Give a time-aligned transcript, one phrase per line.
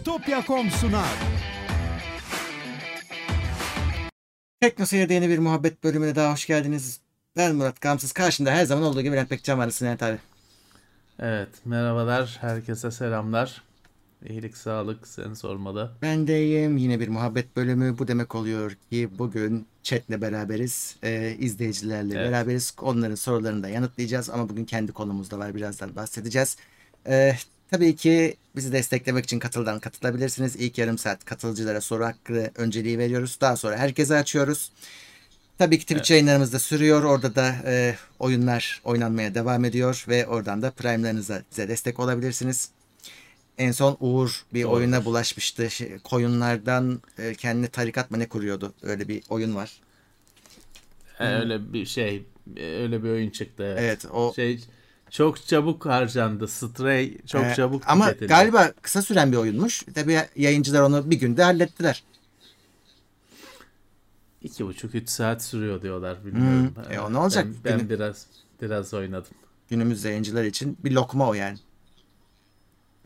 [0.00, 1.08] Bitopya.com sunar.
[4.60, 7.00] Tekno Seyir'de yeni bir muhabbet bölümüne daha hoş geldiniz.
[7.36, 8.12] Ben Murat Gamsız.
[8.12, 9.70] Karşımda her zaman olduğu gibi Bülent Pekcan var.
[9.70, 10.18] Sinan abi.
[11.18, 12.38] Evet, merhabalar.
[12.40, 13.62] Herkese selamlar.
[14.28, 15.92] İyilik, sağlık seni sormalı.
[16.02, 16.76] Ben de iyiyim.
[16.76, 17.98] Yine bir muhabbet bölümü.
[17.98, 20.96] Bu demek oluyor ki bugün chatle beraberiz.
[21.02, 22.32] Ee, izleyicilerle Evet.
[22.32, 22.74] beraberiz.
[22.82, 24.30] Onların sorularını da yanıtlayacağız.
[24.30, 25.54] Ama bugün kendi konumuz da var.
[25.54, 26.56] Birazdan bahsedeceğiz.
[27.06, 27.36] Ee,
[27.70, 30.56] tabii ki bizi desteklemek için katıldan katılabilirsiniz.
[30.56, 33.38] İlk yarım saat katılıcılara soru hakkı önceliği veriyoruz.
[33.40, 34.72] Daha sonra herkese açıyoruz.
[35.58, 37.02] Tabii ki Twitch yayınlarımız da sürüyor.
[37.04, 42.70] Orada da e, oyunlar oynanmaya devam ediyor ve oradan da Prime'larınıza bize destek olabilirsiniz.
[43.58, 44.76] En son Uğur bir Doğrudur.
[44.76, 45.70] oyuna bulaşmıştı.
[45.70, 48.74] Şey, koyunlardan e, kendine tarikat mı ne kuruyordu?
[48.82, 49.80] Öyle bir oyun var.
[51.20, 52.24] Ee, öyle bir şey,
[52.56, 53.62] öyle bir oyun çıktı.
[53.64, 53.80] Evet.
[53.82, 54.60] Evet o Şey
[55.10, 56.48] çok çabuk harcandı.
[56.48, 58.28] Stray çok e, çabuk ama tüketildi.
[58.28, 59.82] galiba kısa süren bir oyunmuş.
[59.94, 62.02] Tabii yayıncılar onu bir günde hallettiler.
[64.42, 66.24] iki buçuk üç saat sürüyor diyorlar.
[66.26, 66.74] Bilmiyorum.
[66.74, 67.44] Hmm, e, o ne olacak?
[67.46, 68.26] Ben, ben Günü- biraz
[68.62, 69.30] biraz oynadım.
[69.70, 71.58] Günümüz yayıncılar için bir lokma o yani.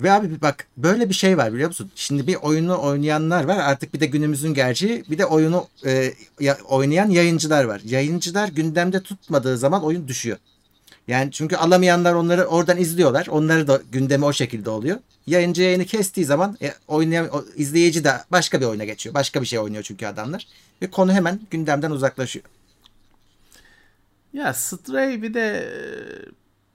[0.01, 1.91] Ve abi bak böyle bir şey var biliyor musun?
[1.95, 6.59] Şimdi bir oyunu oynayanlar var artık bir de günümüzün gerçeği bir de oyunu e, ya-
[6.69, 7.81] oynayan yayıncılar var.
[7.85, 10.39] Yayıncılar gündemde tutmadığı zaman oyun düşüyor.
[11.09, 13.27] Yani çünkü alamayanlar onları oradan izliyorlar.
[13.31, 14.99] Onları da gündemi o şekilde oluyor.
[15.27, 19.15] Yayıncı yayını kestiği zaman e, oynayan o, izleyici de başka bir oyuna geçiyor.
[19.15, 20.47] Başka bir şey oynuyor çünkü adamlar.
[20.83, 22.45] Ve konu hemen gündemden uzaklaşıyor.
[24.33, 25.71] Ya Stray bir de e,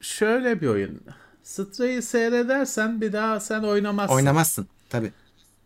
[0.01, 1.01] şöyle bir oyun.
[1.43, 4.15] Stray'i seyredersen bir daha sen oynamazsın.
[4.15, 5.11] Oynamazsın tabii.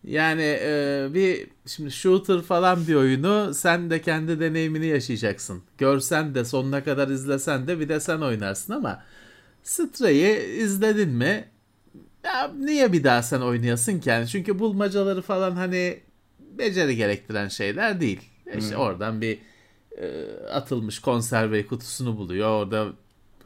[0.03, 5.63] Yani e, bir şimdi shooter falan bir oyunu sen de kendi deneyimini yaşayacaksın.
[5.77, 9.03] Görsen de sonuna kadar izlesen de bir de sen oynarsın ama
[9.63, 11.45] Stray'i izledin mi?
[12.23, 14.09] Ya niye bir daha sen oynayasın ki?
[14.09, 15.99] Yani çünkü bulmacaları falan hani
[16.39, 18.21] beceri gerektiren şeyler değil.
[18.57, 19.39] İşte oradan bir
[19.97, 22.49] e, atılmış konserve kutusunu buluyor.
[22.49, 22.87] Orada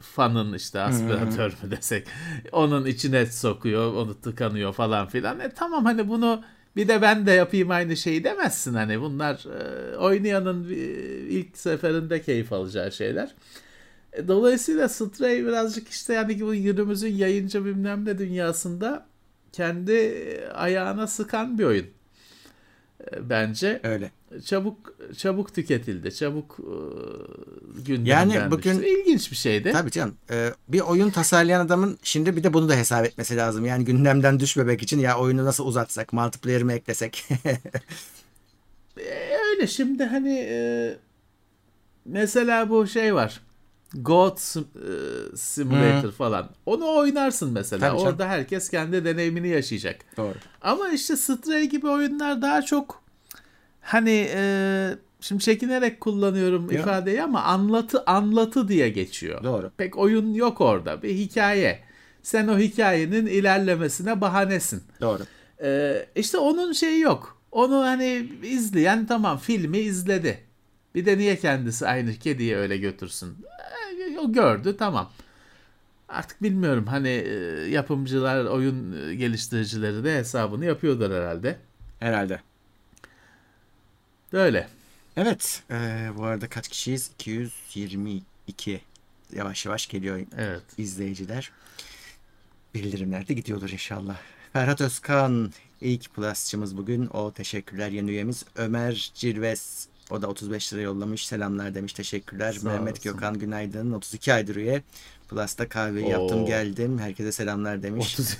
[0.00, 2.06] fanın işte aspiratör mü desek
[2.52, 5.40] onun içine sokuyor onu tıkanıyor falan filan.
[5.40, 6.42] E tamam hani bunu
[6.76, 10.76] bir de ben de yapayım aynı şeyi demezsin hani bunlar e, oynayanın e,
[11.28, 13.34] ilk seferinde keyif alacağı şeyler.
[14.12, 19.06] E, dolayısıyla Stray birazcık işte yani bu günümüzün yayıncı bilmem ne dünyasında
[19.52, 21.86] kendi e, ayağına sıkan bir oyun.
[23.20, 24.10] Bence Öyle.
[24.44, 26.14] Çabuk çabuk tüketildi.
[26.14, 26.72] Çabuk e,
[27.82, 28.88] gündemden Yani bugün- düştü.
[28.88, 29.72] ilginç bir şeydi.
[29.72, 30.14] Tabii canım.
[30.30, 33.64] Ee, bir oyun tasarlayan adamın şimdi bir de bunu da hesap etmesi lazım.
[33.66, 37.24] Yani gündemden düşmemek için ya oyunu nasıl uzatsak, multiplayer mi eklesek?
[39.00, 40.96] E, öyle şimdi hani e,
[42.04, 43.40] mesela bu şey var.
[43.94, 46.50] God e, Simulator falan.
[46.66, 47.80] Onu oynarsın mesela.
[47.88, 48.12] Tabii canım.
[48.12, 49.96] Orada herkes kendi deneyimini yaşayacak.
[50.16, 50.34] Doğru.
[50.62, 53.02] Ama işte Stray gibi oyunlar daha çok
[53.88, 54.42] hani e,
[55.20, 56.80] şimdi çekinerek kullanıyorum Ya.
[56.80, 59.44] ifadeyi ama anlatı anlatı diye geçiyor.
[59.44, 59.70] Doğru.
[59.76, 61.02] Pek oyun yok orada.
[61.02, 61.80] Bir hikaye.
[62.22, 64.82] Sen o hikayenin ilerlemesine bahanesin.
[65.00, 65.22] Doğru.
[65.62, 67.38] Ee, işte onun şeyi yok.
[67.52, 70.38] Onu hani izleyen tamam filmi izledi.
[70.94, 73.36] Bir de niye kendisi aynı kediyi öyle götürsün?
[74.14, 75.10] Ee, o gördü tamam.
[76.08, 77.26] Artık bilmiyorum hani
[77.70, 81.56] yapımcılar, oyun geliştiricileri de hesabını yapıyorlar herhalde.
[82.00, 82.40] Herhalde.
[84.32, 84.68] Böyle.
[85.16, 85.62] Evet.
[85.70, 87.10] ee, bu arada kaç kişiyiz?
[87.14, 88.80] 222.
[89.32, 90.62] Yavaş yavaş geliyor Evet.
[90.78, 91.50] izleyiciler.
[92.74, 94.16] Bildirimler de gidiyordur inşallah.
[94.52, 97.06] Ferhat Özkan ilk plusçımız bugün.
[97.06, 98.44] O teşekkürler yeni üyemiz.
[98.56, 101.26] Ömer Cirves o da 35 lira yollamış.
[101.26, 101.92] Selamlar demiş.
[101.92, 102.52] Teşekkürler.
[102.52, 103.12] Sağ Mehmet olsun.
[103.12, 103.92] Gökhan günaydın.
[103.92, 104.82] 32 aydır üye.
[105.28, 106.98] Plus'ta kahveyi yaptım geldim.
[106.98, 108.14] Herkese selamlar demiş.
[108.14, 108.36] 30,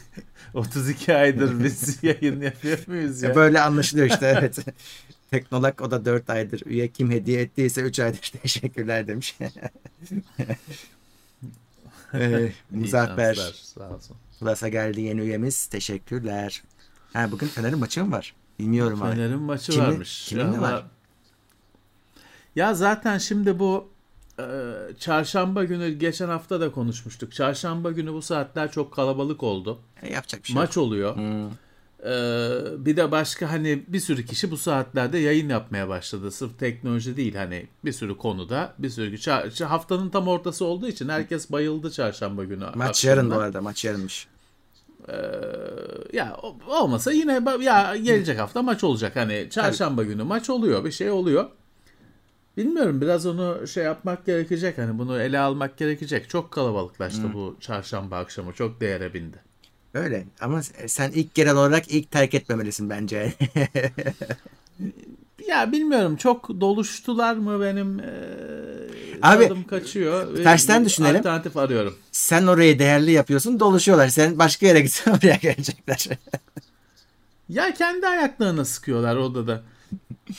[0.54, 3.22] 32 aydır biz yayın yapıyor muyuz?
[3.22, 4.58] Ya Böyle anlaşılıyor işte evet.
[5.30, 6.88] Teknolog o da 4 aydır üye.
[6.88, 9.38] Kim hediye ettiyse 3 aydır teşekkürler demiş.
[12.14, 13.52] ee, Muzaffer.
[14.40, 15.66] Plus'a geldi yeni üyemiz.
[15.66, 16.62] Teşekkürler.
[17.12, 18.34] Ha, bugün Fener'in maçı mı var?
[18.58, 19.12] Bilmiyorum abi.
[19.14, 20.24] Fener'in maçı Kimin- varmış.
[20.28, 20.86] kimin Ama- var?
[22.56, 23.88] Ya zaten şimdi bu
[24.38, 24.44] e,
[24.98, 27.32] çarşamba günü geçen hafta da konuşmuştuk.
[27.32, 29.80] Çarşamba günü bu saatler çok kalabalık oldu.
[30.02, 30.84] E, yapacak bir şey Maç yok.
[30.86, 31.16] oluyor.
[31.16, 31.50] Hmm.
[32.04, 32.10] E,
[32.78, 36.30] bir de başka hani bir sürü kişi bu saatlerde yayın yapmaya başladı.
[36.30, 41.52] Sırf teknoloji değil hani bir sürü konuda bir sürü haftanın tam ortası olduğu için herkes
[41.52, 42.64] bayıldı çarşamba günü.
[42.74, 43.16] Maç akşamına.
[43.16, 43.60] yarın bu arada.
[43.60, 44.28] Maç yarınmış.
[45.08, 45.14] Ee,
[46.12, 46.36] ya
[46.68, 51.50] olmasa yine ya gelecek hafta maç olacak hani çarşamba günü maç oluyor bir şey oluyor.
[52.56, 56.28] Bilmiyorum biraz onu şey yapmak gerekecek hani bunu ele almak gerekecek.
[56.28, 59.47] Çok kalabalıklaştı bu çarşamba akşamı çok değere bindi.
[59.94, 63.32] Öyle ama sen ilk gelen olarak ilk terk etmemelisin bence.
[65.48, 68.10] Ya bilmiyorum çok doluştular mı benim e,
[69.22, 70.36] Abi, tadım kaçıyor.
[70.36, 71.16] tersten düşünelim.
[71.16, 71.96] Alternatif arıyorum.
[72.12, 74.08] sen orayı değerli yapıyorsun doluşuyorlar.
[74.08, 76.08] Sen başka yere gitsen oraya gelecekler.
[77.48, 79.62] Ya kendi ayaklarına sıkıyorlar odada.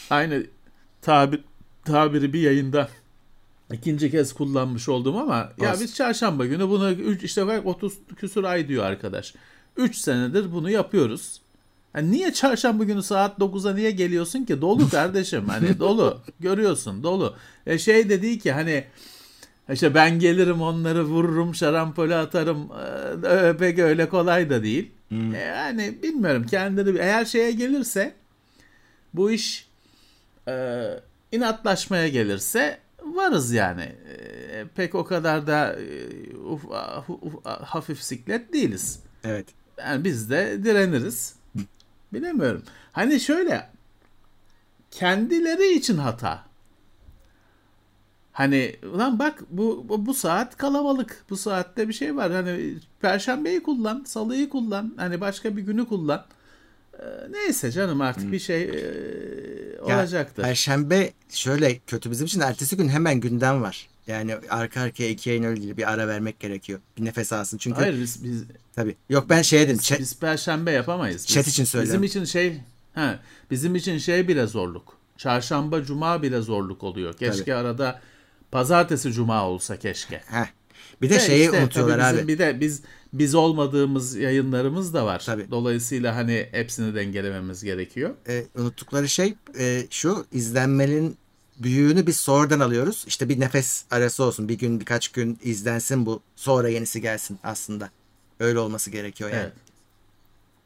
[0.10, 0.44] Aynı
[1.02, 1.42] tabir,
[1.86, 2.90] tabiri bir yayında
[3.74, 8.44] ikinci kez kullanmış oldum ama ya biz çarşamba günü bunu üç- işte bak 30 küsur
[8.44, 9.34] ay diyor arkadaş.
[9.78, 11.42] 3 senedir bunu yapıyoruz.
[11.96, 14.62] Yani niye çarşamba günü saat 9'a niye geliyorsun ki?
[14.62, 16.22] Dolu kardeşim hani dolu.
[16.40, 17.36] Görüyorsun dolu.
[17.66, 18.84] E şey de değil ki hani
[19.74, 22.68] işte ben gelirim onları vururum şarampole atarım.
[23.26, 24.92] Ee, pek öyle kolay da değil.
[25.12, 28.14] E, Yani bilmiyorum kendini eğer şeye gelirse
[29.14, 29.68] bu iş
[30.48, 30.86] e,
[31.32, 32.78] inatlaşmaya gelirse
[33.16, 33.82] varız yani.
[33.82, 36.66] E, pek o kadar da e, uf,
[37.08, 39.00] uf, uf, hafif siklet değiliz.
[39.24, 39.48] evet.
[39.78, 41.36] Yani biz de direniriz.
[42.14, 42.64] Bilemiyorum.
[42.92, 43.70] Hani şöyle
[44.92, 46.44] kendileri için hata.
[48.32, 51.26] Hani ulan bak bu, bu bu saat kalabalık.
[51.30, 52.32] Bu saatte bir şey var.
[52.32, 54.94] Hani perşembeyi kullan, salıyı kullan.
[54.98, 56.26] Hani başka bir günü kullan.
[57.00, 58.70] Ee, neyse canım artık bir şey e,
[59.88, 60.44] Ya, olacaktır.
[60.44, 63.88] Perşembe şöyle kötü bizim için ertesi gün hemen gündem var.
[64.08, 66.80] Yani arka arkaya iki yayın öyle bir ara vermek gerekiyor.
[66.98, 67.58] Bir nefes alsın.
[67.58, 68.44] Çünkü Hayır biz, biz,
[68.76, 68.96] tabii.
[69.10, 69.78] Yok ben şey dedim.
[69.78, 71.26] biz, chat- biz perşembe yapamayız.
[71.28, 72.04] Biz- Chat için söylüyorum.
[72.04, 72.58] Bizim için şey
[72.96, 73.20] ha,
[73.52, 74.98] bizim için şey bile zorluk.
[75.18, 77.14] Çarşamba cuma bile zorluk oluyor.
[77.14, 77.54] Keşke Tabii.
[77.56, 78.00] arada
[78.52, 80.18] pazartesi cuma olsa keşke.
[80.26, 80.46] Heh.
[81.02, 82.14] Bir de De şeyi işte unutuyorlar abi.
[82.14, 82.82] bizim Bir de biz
[83.14, 85.24] biz olmadığımız yayınlarımız da var.
[85.26, 85.52] Tabii.
[85.52, 88.16] Dolayısıyla hani hepsini dengelememiz gerekiyor.
[88.28, 91.18] e, unuttukları şey e, şu izlenmenin
[91.60, 93.06] büyüğünü biz sonradan alıyoruz.
[93.08, 94.50] İşte bir nefes arası olsun.
[94.50, 96.22] Bir gün birkaç gün izlensin bu.
[96.36, 97.90] Sonra yenisi gelsin aslında.
[98.40, 99.42] Öyle olması gerekiyor yani.
[99.42, 99.54] Evet.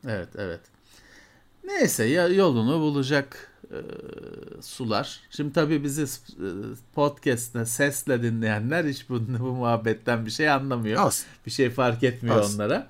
[0.07, 0.59] Evet, evet.
[1.63, 3.81] Neyse ya yolunu bulacak e,
[4.61, 5.19] sular.
[5.29, 6.07] Şimdi tabii bizi e,
[6.95, 11.05] podcast'te sesle dinleyenler hiç bu, bu muhabbetten bir şey anlamıyor.
[11.05, 11.25] Olsun.
[11.45, 12.55] Bir şey fark etmiyor Olsun.
[12.55, 12.87] onlara.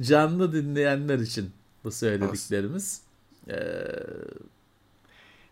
[0.00, 1.50] Canlı dinleyenler için
[1.84, 3.00] bu söylediklerimiz.
[3.48, 3.54] Ee,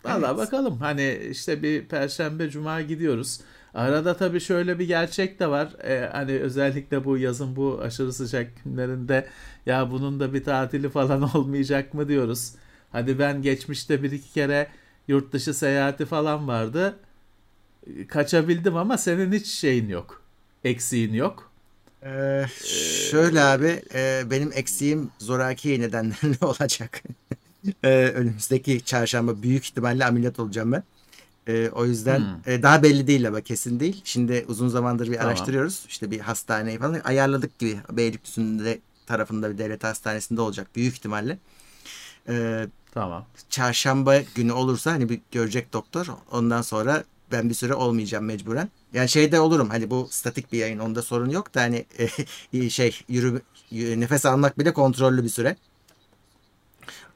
[0.04, 0.36] Valla Evet.
[0.36, 3.40] bakalım hani işte bir perşembe cuma gidiyoruz.
[3.74, 5.68] Arada tabii şöyle bir gerçek de var.
[5.84, 9.26] Ee, hani özellikle bu yazın bu aşırı sıcak günlerinde
[9.66, 12.52] ya bunun da bir tatili falan olmayacak mı diyoruz.
[12.94, 14.68] Hadi ben geçmişte bir iki kere
[15.08, 16.96] yurt dışı seyahati falan vardı.
[18.08, 20.22] Kaçabildim ama senin hiç şeyin yok.
[20.64, 21.50] Eksiğin yok.
[22.04, 22.44] Ee,
[23.10, 27.02] şöyle abi e, benim eksiğim zoraki nedenlerle olacak.
[27.84, 30.82] Ee, önümüzdeki çarşamba büyük ihtimalle ameliyat olacağım ben.
[31.48, 32.52] Ee, o yüzden Hmm.
[32.52, 34.00] e, daha belli değil ama kesin değil.
[34.04, 35.28] Şimdi uzun zamandır bir Tamam.
[35.28, 35.84] araştırıyoruz.
[35.88, 37.76] İşte bir hastaneyi falan ayarladık gibi.
[37.92, 41.38] Beylikdüzü'nde tarafında bir devlet hastanesinde olacak büyük ihtimalle.
[42.28, 43.26] Ee, Tamam.
[43.50, 46.06] çarşamba günü olursa hani bir görecek doktor.
[46.32, 48.68] Ondan sonra ben bir süre olmayacağım mecburen.
[48.92, 51.86] Yani şeyde olurum hani bu statik bir yayın onda sorun yok da hani
[52.52, 55.56] e, şey yürü, y- nefes almak bile kontrollü bir süre.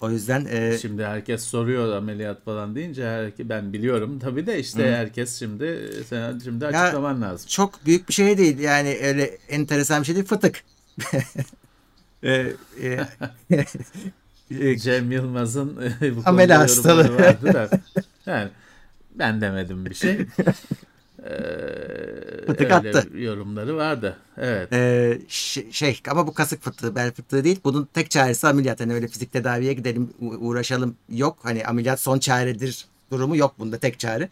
[0.00, 4.92] O yüzden e, Şimdi herkes soruyor ameliyat falan deyince herke- ben biliyorum tabii de işte
[4.92, 7.46] herkes şimdi sen şimdi açıklaman lazım.
[7.48, 10.64] çok büyük bir şey değil yani öyle enteresan bir şey değil fıtık.
[12.22, 12.52] E,
[12.82, 13.06] e,
[13.50, 13.64] e,
[14.78, 17.14] Cem Yılmaz'ın bu konuda Amele hastalığı.
[17.18, 17.68] vardı da.
[18.26, 18.48] Yani
[19.14, 20.26] ben demedim bir şey.
[21.24, 23.08] Ee, Fıtık attı.
[23.14, 24.16] yorumları vardı.
[24.36, 24.72] Evet.
[24.72, 27.60] Ee, ş- şey ama bu kasık fıtığı bel fıtığı değil.
[27.64, 28.80] Bunun tek çaresi ameliyat.
[28.80, 31.38] Hani öyle fizik tedaviye gidelim uğraşalım yok.
[31.42, 34.28] Hani ameliyat son çaredir durumu yok bunda tek çare.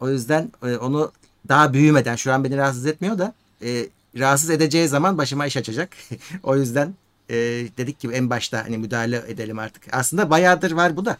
[0.00, 1.12] O yüzden e, onu
[1.48, 3.34] daha büyümeden şu an beni rahatsız etmiyor da
[3.64, 3.86] e,
[4.18, 5.88] rahatsız edeceği zaman başıma iş açacak.
[6.42, 6.94] o yüzden
[7.30, 7.34] e,
[7.78, 9.82] dedik ki en başta hani müdahale edelim artık.
[9.92, 11.18] Aslında bayağıdır var bu da.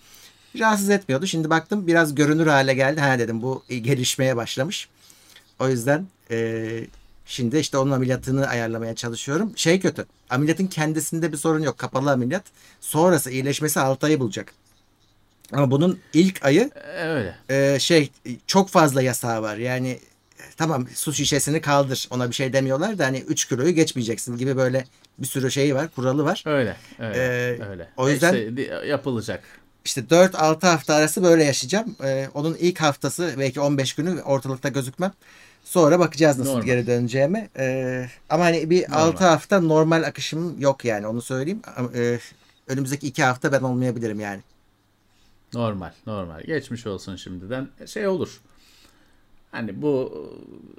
[0.59, 1.27] Rahatsız etmiyordu.
[1.27, 3.00] Şimdi baktım biraz görünür hale geldi.
[3.00, 4.88] Ha dedim bu gelişmeye başlamış.
[5.61, 6.69] O yüzden e,
[7.27, 9.53] şimdi işte onun ameliyatını ayarlamaya çalışıyorum.
[9.57, 10.07] Şey kötü.
[10.31, 11.79] Ameliyatın kendisinde bir sorun yok.
[11.79, 12.45] Kapalı ameliyat.
[12.81, 14.53] Sonrası iyileşmesi 6 ayı bulacak.
[15.53, 16.71] Ama bunun ilk ayı
[17.05, 17.35] Öyle.
[17.50, 18.11] e, şey
[18.47, 19.57] çok fazla yasağı var.
[19.57, 19.99] Yani
[20.57, 22.09] tamam su şişesini kaldır.
[22.11, 24.85] Ona bir şey demiyorlar da hani 3 kiloyu geçmeyeceksin gibi böyle
[25.18, 25.88] bir sürü şeyi var.
[25.94, 26.42] Kuralı var.
[26.46, 26.76] Öyle.
[26.98, 27.18] Öyle.
[27.18, 27.88] Ee, öyle.
[27.96, 29.42] o yüzden- İşte yapılacak.
[29.84, 31.96] İşte 4-6 hafta arası böyle yaşayacağım.
[32.04, 35.12] Ee, onun ilk haftası belki 15 günü ortalıkta gözükmem.
[35.64, 36.66] Sonra bakacağız nasıl Normal.
[36.66, 37.48] geri döneceğime.
[37.58, 39.02] Ee, ama hani bir Normal.
[39.08, 41.62] 6 hafta normal akışım yok yani onu söyleyeyim.
[41.76, 42.18] Ama, e,
[42.66, 44.40] önümüzdeki 2 hafta ben olmayabilirim yani.
[45.54, 46.40] Normal, normal.
[46.40, 47.68] Geçmiş olsun şimdiden.
[47.87, 48.40] Şey olur.
[49.50, 50.12] Hani bu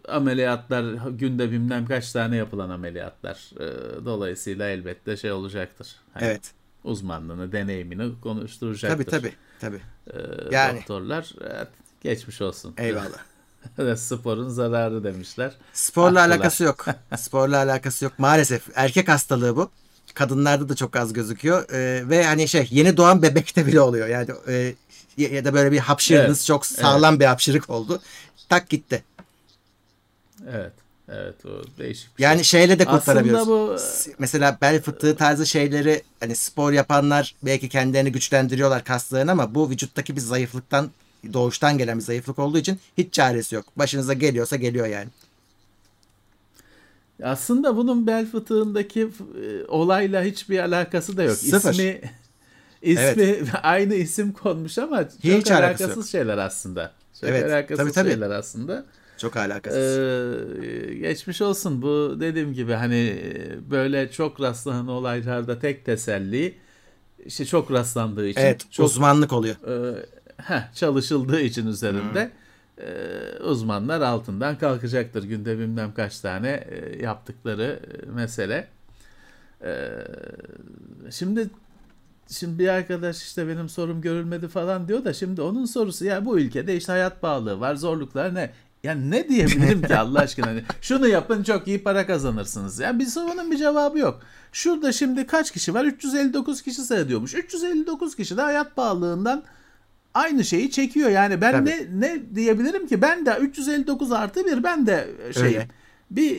[0.08, 3.50] ameliyatlar günde bilmem kaç tane yapılan ameliyatlar.
[3.60, 3.66] E,
[4.06, 5.96] dolayısıyla elbette şey olacaktır.
[6.14, 6.52] Hani Evet.
[6.84, 9.06] Uzmanlığını, deneyimini konuşturacaktır.
[9.06, 9.34] Tabii tabii.
[9.60, 9.82] Tabii.
[10.14, 10.18] E,
[10.52, 10.80] Yani.
[10.80, 11.34] Doktorlar
[12.02, 12.74] geçmiş olsun.
[12.78, 13.20] Eyvallah.
[13.98, 15.54] Sporun zararı demişler.
[15.74, 16.28] Sporla Haklılar.
[16.28, 16.86] alakası yok.
[17.18, 18.14] Sporla alakası yok.
[18.20, 19.72] Maalesef erkek hastalığı bu.
[20.14, 21.70] Kadınlarda da çok az gözüküyor.
[21.74, 24.08] Ee, ve hani şey yeni doğan bebekte bile oluyor.
[24.08, 24.74] Yani e,
[25.18, 28.02] ya da böyle bir hapşırdınız Evet, çok sağlam bir hapşırık oldu.
[28.50, 29.04] Tak gitti.
[30.52, 30.72] Evet.
[31.12, 31.50] Evet o
[31.80, 32.60] değişik bir Yani şey.
[32.62, 33.48] şeyle de Aslında kurtarabiliyoruz.
[33.48, 33.78] bu-
[34.20, 40.16] Mesela bel fıtığı tarzı şeyleri hani spor yapanlar belki kendilerini güçlendiriyorlar kaslarını ama bu vücuttaki
[40.16, 40.90] bir zayıflıktan
[41.34, 43.66] doğuştan gelen bir zayıflık olduğu için hiç çaresi yok.
[43.76, 45.08] Başınıza geliyorsa geliyor yani.
[47.24, 51.36] Aslında bunun bel fıtığındaki e, olayla hiçbir alakası da yok.
[51.38, 51.72] Sıfır.
[51.72, 52.02] İsmi
[52.82, 56.06] ismi aynı isim konmuş ama çok Hiç alakası alakasız yok.
[56.08, 56.92] şeyler aslında.
[57.22, 58.10] Çok Evet, alakasız tabii, tabii.
[58.12, 58.86] şeyler aslında.
[59.18, 59.98] Çok alakasız.
[59.98, 61.82] Ee, geçmiş olsun.
[61.82, 63.24] Bu dediğim gibi hani
[63.72, 66.56] böyle çok rastlanan olaylarda tek teselli
[67.26, 69.56] işte çok rastlandığı için evet çok uzmanlık oluyor.
[69.56, 70.06] e,
[70.38, 72.32] heh, çalışıldığı için üzerinde e,
[73.44, 75.24] uzmanlar altından kalkacaktır.
[75.24, 78.68] Günde bilmem kaç tane e, yaptıkları e, mesele.
[79.64, 79.90] E,
[81.12, 81.50] şimdi
[82.28, 86.40] şimdi bir arkadaş işte benim sorum görülmedi falan diyor da şimdi onun sorusu ya bu
[86.40, 88.52] ülkede işte hayat pahalılığı var zorluklar ne?
[88.84, 90.48] Yani ne diyebilirim ki Allah aşkına?
[90.48, 92.80] Hani şunu yapın çok iyi para kazanırsınız.
[92.80, 94.22] Ya bir sorunun bir cevabı yok.
[94.52, 95.86] Şurada şimdi kaç kişi var?
[95.86, 97.36] 359 kişi seyrediyormuş.
[97.36, 99.44] 359 kişi de hayat pahalılığından
[100.14, 101.10] aynı şeyi çekiyor.
[101.10, 101.70] Yani ben Tabii.
[101.70, 103.02] ne ne diyebilirim ki?
[103.02, 105.68] Ben de 359 artı bir ben de şey Öyle.
[106.12, 106.38] bir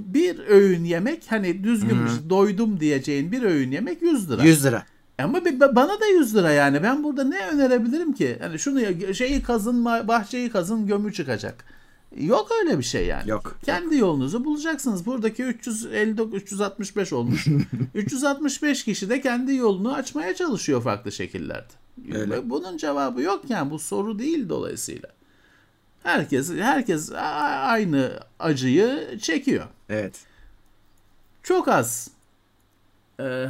[0.00, 4.42] bir öğün yemek hani düzgün şey, doydum diyeceğin bir öğün yemek 100 lira.
[4.44, 4.82] 100 lira.
[5.18, 6.82] Ama bir- bana da 100 lira yani.
[6.82, 8.36] Ben burada ne önerebilirim ki?
[8.40, 11.64] Hani şunu şeyi kazın, bahçeyi kazın, gömü çıkacak.
[12.16, 13.30] Yok öyle bir şey yani.
[13.30, 13.58] Yok.
[13.64, 15.06] Kendi yolunuzu bulacaksınız.
[15.06, 17.46] Buradaki 359 365 olmuş.
[17.94, 21.72] 365 kişi de kendi yolunu açmaya çalışıyor farklı şekillerde.
[22.14, 22.50] Öyle.
[22.50, 23.70] Bunun cevabı yok yani.
[23.70, 25.08] Bu soru değil dolayısıyla.
[26.02, 30.14] Herkes herkes aynı acıyı çekiyor Evet.
[31.42, 32.10] çok az
[33.20, 33.46] e,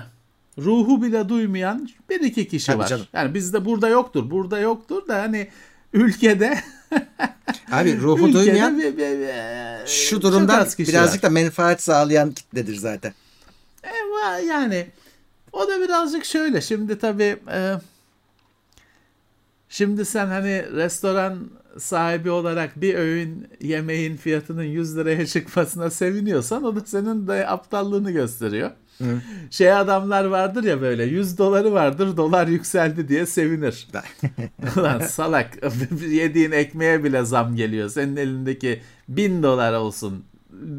[0.58, 2.86] ruhu bile duymayan bir iki kişi Tabii var.
[2.88, 3.06] canım.
[3.12, 4.30] Yani bizde burada yoktur.
[4.30, 5.48] Burada yoktur da hani
[5.92, 6.58] ülkede
[7.72, 11.30] Abi ruhu ülkede duymayan bir- bir- bir- şu çok durumdan birazcık var.
[11.30, 13.14] da menfaat sağlayan kitledir zaten.
[13.82, 14.86] E, yani
[15.52, 16.60] o da birazcık şöyle.
[16.60, 17.74] Şimdi tabii e,
[19.68, 21.38] şimdi sen hani restoran
[21.78, 28.10] sahibi olarak bir öğün yemeğin fiyatının 100 liraya çıkmasına seviniyorsan o da senin de aptallığını
[28.10, 28.70] gösteriyor.
[29.50, 33.88] Şey adamlar vardır ya böyle 100 doları vardır dolar yükseldi diye sevinir.
[34.76, 35.50] Ulan salak
[36.08, 37.88] yediğin ekmeğe bile zam geliyor.
[37.88, 40.24] Senin elindeki 1000 dolar olsun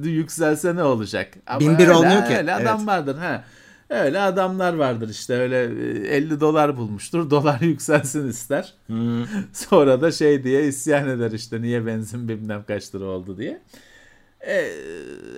[0.03, 1.33] yükselse ne olacak?
[1.47, 2.37] Ama Bin bir öyle, olmuyor ki.
[2.37, 2.87] Öyle adam Evet.
[2.87, 3.17] vardır.
[3.17, 3.43] Ha.
[3.89, 5.63] Öyle adamlar vardır işte öyle
[6.09, 8.73] e, 50 dolar bulmuştur dolar yükselsin ister.
[9.53, 13.61] Sonra da şey diye isyan eder işte niye benzin bilmem kaç lira oldu diye.
[14.47, 14.71] Ee,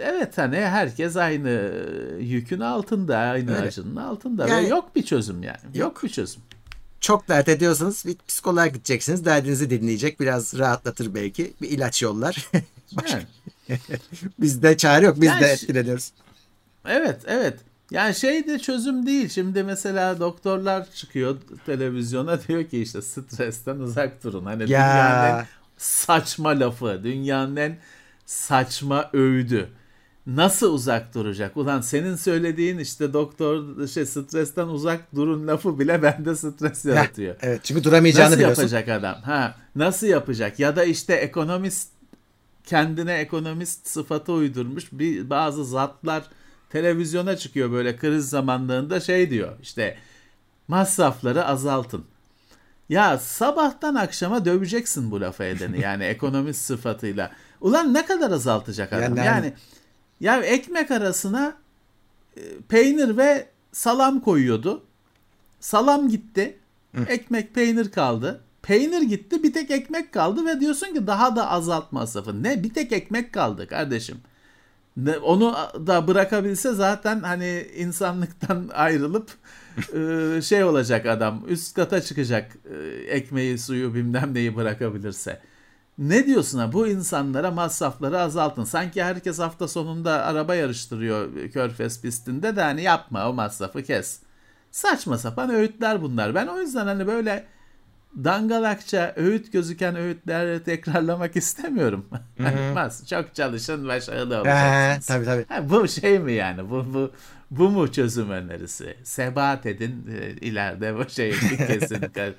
[0.03, 1.71] evet hani herkes aynı
[2.19, 3.67] yükün altında, aynı Öyle.
[3.67, 5.57] acının altında Yani- ve yok bir çözüm yani.
[5.65, 6.03] Yok, Yok.
[6.03, 6.41] bir çözüm.
[6.99, 9.25] Çok dert ediyorsanız bir psikoloğa gideceksiniz.
[9.25, 10.19] Derdinizi dinleyecek.
[10.19, 11.53] Biraz rahatlatır belki.
[11.61, 12.49] Bir ilaç yollar.
[12.97, 13.21] Başka-
[14.39, 15.15] Bizde çare yok.
[15.21, 16.11] Biz Yani de etkileniyoruz.
[16.87, 17.55] evet, evet.
[17.91, 19.29] Yani şey de çözüm değil.
[19.29, 24.45] Şimdi mesela doktorlar çıkıyor televizyona diyor ki işte stresten uzak durun.
[24.45, 25.45] Hani dünyanın Ya
[25.77, 27.77] saçma lafı, dünyanın en
[28.25, 29.69] saçma öğüdü.
[30.27, 31.57] Nasıl uzak duracak?
[31.57, 37.35] Ulan senin söylediğin işte doktor şey stresten uzak durun lafı bile bende stres yaratıyor.
[37.41, 38.61] evet çünkü duramayacağını Nasıl biliyorsun.
[38.61, 39.15] yapacak adam?
[39.21, 40.59] Ha, nasıl yapacak?
[40.59, 41.89] Ya da işte ekonomist
[42.65, 46.23] kendine ekonomist sıfatı uydurmuş bir bazı zatlar
[46.71, 49.97] televizyona çıkıyor böyle kriz zamanlarında şey diyor işte
[50.67, 52.05] masrafları azaltın.
[52.89, 57.31] Ya sabahtan akşama döveceksin bu lafı edeni yani ekonomist sıfatıyla.
[57.61, 59.15] Ulan ne kadar azaltacak adam?
[59.17, 59.53] Yani- Yani,
[60.19, 61.53] ya ekmek arasına
[62.37, 64.83] e, peynir ve salam koyuyordu.
[65.59, 66.57] Salam gitti.
[67.07, 68.41] Ekmek peynir kaldı.
[68.61, 72.43] Peynir gitti bir tek ekmek kaldı ve diyorsun ki daha da azalt masrafı.
[72.43, 74.17] Ne bir tek ekmek kaldı kardeşim.
[75.23, 75.55] Onu
[75.87, 79.31] da bırakabilse zaten hani insanlıktan ayrılıp
[79.93, 85.41] e, şey olacak adam üst kata çıkacak e, ekmeği suyu bilmem neyi bırakabilirse.
[85.97, 88.63] Ne diyorsun ha bu insanlara masrafları azaltın.
[88.63, 94.19] Sanki herkes hafta sonunda araba yarıştırıyor Körfez pistinde de hani yapma o masrafı kes.
[94.71, 96.35] Saçma sapan öğütler bunlar.
[96.35, 97.45] Ben o yüzden hani böyle
[98.23, 102.05] dangalakça öğüt gözüken öğütleri tekrarlamak istemiyorum.
[102.73, 105.05] Mas çok çalışın başarılı olacaksınız.
[105.05, 105.45] tabii tabii.
[105.49, 106.69] Ha, bu şey mi yani?
[106.69, 107.11] Bu bu
[107.51, 108.97] bu mu çözüm önerisi?
[109.03, 111.31] Sebat edin e, ileride bu şey
[111.67, 112.33] kesinlikle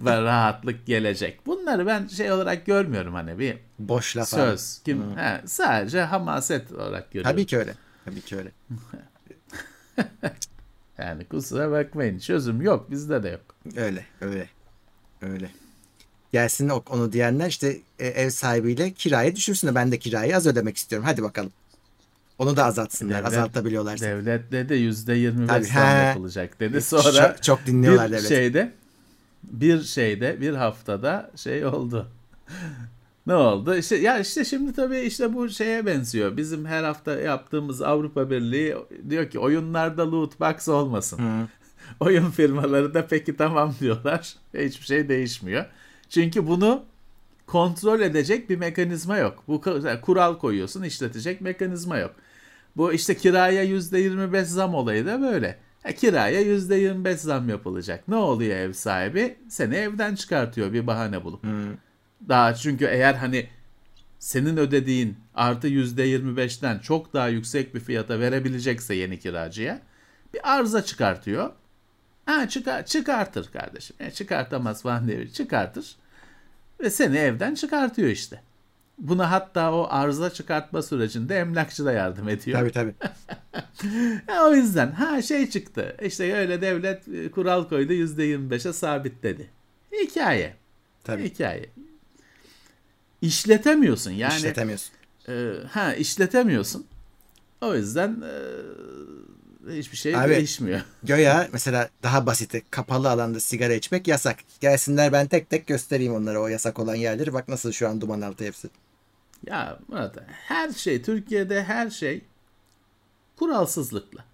[0.00, 1.46] ve rahatlık gelecek.
[1.46, 4.40] Bunları ben şey olarak görmüyorum hani bir Boş laf abi.
[4.40, 4.80] söz.
[4.84, 7.30] Kim ha, sadece hamaset olarak görüyorum.
[7.32, 7.74] Tabii ki öyle.
[8.04, 8.50] Tabii ki öyle.
[10.98, 12.18] Yani kusura bakmayın.
[12.18, 12.90] Çözüm yok.
[12.90, 13.40] Bizde de yok.
[13.76, 14.48] Öyle, öyle.
[15.22, 15.50] Öyle.
[16.32, 20.76] Gelsin onu diyenler işte e, ev sahibiyle kirayı düşürsün de ben de kirayı az ödemek
[20.76, 21.06] istiyorum.
[21.10, 21.52] Hadi bakalım.
[22.38, 23.14] Onu da azaltsınlar.
[23.14, 24.06] Devlet- azaltabiliyorlarsa.
[24.06, 26.82] Devlet dedi yüzde yirmi beş yapılacak dedi.
[26.82, 28.28] Sonra çok, çok dinliyorlar bir devlet.
[28.28, 28.72] şeyde
[29.42, 32.08] bir şeyde bir haftada şey oldu.
[33.26, 33.76] ne oldu?
[33.76, 36.36] İşte ya işte şimdi tabii işte bu şeye benziyor.
[36.36, 38.76] Bizim her hafta yaptığımız Avrupa Birliği
[39.10, 41.18] diyor ki oyunlarda loot box olmasın.
[41.18, 41.48] Hı.
[42.00, 44.34] Oyun firmaları da peki tamam diyorlar.
[44.54, 45.64] Hiçbir şey değişmiyor.
[46.08, 46.84] Çünkü bunu
[47.46, 49.44] kontrol edecek bir mekanizma yok.
[49.48, 49.60] Bu
[50.02, 52.14] kural koyuyorsun, işletecek mekanizma yok.
[52.76, 55.58] Bu işte kiraya %25 zam olayı da böyle.
[55.82, 58.08] Ha, kiraya %25 zam yapılacak.
[58.08, 59.36] Ne oluyor ev sahibi?
[59.48, 61.44] Seni evden çıkartıyor bir bahane bulup.
[61.44, 61.64] Hı.
[62.28, 63.48] Daha çünkü eğer hani
[64.18, 69.80] senin ödediğin artı %25'ten çok daha yüksek bir fiyata verebilecekse yeni kiracıya
[70.34, 71.50] bir arıza çıkartıyor.
[72.28, 73.96] Ha çıkar, çıkartır kardeşim.
[74.00, 75.96] E, çıkartamaz falan diye çıkartır.
[76.80, 78.42] Ve seni evden çıkartıyor işte.
[78.98, 82.58] Buna hatta o arıza çıkartma sürecinde emlakçı da yardım ediyor.
[82.60, 82.94] Tabii tabii.
[84.46, 85.96] O yüzden ha şey çıktı.
[86.02, 89.50] İşte öyle devlet e, kural koydu %25'e sabitledi.
[89.92, 90.56] Hikaye.
[91.04, 91.24] tabii.
[91.24, 91.66] Hikaye.
[93.22, 94.36] İşletemiyorsun yani.
[94.36, 94.92] İşletemiyorsun.
[95.28, 96.86] e, ha işletemiyorsun.
[97.60, 98.32] O yüzden e,
[99.70, 100.80] hiçbir şey Abi, değişmiyor.
[101.02, 104.36] Göya mesela daha basiti kapalı alanda sigara içmek yasak.
[104.60, 107.32] Gelsinler ben tek tek göstereyim onlara o yasak olan yerleri.
[107.32, 108.68] Bak nasıl şu an duman altı hepsi.
[109.46, 112.24] Ya Murat her şey Türkiye'de her şey
[113.36, 114.24] kuralsızlıkla.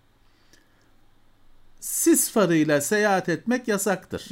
[1.80, 4.28] Sis farıyla seyahat etmek yasaktır.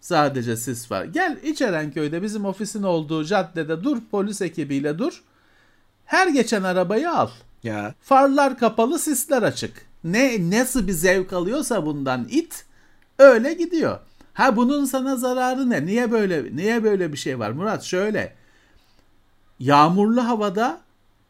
[0.00, 1.04] Sadece sis far.
[1.04, 5.22] Gel İçerenköy'de bizim ofisin olduğu caddede dur polis ekibiyle dur.
[6.04, 7.28] Her geçen arabayı al.
[7.62, 9.87] Ya Farlar kapalı, sisler açık.
[10.04, 12.64] Ne nasıl bir zevk alıyorsa bundan it
[13.18, 13.98] öyle gidiyor.
[14.34, 15.86] Ha bunun sana zararı ne?
[15.86, 17.50] Niye böyle niye böyle bir şey var?
[17.50, 18.34] Murat şöyle.
[19.58, 20.80] Yağmurlu havada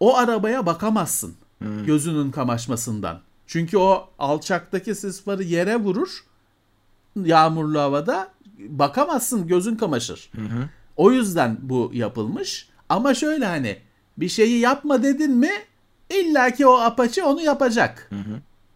[0.00, 1.34] o arabaya bakamazsın.
[1.86, 3.20] Gözünün kamaşmasından.
[3.46, 6.24] Çünkü o alçaktaki sis farı yere vurur.
[7.24, 8.28] Yağmurlu havada
[8.58, 10.30] bakamazsın, gözün kamaşır.
[10.96, 12.68] O yüzden bu yapılmış.
[12.88, 13.78] Ama şöyle hani
[14.18, 15.50] bir şeyi yapma dedin mi
[16.10, 18.10] illaki o apaçı onu yapacak.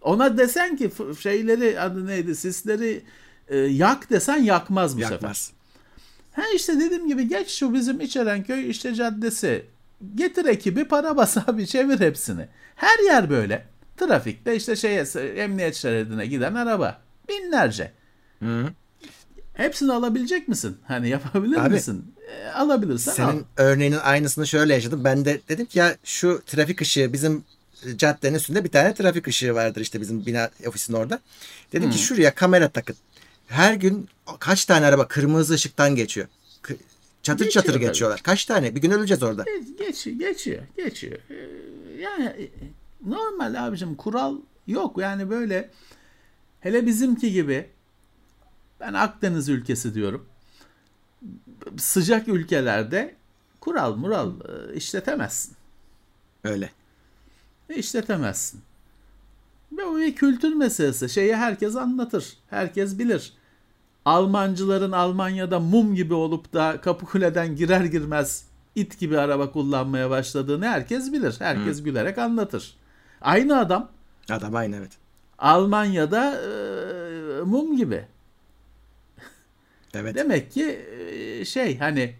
[0.02, 3.02] Ona desen ki şeyleri adı neydi sisleri
[3.48, 5.12] e, yak desen yakmaz bu sefer.
[5.12, 5.52] yakmaz.
[6.32, 9.66] Ha işte dediğim gibi geç şu bizim İçerenköy işte caddesi.
[10.14, 12.48] Getir ekibi para bas abi çevir hepsini.
[12.74, 13.66] Her yer böyle.
[13.96, 15.02] Trafikte işte şeye
[15.36, 17.00] emniyet şeridine giden araba.
[17.28, 17.92] Binlerce.
[18.42, 18.66] Hı.
[19.54, 20.76] Hepsini alabilecek misin?
[20.84, 22.14] Hani yapabilir Abi, misin?
[22.28, 23.30] E, alabilirsen al.
[23.30, 25.04] Senin örneğinin aynısını şöyle yaşadım.
[25.04, 27.44] Ben de dedim ki ya şu trafik ışığı bizim
[27.96, 31.20] caddenin üstünde bir tane trafik ışığı vardır işte bizim bina ofisin orada.
[31.72, 32.96] Dedim ki şuraya kamera takın.
[33.48, 36.26] Her gün kaç tane araba kırmızı ışıktan geçiyor.
[37.22, 37.86] Çatır Geçiyor çatır tabii.
[37.86, 38.20] geçiyorlar.
[38.22, 38.74] Kaç tane?
[38.74, 39.44] Bir gün öleceğiz orada.
[39.78, 41.18] Geçiyor, geçiyor, geçiyor.
[41.30, 41.34] Ee,
[42.02, 42.50] Yani e,
[43.06, 44.98] normal abicim kural yok.
[44.98, 45.70] Yani böyle
[46.60, 47.68] hele bizimki gibi
[48.80, 50.26] ben Akdeniz ülkesi diyorum.
[51.76, 53.14] Sıcak ülkelerde
[53.60, 55.54] kural mural e, işletemezsin.
[56.44, 56.70] Öyle.
[57.74, 58.60] İşletemezsin.
[59.72, 61.08] Ve o bir kültür meselesi.
[61.08, 62.36] Şeyi herkes anlatır.
[62.50, 63.32] Herkes bilir.
[64.04, 71.12] Almancıların Almanya'da mum gibi olup da Kapıkule'den girer girmez it gibi araba kullanmaya başladığını herkes
[71.12, 71.34] bilir.
[71.38, 72.76] Herkes gülerek anlatır.
[73.20, 73.90] Aynı adam
[74.30, 74.92] Adam aynı evet.
[75.38, 78.06] Almanya'da e, mum gibi.
[79.94, 80.14] Evet.
[80.14, 82.14] Demek ki e, şey hani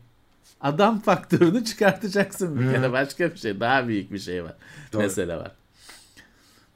[0.62, 4.54] adam faktörünü çıkartacaksın bir kere başka bir şey daha büyük bir şey var.
[4.92, 5.02] Doğru.
[5.02, 5.52] Mesele var.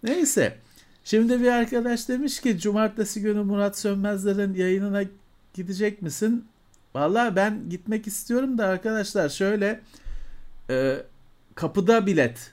[0.02, 0.58] Neyse.
[1.04, 5.02] Şimdi bir arkadaş demiş ki cumartesi günü Murat Sönmezler'in yayınına
[5.54, 6.44] gidecek misin?
[6.94, 9.80] Vallahi ben gitmek istiyorum da arkadaşlar şöyle
[10.70, 10.96] e,
[11.54, 12.52] kapıda bilet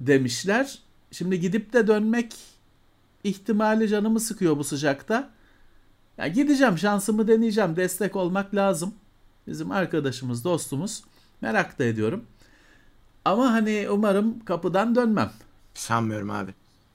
[0.00, 0.78] demişler.
[1.12, 2.34] Şimdi gidip de dönmek
[3.24, 5.30] ihtimali canımı sıkıyor bu sıcakta.
[6.18, 7.76] Ya gideceğim şansımı deneyeceğim.
[7.76, 8.94] Destek olmak lazım.
[9.50, 11.02] Bizim arkadaşımız, dostumuz.
[11.40, 12.24] Merak da ediyorum.
[13.24, 15.30] Ama hani umarım kapıdan dönmem.
[15.74, 16.50] Sanmıyorum abi.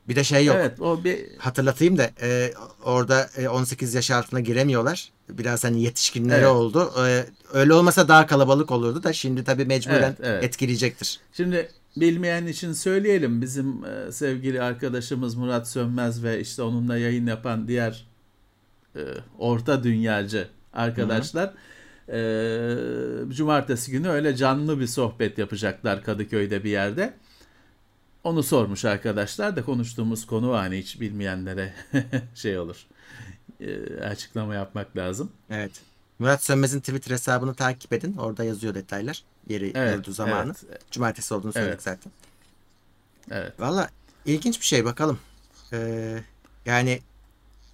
[0.07, 0.55] Bir de şey yok.
[0.59, 5.09] Evet o bir Hatırlatayım da e, orada e, 18 yaş altına giremiyorlar.
[5.29, 6.47] Biraz hani yetişkinleri Evet.
[6.47, 6.93] oldu.
[7.07, 10.43] E, öyle olmasa daha kalabalık olurdu da şimdi tabii mecburen Evet, evet.
[10.43, 11.19] etkileyecektir.
[11.33, 13.41] Şimdi bilmeyen için söyleyelim.
[13.41, 18.05] Bizim e, sevgili arkadaşımız Murat Sönmez ve işte onunla yayın yapan diğer
[18.95, 19.01] e,
[19.39, 21.53] orta dünyacı arkadaşlar
[22.09, 22.15] e,
[23.29, 27.13] cumartesi günü öyle canlı bir sohbet yapacaklar Kadıköy'de bir yerde.
[28.23, 31.73] Onu sormuş arkadaşlar da konuştuğumuz konu hani hiç bilmeyenlere
[32.35, 32.85] şey olur.
[33.61, 35.31] E, açıklama yapmak lazım.
[35.49, 35.71] Evet.
[36.19, 38.17] Murat Sönmez'in Twitter hesabını takip edin.
[38.17, 39.23] Orada yazıyor detaylar.
[39.49, 40.53] Yeri, Evet, yurdu, zamanı.
[40.69, 40.91] evet.
[40.91, 41.83] Cumartesi olduğunu söyledik Evet.
[41.83, 42.11] zaten.
[43.31, 43.59] Evet.
[43.59, 43.89] Valla
[44.25, 45.19] ilginç bir şey bakalım.
[45.73, 46.17] Ee,
[46.65, 46.99] yani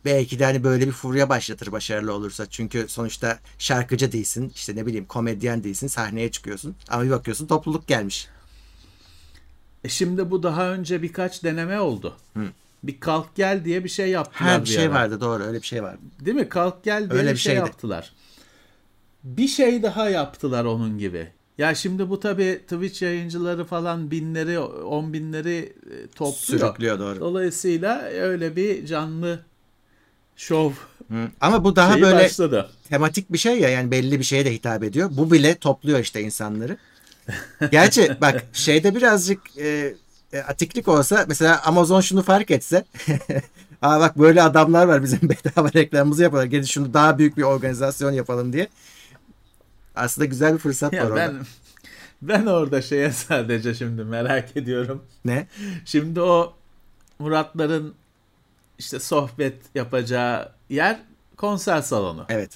[0.06, 2.46] belki de hani böyle bir furya başlatır başarılı olursa.
[2.50, 4.52] Çünkü sonuçta şarkıcı değilsin.
[4.56, 5.88] işte ne bileyim komedyen değilsin.
[5.88, 6.76] Sahneye çıkıyorsun.
[6.90, 8.28] Ama bir bakıyorsun topluluk gelmiş.
[9.84, 12.16] E şimdi bu daha önce birkaç deneme oldu.
[12.34, 12.44] Hı.
[12.84, 14.94] Bir kalk gel diye bir şey yaptılar Ha bir şey ara.
[14.94, 16.00] vardı doğru öyle bir şey vardı.
[16.20, 16.50] Değil mi?
[16.50, 17.66] Kalk gel diye Öyle bir bir şey şeydi.
[17.68, 18.14] yaptılar.
[19.24, 21.28] Bir şey daha yaptılar onun gibi.
[21.58, 26.60] Ya şimdi bu tabi Twitch yayıncıları falan binleri, on binleri e, topluyor.
[26.62, 27.20] Sürüklüyor doğru.
[27.20, 29.40] Dolayısıyla öyle bir canlı
[30.42, 30.72] şov
[31.10, 31.28] Hı.
[31.42, 32.70] Ama bu daha şeyi böyle başladı.
[32.90, 35.10] tematik bir şey ya yani belli bir şeye de hitap ediyor.
[35.12, 36.78] Bu bile topluyor işte insanları.
[37.72, 39.96] Gerçi bak şeyde birazcık e,
[40.34, 42.86] e, atiklik olsa mesela Amazon şunu fark etse
[43.82, 46.50] Aa bak böyle adamlar var bizim bedava reklamımızı yapıyorlar.
[46.52, 48.68] Gelin şunu daha büyük bir organizasyon yapalım diye.
[49.96, 51.16] Aslında güzel bir fırsat var Ya orada.
[51.16, 51.46] ben
[52.22, 55.04] ben orada şeye sadece şimdi merak ediyorum.
[55.26, 55.48] Ne?
[55.86, 56.54] Şimdi o
[57.20, 57.94] Muratların
[58.82, 60.98] işte sohbet yapacağı yer
[61.38, 62.26] konser salonu.
[62.30, 62.52] Evet.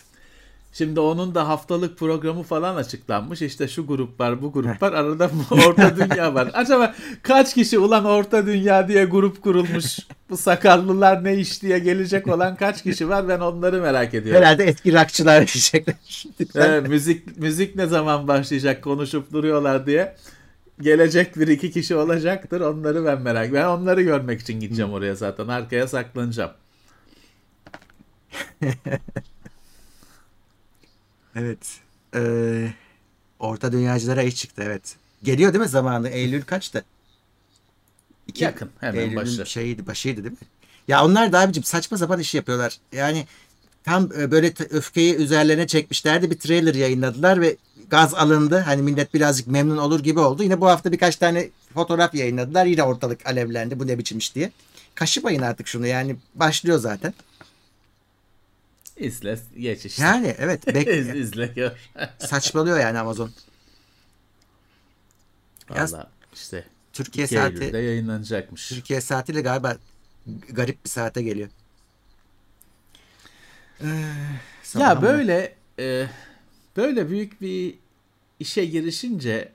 [0.74, 3.42] Şimdi onun da haftalık programı falan açıklanmış.
[3.42, 4.94] İşte şu grup var, bu grup var.
[4.94, 6.52] Arada Orta Dünya var.
[6.54, 10.00] Acaba kaç kişi ulan Orta Dünya diye grup kurulmuş?
[10.30, 13.28] Bu sakallılar ne iş diye gelecek olan kaç kişi var?
[13.28, 14.42] Ben onları merak ediyorum.
[14.42, 15.96] Herhalde eski rockçılar diyecekler.
[16.56, 20.16] Evet, müzik müzik ne zaman başlayacak konuşup duruyorlar diye.
[20.82, 22.62] Gelecek bir iki kişi olacaktır.
[22.62, 23.54] Onları ben merak.
[23.54, 25.48] Ben onları görmek için gideceğim oraya zaten.
[25.48, 26.52] Arkaya saklanacağım.
[31.36, 31.80] Evet.
[32.16, 32.74] Ee,
[33.40, 34.96] Orta dünyacılara iş çıktı evet.
[35.24, 36.10] Geliyor değil mi zamanı?
[36.10, 36.86] Eylül kaçtı?
[38.28, 39.46] İki- Yakın, hemen Eylül'ün başı.
[39.46, 40.38] şeyiydi, başıydı değil mi?
[40.88, 42.78] Ya onlar da abicim saçma sapan iş yapıyorlar.
[42.92, 43.26] Yani
[43.84, 46.32] tam e, böyle öfkeyi üzerlerine çekmişlerdi.
[46.32, 47.58] Bir trailer yayınladılar ve
[47.90, 48.60] gaz alındı.
[48.60, 50.44] Hani millet birazcık memnun olur gibi oldu.
[50.44, 52.66] Yine bu hafta birkaç tane fotoğraf yayınladılar.
[52.66, 53.80] Yine ortalık alevlendi.
[53.80, 54.52] Bu ne biçim iş diye.
[54.96, 57.14] Kaşımayın artık şunu yani başlıyor zaten.
[58.98, 60.04] İzle geç işte.
[60.04, 61.72] Yani evet bek- İz, izle gör.
[62.20, 63.32] saçmalıyor yani Amazon.
[65.70, 68.70] Valla işte Türkiye 2 saati Eylül'de yayınlanacakmış.
[68.70, 69.78] Türkiye saatiyle galiba
[70.50, 71.50] garip bir saate geliyor.
[73.82, 73.88] Ee,
[74.80, 76.08] Ya böyle e,
[76.78, 77.76] böyle büyük bir
[78.40, 79.52] işe girişince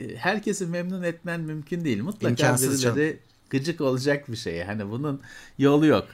[0.00, 2.02] e, herkesi memnun etmen mümkün değil.
[2.02, 3.18] Mutlaka İmkansız birileri
[3.50, 4.62] gıcık olacak bir şey.
[4.62, 5.20] Hani bunun
[5.58, 6.06] yolu yok.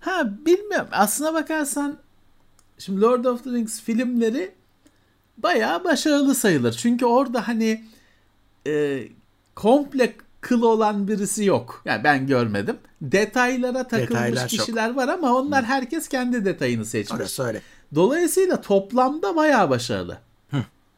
[0.00, 0.88] Ha bilmiyorum.
[0.92, 1.98] Aslına bakarsan
[2.78, 4.52] şimdi Lord of the Rings filmleri
[5.38, 6.72] bayağı başarılı sayılır.
[6.72, 7.84] Çünkü orada hani
[8.66, 9.02] e,
[9.54, 11.82] komple kıl olan birisi yok.
[11.84, 12.76] Yani ben görmedim.
[13.02, 14.60] Detaylara takılmış Detaylar çok.
[14.60, 17.20] kişiler var ama onlar herkes kendi detayını seçmiş.
[17.20, 17.60] Orası öyle.
[17.94, 20.18] Dolayısıyla toplamda bayağı başarılı.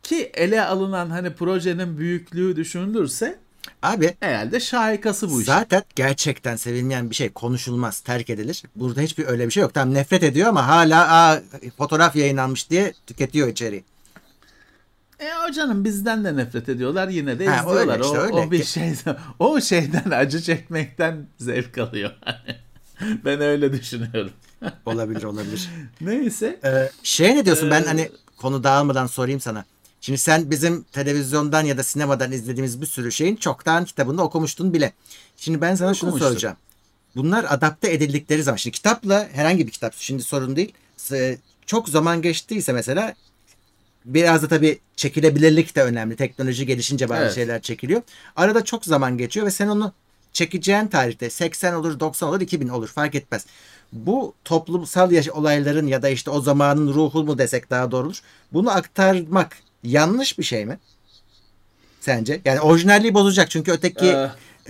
[0.03, 3.38] Ki ele alınan hani projenin büyüklüğü düşünülürse
[3.83, 5.46] Abi herhalde şahikası bu iş.
[5.46, 8.62] zaten gerçekten sevilmeyen bir şey konuşulmaz, terk edilir.
[8.77, 9.74] Burada hiçbir öyle bir şey yok.
[9.74, 11.40] Tam nefret ediyor ama hala aa,
[11.79, 13.85] fotoğraf yayınlanmış diye tüketiyor içeriği.
[15.20, 18.01] E o canım bizden de nefret ediyorlar yine de Ha, izliyorlar.
[18.01, 18.35] işte, o, öyle.
[18.35, 22.11] o bir şeyden o şeyden acı çekmekten zevk alıyor.
[23.24, 24.33] ben öyle düşünüyorum.
[24.87, 25.68] Olabilir olabilir.
[26.01, 26.61] Neyse.
[26.64, 29.64] Ee, şey ne diyorsun ben Ee, hani konu dağılmadan sorayım sana.
[30.01, 34.92] Şimdi sen bizim televizyondan ya da sinemadan izlediğimiz bir sürü şeyin çoktan kitabını okumuştun bile.
[35.37, 36.29] Şimdi ben sana şunu Okumuştum.
[36.31, 36.57] soracağım.
[37.16, 40.73] Bunlar adapte edildikleri zaman şimdi kitapla herhangi bir kitap şimdi sorun değil.
[41.66, 43.14] Çok zaman geçtiyse mesela
[44.05, 46.16] biraz da tabii çekilebilirlik de önemli.
[46.16, 47.35] Teknoloji gelişince bazı Evet.
[47.35, 48.03] şeyler çekiliyor.
[48.37, 49.92] Arada çok zaman geçiyor ve sen onu
[50.33, 53.47] çekeceğin tarihte 80 olur, 90 olur, 2000 olur fark etmez.
[53.92, 58.20] Bu toplumsal yaş- olayların ya da işte o zamanın ruhu mu desek daha doğru olur.
[58.53, 60.79] Bunu aktarmak yanlış bir şey mi?
[62.01, 62.40] Sence?
[62.44, 64.07] Yani orijinalliği bozacak çünkü öteki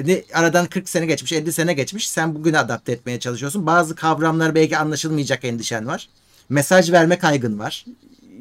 [0.08, 2.10] Ee, aradan 40 sene geçmiş, 50 sene geçmiş.
[2.10, 3.66] Sen bugüne adapte etmeye çalışıyorsun.
[3.66, 6.08] Bazı kavramlar belki anlaşılmayacak endişen var.
[6.48, 7.84] Mesaj verme kaygın var.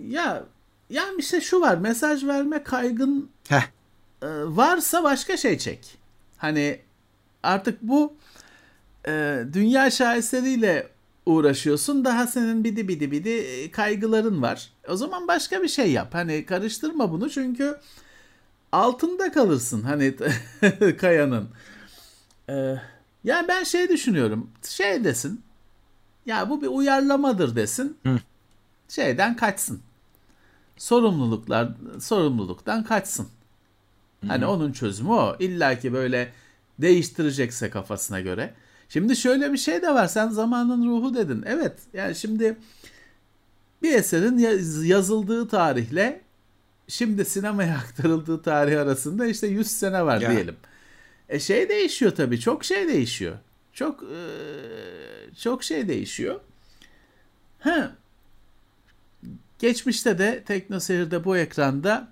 [0.10, 0.44] ya
[0.90, 3.62] yani işte şu var mesaj verme kaygın Heh.
[4.22, 5.80] e, varsa başka şey çek.
[6.38, 6.80] Hani
[7.44, 8.14] artık bu
[9.08, 10.90] e, dünya şaheseriyle
[11.26, 12.06] uğraşıyorsun.
[12.06, 14.70] Daha senin bidi bidi bidi e, kaygıların var.
[14.88, 16.14] O zaman başka bir şey yap.
[16.14, 17.78] Hani karıştırma bunu çünkü
[18.72, 20.16] altında kalırsın hani
[20.98, 21.50] kayanın.
[22.50, 22.76] Ee,
[23.24, 24.50] ya ben şey düşünüyorum.
[24.64, 25.42] Şey desin.
[26.26, 27.98] Ya bu bir uyarlamadır desin.
[28.04, 28.20] Hı.
[28.90, 29.82] Şeyden kaçsın.
[30.78, 33.28] Sorumluluklar sorumluluktan kaçsın.
[34.28, 35.36] Hani onun çözümü o.
[35.40, 36.34] İlla ki böyle
[36.80, 38.54] değiştirecekse kafasına göre.
[38.90, 40.08] Şimdi şöyle bir şey de var.
[40.08, 41.44] Sen zamanın ruhu dedin.
[41.46, 41.74] Evet.
[41.94, 42.58] Yani şimdi
[43.82, 46.22] bir eserin yaz- yazıldığı tarihle
[46.88, 50.32] şimdi sinemaya aktarıldığı tarih arasında işte 100 sene var Ya.
[50.32, 50.56] diyelim.
[51.30, 52.40] E şey değişiyor tabii.
[52.40, 53.38] Çok şey değişiyor.
[53.74, 54.20] Çok e,
[55.36, 56.40] çok şey değişiyor.
[57.60, 57.92] Ha.
[59.60, 62.08] Geçmişte de Teknoseyir'de bu ekranda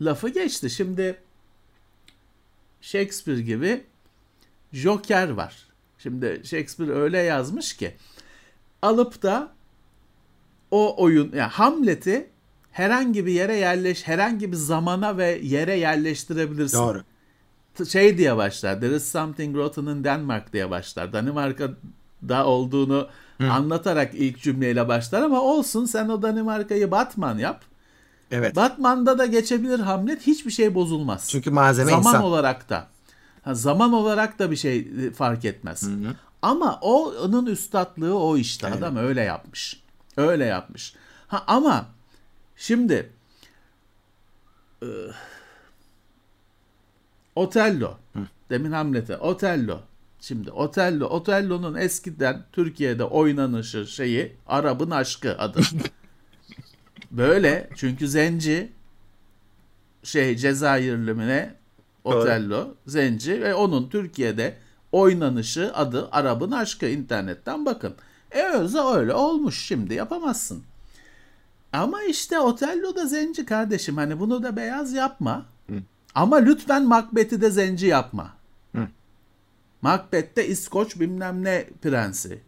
[0.00, 0.70] lafı geçti.
[0.70, 1.20] Şimdi
[2.80, 3.84] Shakespeare gibi
[4.72, 5.67] Joker var.
[5.98, 7.94] Şimdi Shakespeare öyle yazmış ki
[8.82, 9.52] alıp da
[10.70, 12.30] o oyun yani Hamlet'i
[12.70, 16.78] herhangi bir yere yerleş herhangi bir zamana ve yere yerleştirebilirsin.
[16.78, 17.02] Doğru.
[17.88, 18.80] Şey diye başlar.
[18.80, 21.12] There is something rotten in Denmark diye başlar.
[21.12, 23.08] Danimarka'da olduğunu
[23.50, 27.64] anlatarak ilk cümleyle başlar ama olsun sen o Danimarka'yı Batman yap.
[28.30, 28.56] Evet.
[28.56, 31.28] Batman'da da geçebilir Hamlet hiçbir şey bozulmaz.
[31.30, 32.22] Çünkü malzeme zaman insan.
[32.22, 32.86] olarak da.
[33.42, 35.88] Ha, zaman olarak da bir şey e, fark etmez.
[36.42, 38.66] Ama o onun üstatlığı o işte.
[38.66, 38.76] Aynen.
[38.78, 39.82] Adam öyle yapmış.
[40.16, 40.94] Öyle yapmış.
[41.28, 41.86] Ha ama
[42.56, 43.12] şimdi
[44.82, 44.88] e,
[47.34, 47.96] Otello.
[48.50, 49.80] Demin Hamlet'e Otello.
[50.20, 55.60] Şimdi Otello, Otello'nun eskiden Türkiye'de oynanışı şeyi Arap'ın aşkı adı.
[57.10, 58.72] Böyle çünkü zenci
[60.02, 61.54] şey Cezayirli mi ne
[62.16, 64.56] Otello zenci ve onun Türkiye'de
[64.92, 67.94] oynanışı adı Arap'ın aşkı internetten bakın.
[68.30, 70.62] E öyle öyle olmuş şimdi yapamazsın.
[71.72, 75.46] Ama işte Otello da zenci kardeşim hani bunu da beyaz yapma.
[76.14, 78.30] Ama lütfen Macbeth'i de zenci yapma.
[78.74, 78.88] Hı.
[79.82, 82.40] Macbeth'te İskoç bilmem ne prensi.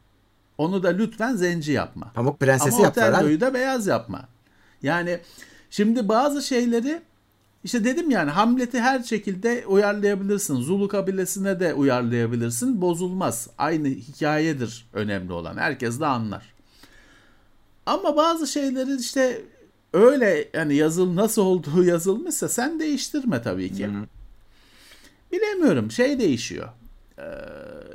[0.58, 2.12] Onu da lütfen zenci yapma.
[2.14, 3.16] Pamuk Prensesi Ama yaptılar abi.
[3.16, 4.28] Otello'yu da beyaz yapma.
[4.82, 5.20] Yani
[5.70, 7.02] şimdi bazı şeyleri
[7.64, 10.56] işte dedim yani Hamlet'i her şekilde uyarlayabilirsin.
[10.56, 12.80] Zulu kabilesine de uyarlayabilirsin.
[12.80, 13.48] Bozulmaz.
[13.58, 15.56] Aynı hikayedir önemli olan.
[15.56, 16.54] Herkes de anlar.
[17.86, 19.42] Ama bazı şeyleri işte
[19.92, 23.88] öyle yani yazıl nasıl olduğu yazılmışsa sen değiştirme tabii ki.
[25.32, 25.90] Bilemiyorum.
[25.90, 26.68] Şey değişiyor.
[27.18, 27.22] Ee,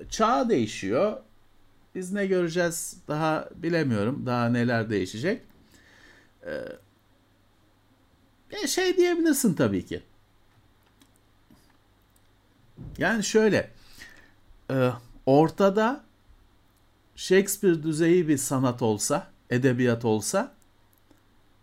[0.10, 1.17] çağ değişiyor.
[1.95, 4.23] Biz ne göreceğiz daha bilemiyorum.
[4.25, 5.41] Daha neler değişecek.
[6.45, 6.51] Ee,
[8.67, 10.03] şey diyebilirsin tabii ki.
[12.97, 13.71] Yani şöyle.
[14.71, 14.89] e,
[15.25, 16.03] ortada
[17.15, 20.55] Shakespeare düzeyi bir sanat olsa, edebiyat olsa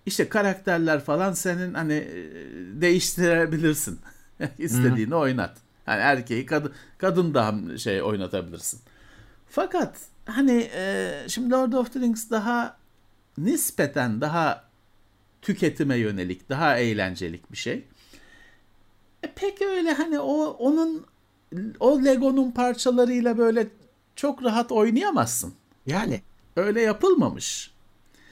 [0.07, 2.16] işte karakterler falan senin hani e,
[2.81, 4.01] değiştirebilirsin.
[4.59, 5.57] İstediğini oynat.
[5.87, 8.81] Yani erkeği kadın kadın da şey oynatabilirsin.
[9.49, 12.77] Fakat hani e, şimdi Lord of the Rings daha
[13.38, 14.64] nispeten daha
[15.43, 17.85] tüketime yönelik, daha eğlencelik bir şey.
[19.23, 21.07] E pek öyle hani o onun
[21.81, 23.67] o Lego'nun parçalarıyla böyle
[24.17, 25.55] çok rahat oynayamazsın.
[25.87, 26.21] Yani
[26.57, 27.71] Öyle yapılmamış.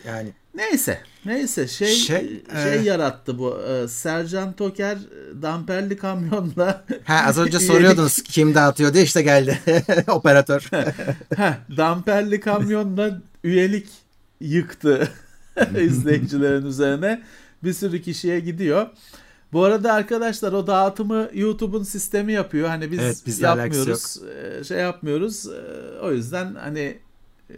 [0.07, 3.61] yani Neyse, neyse şey Şey, şey, e- yarattı bu.
[3.63, 9.59] E, Sercan Toker e, damperli kamyonla ha az önce soruyordunuz kim dağıtıyor diye işte geldi
[10.09, 10.61] operatör.
[11.37, 13.89] Heh, damperli kamyonla üyelik
[14.41, 15.09] yıktı
[15.81, 17.23] izleyicilerin üzerine.
[17.65, 18.87] Bir sürü kişiye gidiyor.
[19.53, 22.69] Bu arada arkadaşlar o dağıtımı YouTube'un sistemi yapıyor.
[22.69, 24.17] Hani biz Evet, yapmıyoruz.
[24.61, 25.47] e, Şey yapmıyoruz.
[25.47, 26.99] E, O yüzden hani
[27.51, 27.57] e,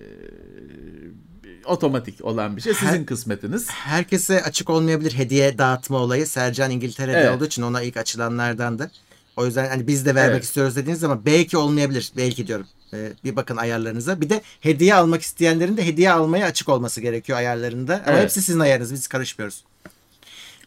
[1.64, 2.74] otomatik olan bir şey.
[2.74, 3.70] Sizin Her- kısmetiniz.
[3.70, 6.26] Herkese açık olmayabilir hediye dağıtma olayı.
[6.26, 7.36] Sercan İngiltere'de Evet.
[7.36, 8.90] olduğu için ona ilk açılanlardandı.
[9.36, 10.44] O yüzden hani biz de vermek Evet.
[10.44, 12.12] istiyoruz dediğiniz zaman belki olmayabilir.
[12.16, 12.66] Belki diyorum.
[12.94, 14.20] Ee, bir bakın ayarlarınıza.
[14.20, 17.94] Bir de hediye almak isteyenlerin de hediye almaya açık olması gerekiyor ayarlarında.
[17.94, 18.22] Ama Evet.
[18.22, 18.92] hepsi sizin ayarınız.
[18.92, 19.64] Biz karışmıyoruz.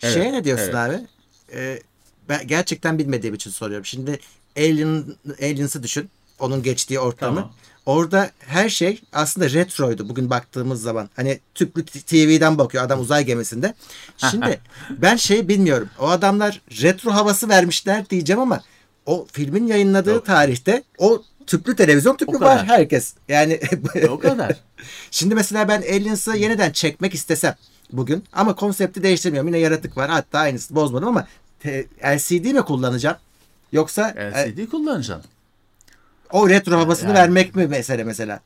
[0.01, 0.75] Evet, Şeye ne diyorsun evet.
[0.75, 1.07] abi?
[1.53, 1.79] Ee,
[2.29, 3.85] ben gerçekten bilmediğim için soruyorum.
[3.85, 4.19] Şimdi
[4.57, 5.05] Alien,
[5.41, 6.09] Aliens'ı düşün.
[6.39, 7.35] Onun geçtiği ortamı.
[7.35, 7.53] Tamam.
[7.85, 11.09] Orada her şey aslında retroydu bugün baktığımız zaman.
[11.15, 13.73] Hani tüplü TV'den bakıyor adam uzay gemisinde.
[14.17, 15.89] Şimdi ben şey bilmiyorum.
[15.99, 18.61] O adamlar retro havası vermişler diyeceğim ama
[19.05, 20.25] o filmin yayınladığı Yok.
[20.25, 23.13] tarihte o tüplü televizyon tüplü var herkes.
[23.27, 23.59] Yani
[24.09, 24.55] O kadar.
[25.11, 27.55] Şimdi mesela ben Aliens'ı yeniden çekmek istesem
[27.91, 29.47] bugün ama konsepti değiştirmiyorum.
[29.47, 30.09] Yine yaratık var.
[30.09, 31.27] Hatta aynısı bozmadım ama
[32.03, 33.17] LCD mi kullanacağım?
[33.71, 35.34] Yoksa e, LCD kullanacaksın.
[36.31, 38.39] O retro havasını Yani- vermek mi mesele mesela?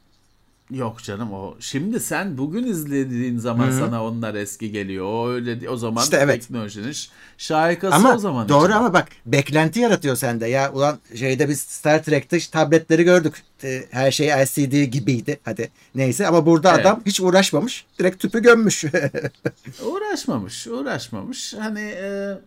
[0.71, 1.55] Yok canım o.
[1.59, 5.05] Şimdi sen bugün izlediğin zaman sana onlar eski geliyor.
[5.05, 6.41] O öyle o zaman İşte evet.
[6.41, 6.95] teknolojinin
[7.37, 8.49] şahikası Ama o zaman.
[8.49, 8.77] doğru için.
[8.77, 10.47] ama bak beklenti yaratıyor sende.
[10.47, 13.43] Ya ulan şeyde biz Star Trek'te işte tabletleri gördük.
[13.91, 15.39] Her şey LCD gibiydi.
[15.45, 16.85] Hadi neyse ama burada Evet.
[16.85, 17.85] adam hiç uğraşmamış.
[17.99, 18.85] Direkt tüpü gömmüş.
[19.85, 21.53] Uğraşmamış, uğraşmamış.
[21.59, 22.37] Hani e,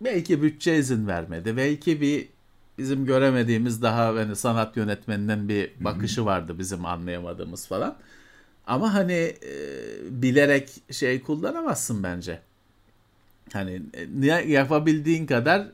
[0.00, 1.56] belki bütçe izin vermedi.
[1.56, 2.28] Belki bir
[2.78, 7.96] bizim göremediğimiz daha hani sanat yönetmeninin bir bakışı vardı bizim anlayamadığımız falan.
[8.66, 9.52] Ama hani e,
[10.10, 12.38] bilerek şey kullanamazsın bence.
[13.52, 13.82] Hani
[14.22, 15.66] e, yapabildiğin kadar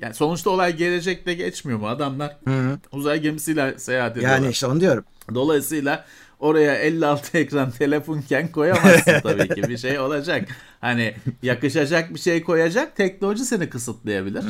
[0.00, 1.88] yani sonuçta olay gelecekte geçmiyor mu?
[1.88, 2.78] Adamlar Hı.
[2.92, 4.36] uzay gemisiyle seyahat ediyorlar.
[4.38, 5.04] yani işte onu diyorum.
[5.34, 6.04] Dolayısıyla
[6.40, 9.62] oraya 56 ekran telefonken koyamazsın tabii ki.
[9.62, 10.48] Bir şey olacak.
[10.80, 14.44] Hani yakışacak bir şey koyacak teknoloji seni kısıtlayabilir.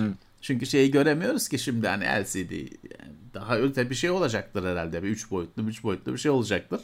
[0.45, 5.03] Çünkü şeyi göremiyoruz ki şimdi hani LCD yani daha öte bir şey olacaktır herhalde.
[5.03, 6.81] Bir 3 boyutlu, 3 boyutlu bir şey olacaktır.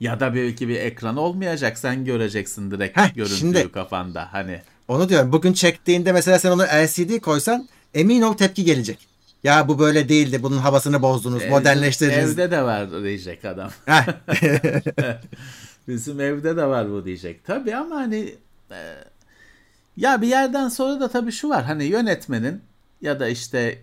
[0.00, 1.78] Ya da belki bir ekran olmayacak.
[1.78, 4.32] Sen göreceksin direkt Heh, görüntüyü şimdi- kafanda.
[4.32, 5.32] Hani Onu diyorum.
[5.32, 8.98] Bugün çektiğinde mesela sen onu LCD koysan emin ol tepki gelecek.
[9.44, 10.42] Ya bu böyle değildi.
[10.42, 11.42] Bunun havasını bozdunuz.
[11.50, 12.30] modernleştirdiniz.
[12.32, 13.70] Evde de var diyecek adam.
[15.88, 17.44] Bizim evde de var bu diyecek.
[17.44, 18.34] Tabii ama hani
[18.70, 18.78] e,
[19.96, 21.64] ya bir yerden sonra da tabii şu var.
[21.64, 22.62] Hani yönetmenin
[23.02, 23.78] ya da işte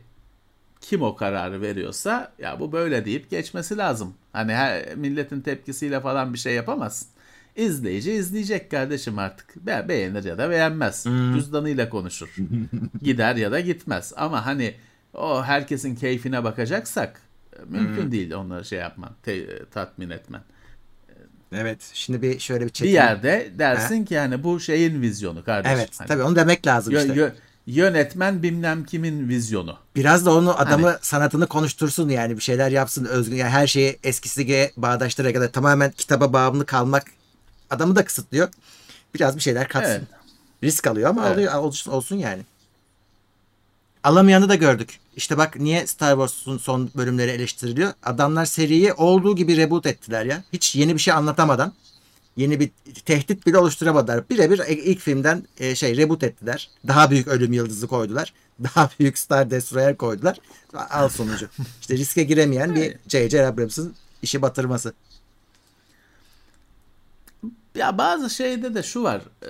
[0.81, 4.13] kim o kararı veriyorsa ya bu böyle deyip geçmesi lazım.
[4.33, 7.07] Hani her, milletin tepkisiyle falan bir şey yapamazsın.
[7.55, 9.55] İzleyici izleyecek kardeşim artık.
[9.55, 11.03] Be beğenir ya da beğenmez.
[11.33, 12.35] Cüzdanıyla konuşur.
[13.01, 14.13] Gider ya da gitmez.
[14.15, 14.73] Ama hani
[15.13, 17.21] o herkesin keyfine bakacaksak
[17.53, 20.41] e, mümkün değil onları şey yapman, te- tatmin etmen.
[21.51, 21.91] evet.
[21.93, 22.93] Şimdi bir şöyle bir Bir çekim.
[22.93, 25.77] yerde dersin ki yani bu şeyin vizyonu kardeşim.
[25.77, 25.89] Evet.
[25.99, 27.13] Hani Tabii onu demek lazım işte.
[27.13, 27.31] yö-
[27.67, 29.77] yönetmen bilmem kimin vizyonu.
[29.95, 33.35] Biraz da onu adamı Hani- sanatını konuştursun yani bir şeyler yapsın özgün.
[33.35, 37.03] Yani her şeyi eskisiyle bağdaştırarak ya da tamamen kitaba bağımlı kalmak
[37.69, 38.49] adamı da kısıtlıyor.
[39.15, 39.91] Biraz bir şeyler katsın.
[39.91, 40.03] Evet.
[40.63, 41.37] Risk alıyor ama Evet.
[41.37, 42.41] alıyor olsun, olsun yani.
[44.03, 44.99] Alamayanı da gördük.
[45.15, 47.93] İşte bak niye Star Wars'un son bölümleri eleştiriliyor.
[48.03, 50.43] Adamlar seriyi olduğu gibi reboot ettiler ya.
[50.53, 51.73] Hiç yeni bir şey anlatamadan.
[52.37, 52.71] Yeni bir
[53.05, 54.29] tehdit bile oluşturamadılar.
[54.29, 56.69] Birebir ilk filmden e, şey reboot ettiler.
[56.87, 58.33] Daha büyük ölüm yıldızı koydular.
[58.63, 60.37] Daha büyük Star Destroyer koydular.
[60.73, 61.49] Al sonucu.
[61.81, 63.47] İşte riske giremeyen bir J.J.
[63.47, 64.93] Abrams'ın işi batırması.
[67.75, 69.21] Ya bazı şeyde de şu var.
[69.43, 69.49] e,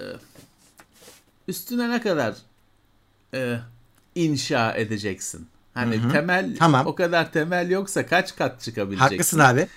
[1.47, 2.35] Üstüne ne kadar
[3.33, 3.59] e,
[4.15, 5.47] inşa edeceksin?
[5.73, 6.87] Hani temel Tamam.
[6.87, 9.15] o kadar temel yoksa kaç kat çıkabileceksin?
[9.15, 9.67] Haklısın abi.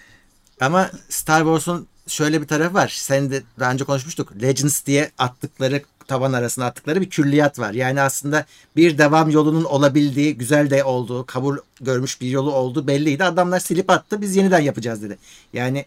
[0.60, 2.88] Ama Star Wars'un şöyle bir tarafı var.
[2.96, 4.42] Sen de daha önce konuşmuştuk.
[4.42, 7.72] Legends diye attıkları tavan arasına attıkları bir külliyat var.
[7.72, 8.46] Yani aslında
[8.76, 13.24] bir devam yolunun olabildiği, güzel de olduğu, kabul görmüş bir yolu olduğu belliydi.
[13.24, 14.20] Adamlar silip attı.
[14.20, 15.18] Biz yeniden yapacağız dedi.
[15.52, 15.84] Yani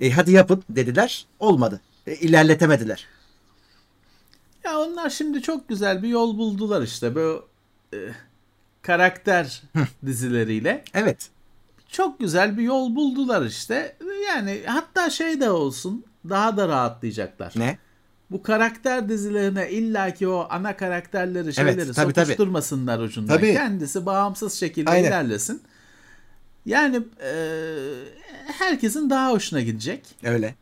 [0.00, 1.26] e, hadi yapın dediler.
[1.40, 1.80] Olmadı.
[2.06, 3.06] E, ilerletemediler.
[4.64, 7.14] Ya onlar şimdi çok güzel bir yol buldular işte.
[7.14, 7.44] Bu
[7.94, 7.98] e,
[8.82, 9.62] karakter
[10.06, 10.84] dizileriyle.
[10.94, 11.30] Evet.
[11.88, 13.96] Çok güzel bir yol buldular işte.
[14.28, 17.52] Yani hatta şey de olsun daha da rahatlayacaklar.
[17.56, 17.78] Ne?
[18.30, 22.24] Bu karakter dizilerine illaki o ana karakterleri şeyleri Evet, tabii, tabii.
[22.26, 23.36] sokuşturmasınlar ucundan.
[23.36, 23.52] Tabii.
[23.54, 25.08] Kendisi bağımsız şekilde Aynen.
[25.08, 25.62] ilerlesin.
[26.66, 27.32] Yani e,
[28.58, 30.06] herkesin daha hoşuna gidecek.
[30.24, 30.54] Öyle.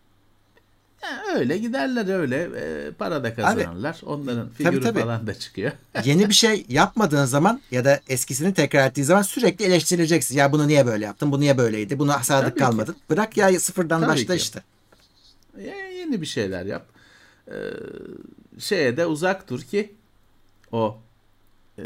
[1.35, 4.01] Öyle giderler öyle e, para da kazanırlar.
[4.07, 5.01] Onların figürü tabii.
[5.01, 5.73] falan da çıkıyor.
[6.05, 10.37] Yeni bir şey yapmadığın zaman ya da eskisini tekrar ettiğin zaman sürekli eleştirileceksin.
[10.37, 11.33] Ya bunu niye böyle yaptın?
[11.33, 11.99] Bu niye böyleydi?
[11.99, 12.59] Buna sadık Tabii ki.
[12.59, 12.97] kalmadın.
[13.11, 14.43] Bırak ya sıfırdan Tabii başla ki.
[14.43, 14.63] işte.
[15.59, 16.87] Ya yeni bir şeyler yap.
[17.49, 17.53] Ee,
[18.59, 19.93] şeye de uzak dur ki
[20.73, 20.99] o
[21.79, 21.83] e,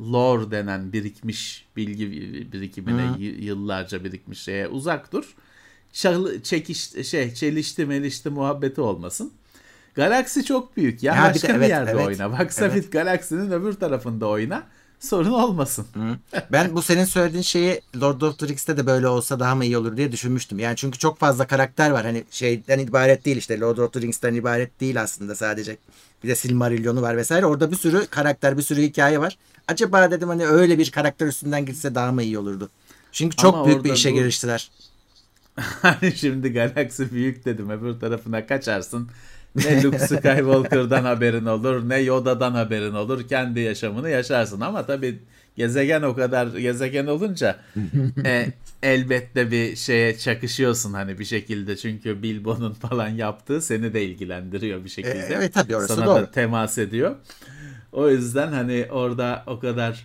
[0.00, 2.10] lore denen birikmiş bilgi
[2.52, 5.34] birikimine y- yıllarca birikmiş şeye uzak dur.
[5.92, 9.32] Çal, çekiş şey çelişti melişti muhabbeti olmasın.
[9.94, 11.14] Galaksi çok büyük ya.
[11.14, 12.06] Ya bir de Başka bir, evet, yerde evet.
[12.06, 12.38] oyna.
[12.38, 14.62] Bak Safit galaksinin öbür tarafında oyna.
[15.00, 15.86] Sorun olmasın.
[16.52, 19.78] Ben bu senin söylediğin şeyi Lord of the Rings'te de böyle olsa daha mı iyi
[19.78, 20.58] olur diye düşünmüştüm.
[20.58, 22.04] Yani çünkü çok fazla karakter var.
[22.04, 25.76] Hani şeyden ibaret değil işte Lord of the Rings'ten ibaret değil aslında sadece.
[26.24, 27.46] Bir de Silmarillion'u var vesaire.
[27.46, 29.38] Orada bir sürü karakter, bir sürü hikaye var.
[29.68, 32.70] Acaba dedim hani öyle bir karakter üstünden gitse daha mı iyi olurdu?
[33.12, 34.70] Çünkü çok Ama büyük bir işe bu- giriştiler.
[35.82, 39.08] Hani şimdi galaksi büyük dedim öbür tarafına kaçarsın.
[39.54, 43.28] Ne Luke Skywalker'dan haberin olur ne Yoda'dan haberin olur.
[43.28, 45.18] Kendi yaşamını yaşarsın ama tabii
[45.56, 47.56] gezegen o kadar gezegen olunca
[48.24, 48.46] e,
[48.82, 51.76] elbette bir şeye çakışıyorsun hani bir şekilde.
[51.76, 55.16] Çünkü Bilbo'nun falan yaptığı seni de ilgilendiriyor bir şekilde.
[55.18, 56.16] E, evet, tabii orası Sana doğru.
[56.22, 57.16] da temas ediyor.
[57.92, 60.04] O yüzden hani orada o kadar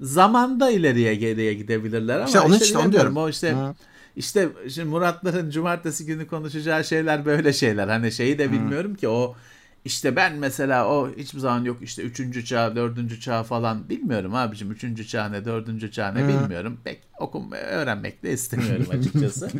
[0.00, 2.92] zamanda ileriye geriye gidebilirler ama İşte onun için onu bilemiyorum.
[2.92, 3.16] diyorum.
[3.16, 3.74] O işte Hı.
[4.16, 7.88] İşte şimdi Muratların cumartesi günü konuşacağı şeyler böyle şeyler.
[7.88, 9.36] Hani şeyi de bilmiyorum ki o
[9.84, 14.72] işte ben mesela o hiçbir zaman yok işte üçüncü çağ, dördüncü çağ falan bilmiyorum abicim.
[14.72, 16.80] Üçüncü çağ ne, dördüncü çağ ne bilmiyorum.
[16.84, 19.50] Pek okum, öğrenmek de istemiyorum açıkçası.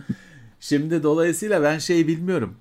[0.61, 2.57] Şimdi dolayısıyla ben şeyi bilmiyorum.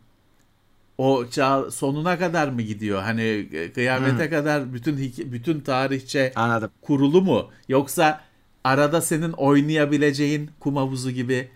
[0.97, 3.01] O çağ sonuna kadar mı gidiyor?
[3.01, 4.97] Hani kıyamete kadar bütün
[5.31, 6.71] bütün tarihçe Anladım.
[6.81, 7.49] kurulu mu?
[7.69, 8.21] Yoksa
[8.63, 11.49] arada senin oynayabileceğin kum havuzu gibi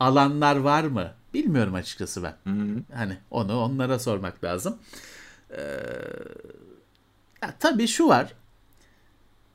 [0.00, 1.12] alanlar var mı?
[1.34, 2.34] Bilmiyorum açıkçası ben.
[2.94, 4.76] Hani onu onlara sormak lazım.
[5.50, 5.58] Ee,
[7.42, 8.34] ya tabii şu var.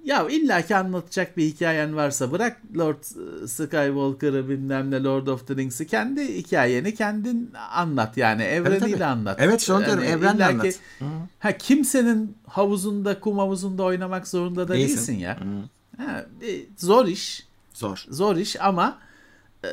[0.03, 3.03] Ya illaki anlatacak bir hikayen varsa bırak Lord
[3.47, 9.05] Skywalker'ı bilmem ne Lord of the Rings'i kendi hikayeni kendin anlat yani evreniyle tabii.
[9.05, 9.37] anlat.
[9.41, 10.79] Evet, işte onu diyorum, evrenle illaki- anlat.
[10.99, 11.05] Hı.
[11.39, 14.95] Ha kimsenin havuzunda kum havuzunda oynamak zorunda da Değilsin.
[14.97, 15.39] değilsin ya.
[15.41, 15.45] Hı.
[16.03, 16.25] Ha,
[16.77, 17.47] zor iş.
[17.73, 18.05] Zor.
[18.09, 18.97] Zor iş ama
[19.65, 19.69] e,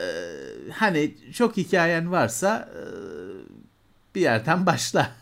[0.73, 2.83] hani çok hikayen varsa e,
[4.15, 5.13] bir yerden başla.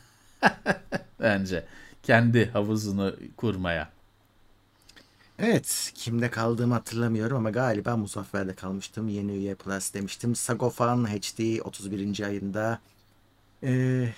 [1.21, 1.65] Bence
[2.03, 3.91] kendi havuzunu kurmaya.
[5.39, 5.93] Evet.
[5.95, 9.09] Kimde kaldığımı hatırlamıyorum ama galiba Muzaffer'de kalmıştım.
[9.09, 10.35] Yeni üye Plus demiştim.
[10.35, 12.21] Sagofan HD 31.
[12.21, 12.81] ayında
[13.63, 14.09] ee,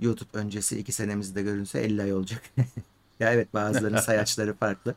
[0.00, 2.42] YouTube öncesi 2 senemizde görünse 50 ay olacak.
[3.20, 4.94] ya evet bazılarının sayaçları farklı.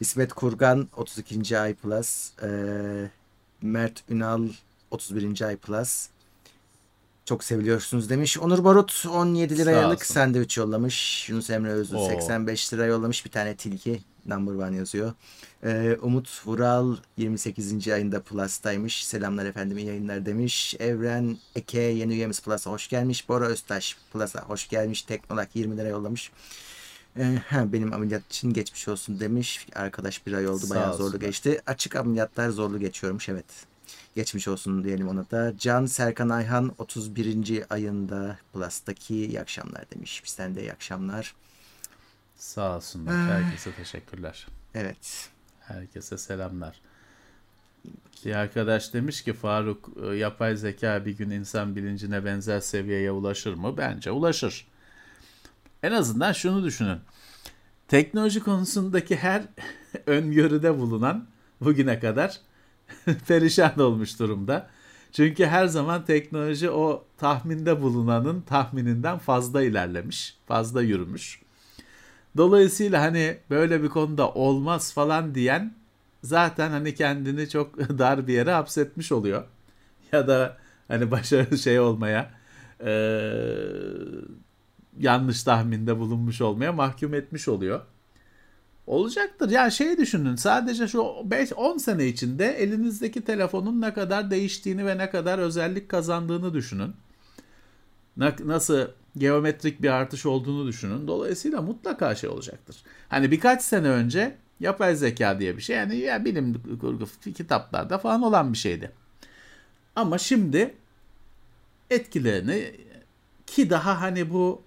[0.00, 1.58] İsmet Kurgan 32.
[1.58, 2.32] ay Plus.
[2.42, 3.10] ee,
[3.62, 4.48] Mert Ünal
[4.90, 5.40] 31.
[5.40, 6.08] ay Plus.
[7.24, 8.38] Çok seviliyorsunuz demiş.
[8.38, 11.28] Onur Barut 17 Sağ liralık sandviç yollamış.
[11.28, 12.08] Yunus Emre Özlü Oo.
[12.08, 13.24] 85 lira yollamış.
[13.24, 15.12] Bir tane tilki number one yazıyor.
[15.64, 17.88] Ee, Umut Vural 28.
[17.88, 19.06] ayında Plus'taymış.
[19.06, 20.74] Selamlar efendim iyi yayınlar demiş.
[20.78, 23.28] Evren Eke yeni üyemiz Plus'a hoş gelmiş.
[23.28, 25.02] Bora Öztaş Plus'a hoş gelmiş.
[25.02, 26.30] Teknolak 20 lira yollamış.
[27.48, 29.66] Ha, benim ameliyat için geçmiş olsun demiş.
[29.74, 31.26] Arkadaş bir ay oldu Sağ bayağı zorlu olsunlar.
[31.26, 31.60] geçti.
[31.66, 33.44] Açık ameliyatlar zorlu geçiyormuş evet.
[34.14, 35.52] Geçmiş olsun diyelim ona da.
[35.58, 37.64] Can Serkan Ayhan 31.
[37.70, 40.22] ayında Plus'taki iyi akşamlar demiş.
[40.24, 41.34] Bizden de iyi akşamlar.
[42.36, 43.12] Sağ olsunlar.
[43.14, 43.28] Ah.
[43.28, 44.46] Herkese teşekkürler.
[44.74, 45.28] Evet.
[45.60, 46.80] Herkese selamlar.
[48.24, 53.54] Bir arkadaş demiş ki Faruk e, yapay zeka bir gün insan bilincine benzer seviyeye ulaşır
[53.54, 53.76] mı?
[53.76, 54.66] Bence ulaşır.
[55.82, 56.98] En azından şunu düşünün.
[57.88, 59.42] Teknoloji konusundaki her
[60.06, 61.26] öngörüde bulunan
[61.60, 62.40] bugüne kadar
[63.28, 64.70] perişan olmuş durumda.
[65.12, 71.42] Çünkü her zaman teknoloji o tahminde bulunanın tahmininden fazla ilerlemiş, fazla yürümüş.
[72.36, 75.74] Dolayısıyla hani böyle bir konuda olmaz falan diyen
[76.22, 79.44] zaten hani kendini çok dar bir yere hapsetmiş oluyor.
[80.12, 80.56] Ya da
[80.88, 82.30] hani başarılı şey olmaya
[82.86, 83.92] eee,
[84.98, 87.80] yanlış tahminde bulunmuş olmaya mahkum etmiş oluyor.
[88.86, 89.50] Olacaktır.
[89.50, 95.10] Ya şey düşünün sadece şu 5-10 sene içinde elinizdeki telefonun ne kadar değiştiğini ve ne
[95.10, 96.94] kadar özellik kazandığını düşünün.
[98.16, 98.86] Na- Nasıl
[99.18, 101.06] geometrik bir artış olduğunu düşünün.
[101.06, 102.76] Dolayısıyla mutlaka şey olacaktır.
[103.08, 108.22] Hani birkaç sene önce yapay zeka diye bir şey yani ya bilim kurgu kitaplarda falan
[108.22, 108.92] olan bir şeydi.
[109.96, 110.74] Ama şimdi
[111.90, 112.72] etkilerini
[113.46, 114.62] ki daha hani bu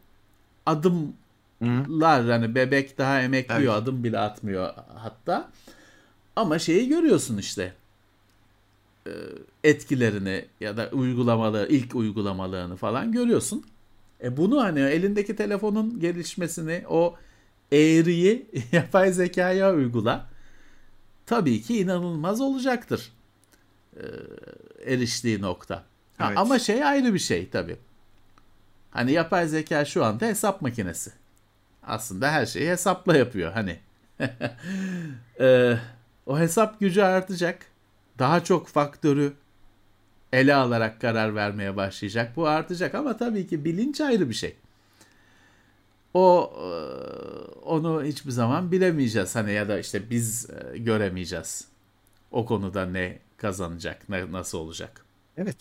[0.65, 3.83] adımlar hani bebek daha emekliyor Evet.
[3.83, 5.51] adım bile atmıyor hatta.
[6.35, 7.73] Ama şeyi görüyorsun işte
[9.07, 9.11] e,
[9.63, 13.63] etkilerini ya da uygulamaları ilk uygulamalarını falan görüyorsun.
[14.23, 17.15] E bunu hani elindeki telefonun gelişmesini o
[17.71, 20.25] eğriyi yapay zekaya uygula.
[21.25, 23.11] Tabii ki inanılmaz olacaktır.
[23.95, 24.03] e,
[24.93, 25.83] eriştiği nokta.
[26.17, 26.37] Ha, Evet.
[26.37, 27.77] Ama şey ayrı bir şey tabii.
[28.95, 31.11] Hani yapay zeka şu anda hesap makinesi.
[31.83, 33.79] Aslında her şeyi hesapla yapıyor hani.
[35.39, 35.77] E,
[36.25, 37.65] o hesap gücü artacak.
[38.19, 39.33] Daha çok faktörü
[40.33, 42.35] ele alarak karar vermeye başlayacak.
[42.35, 44.55] Bu artacak ama tabii ki bilinç ayrı bir şey.
[46.13, 46.67] O e,
[47.65, 51.67] onu hiçbir zaman bilemeyeceğiz hani ya da işte biz e, göremeyeceğiz.
[52.31, 55.05] O konuda ne kazanacak, ne nasıl olacak.
[55.37, 55.57] Evet.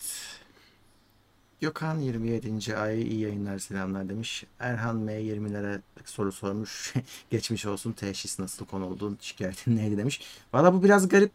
[1.61, 2.77] Gökhan 27.
[2.77, 4.43] ay iyi yayınlar selamlar demiş.
[4.59, 6.93] Erhan M 20 lira soru sormuş.
[7.29, 10.21] Geçmiş olsun teşhis nasıl konulduğun şikayetin neydi demiş.
[10.53, 11.31] Valla bu biraz garip.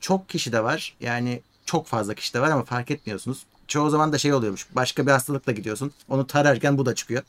[0.00, 0.96] Çok kişi de var.
[1.00, 3.46] Yani çok fazla kişi de var ama fark etmiyorsunuz.
[3.66, 4.66] Çoğu zaman da şey oluyormuş.
[4.74, 5.92] Başka bir hastalıkla gidiyorsun.
[6.08, 7.22] Onu tararken bu da çıkıyor.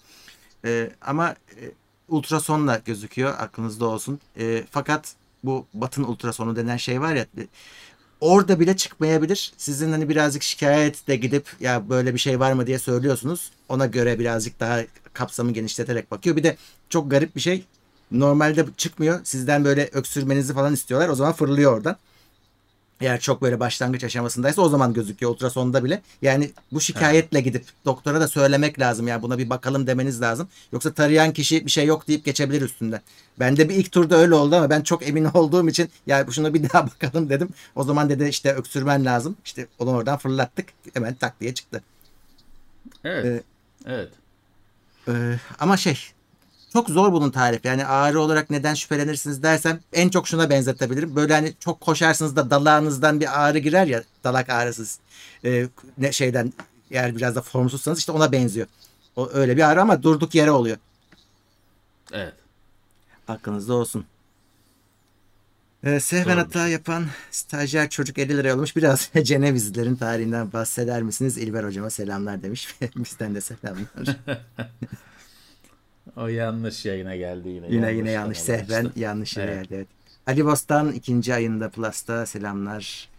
[0.66, 1.72] Ee, ama e,
[2.10, 3.34] ultrasonla gözüküyor.
[3.40, 4.20] Aklınızda olsun.
[4.38, 7.48] Ee, fakat bu batın ultrasonu denen şey var ya e,
[8.22, 9.54] orada bile çıkmayabilir.
[9.58, 13.52] Sizin hani birazcık şikayetle gidip ya böyle bir şey var mı diye söylüyorsunuz.
[13.70, 14.82] Ona göre birazcık daha
[15.14, 16.36] kapsamı genişleterek bakıyor.
[16.36, 16.58] Bir de
[16.90, 17.64] çok garip bir şey.
[18.12, 19.20] Normalde çıkmıyor.
[19.24, 21.10] Sizden böyle öksürmenizi falan istiyorlar.
[21.10, 21.98] O zaman fırlıyor oradan.
[23.02, 26.02] Eğer çok böyle başlangıç aşamasındaysa o zaman gözüküyor ultrasonda bile.
[26.22, 29.08] Yani bu şikayetle gidip doktora da söylemek lazım.
[29.08, 30.48] Yani buna bir bakalım demeniz lazım.
[30.72, 33.02] Yoksa tarayan kişi bir şey yok deyip geçebilir üstünden.
[33.40, 36.70] Bende bir ilk turda öyle oldu ama ben çok emin olduğum için ya şuna bir
[36.70, 37.50] daha bakalım dedim.
[37.76, 39.38] O zaman dedi işte öksürmen lazım.
[39.46, 40.66] İşte onu oradan fırlattık.
[40.94, 41.84] Hemen tak diye çıktı.
[43.04, 43.26] Evet.
[43.26, 43.44] Ee,
[43.86, 44.10] evet.
[45.08, 46.00] Ee, ama şey
[46.74, 47.68] çok zor bunun tarifi.
[47.68, 51.16] Yani ağrı olarak neden şüphelenirsiniz dersem en çok şuna benzetebilirim.
[51.16, 55.00] Böyle hani çok koşarsınız da dalağınızdan bir ağrı girer ya dalak ağrısız
[55.46, 55.68] ee,
[55.98, 56.54] ne şeyden
[56.92, 58.68] eğer biraz da formsuzsanız işte ona benziyor.
[59.16, 60.78] O öyle bir ağrı ama durduk yere oluyor.
[62.12, 62.34] Evet.
[63.28, 64.06] Aklınızda olsun.
[65.84, 66.46] Ee, sehven Doğru.
[66.46, 68.76] hata yapan stajyer çocuk 50 lira yollamış.
[68.76, 71.38] Biraz Cenevizlilerin tarihinden bahseder misiniz?
[71.38, 72.76] İlber hocama selamlar demiş.
[72.96, 74.18] Bizden de selamlar.
[76.18, 77.68] O yanlış yayına geldi yine.
[77.70, 78.40] Yine yine yanlış.
[78.40, 79.00] Sehven açtı.
[79.00, 79.64] yanlış yere Evet.
[79.70, 79.76] geldi.
[79.76, 79.88] Evet.
[80.28, 83.10] Ali Bostan ikinci ayında Plus'ta selamlar.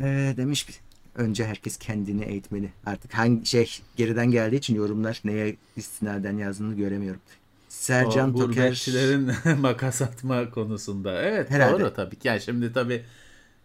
[0.00, 0.66] Ee, demiş
[1.14, 2.72] önce herkes kendini eğitmeli.
[2.86, 7.20] Artık hangi şey geriden geldiği için yorumlar neye istinaden yazdığını göremiyorum.
[7.68, 8.88] Sercan o Toker
[9.58, 11.22] makas atma konusunda.
[11.22, 11.82] Evet Herhalde.
[11.82, 12.28] doğru tabii ki.
[12.28, 13.04] Yani şimdi tabii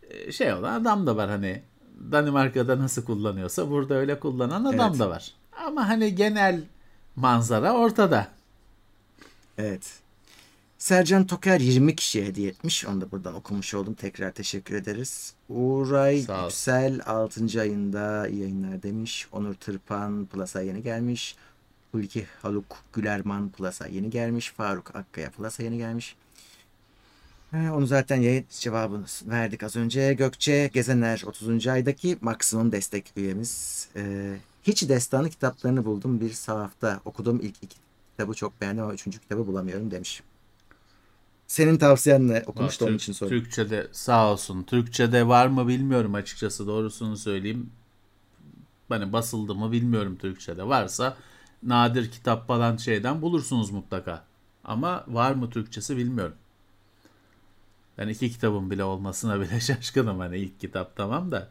[0.09, 1.61] e, şey olan adam da var hani
[2.11, 4.99] Danimarka'da nasıl kullanıyorsa burada öyle kullanan adam Evet.
[4.99, 5.31] da var.
[5.65, 6.61] Ama hani genel
[7.15, 8.27] manzara ortada.
[9.59, 9.99] Evet.
[10.77, 12.85] Sercan Toker 20 kişiye hediye etmiş.
[12.85, 13.93] Onu da buradan okumuş oldum.
[13.93, 15.33] Tekrar teşekkür ederiz.
[15.49, 16.17] Uğray.
[16.17, 17.61] Yüksel 6.
[17.61, 19.27] ayında iyi yayınlar demiş.
[19.31, 21.35] Onur Tırpan Plus'a yeni gelmiş.
[21.91, 24.51] Hulki Haluk Gülerman Plus'a yeni gelmiş.
[24.57, 26.15] Faruk Akkaya Plus'a yeni gelmiş.
[27.51, 30.13] He, onu zaten yayın cevabını verdik az önce.
[30.13, 31.67] Gökçe Gezener 30.
[31.67, 33.87] aydaki maksimum destek üyemiz.
[33.95, 37.01] Ee, hiç destanı kitaplarını buldum bir sahafta.
[37.05, 37.88] Okudum ilk iki
[38.19, 40.23] kitabı çok beğendim ama üçüncü kitabı bulamıyorum demiş.
[41.47, 43.37] Senin tavsiyenle okumuştu onun için sordum.
[43.37, 44.63] Türkçe'de sağ olsun.
[44.63, 47.69] Türkçe'de var mı bilmiyorum açıkçası doğrusunu söyleyeyim.
[48.89, 50.63] Hani basıldı mı bilmiyorum Türkçe'de.
[50.67, 51.17] Varsa
[51.63, 54.25] nadir kitap falan şeyden bulursunuz mutlaka.
[54.63, 56.35] Ama var mı Türkçesi bilmiyorum.
[57.97, 60.19] Ben iki kitabın bile olmasına bile şaşkınım.
[60.19, 61.49] Hani ilk kitap tamam da.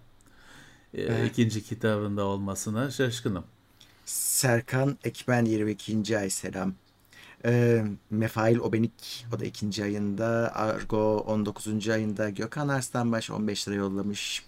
[0.95, 1.31] e, Evet.
[1.33, 3.45] ikinci kitabında olmasına şaşkınım.
[4.09, 6.19] Serkan Ekmen 22.
[6.19, 6.75] ay selam.
[7.45, 10.53] Ee, Mefail Obenik o da ikinci ayında.
[10.55, 11.89] Argo 19.
[11.89, 12.31] ayında.
[12.31, 14.45] Gökhan Arslanbaş 15 lira yollamış.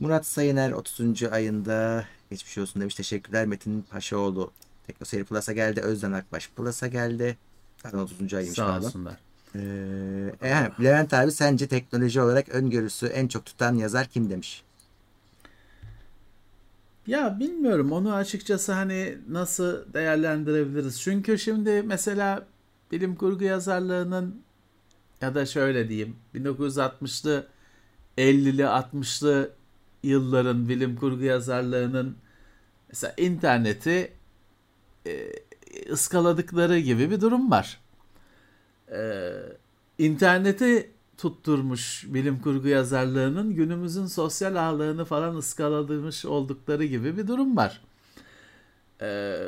[0.00, 1.22] Murat Sayıner 30.
[1.22, 2.04] ayında.
[2.30, 2.94] Geçmiş olsun demiş.
[2.94, 3.46] Teşekkürler.
[3.46, 4.50] Metin Paşaoğlu
[4.86, 5.80] Teknoseyir Plus'a geldi.
[5.80, 7.36] Özden Akbaş Plus'a geldi.
[7.82, 8.34] Zaten 30.
[8.34, 9.16] ayıymış Sağ olsunlar.
[9.54, 9.60] Ee,
[10.42, 14.62] e, Levent abi sence teknoloji olarak öngörüsü en çok tutan yazar kim demiş?
[17.08, 21.00] Ya bilmiyorum onu açıkçası hani nasıl değerlendirebiliriz.
[21.00, 22.46] Çünkü şimdi mesela
[22.92, 24.42] bilim kurgu yazarlığının
[25.20, 27.46] ya da şöyle diyeyim 1960'lı
[28.18, 29.50] 50'li 60'lı
[30.02, 32.16] yılların bilim kurgu yazarlığının
[32.88, 34.12] mesela interneti
[35.06, 35.32] e,
[35.90, 37.80] ıskaladıkları gibi bir durum var.
[38.92, 39.30] E,
[39.98, 47.80] interneti tutturmuş bilim kurgu yazarlığının günümüzün sosyal ağlarını falan ıskalamış oldukları gibi bir durum var.
[49.02, 49.38] Ee,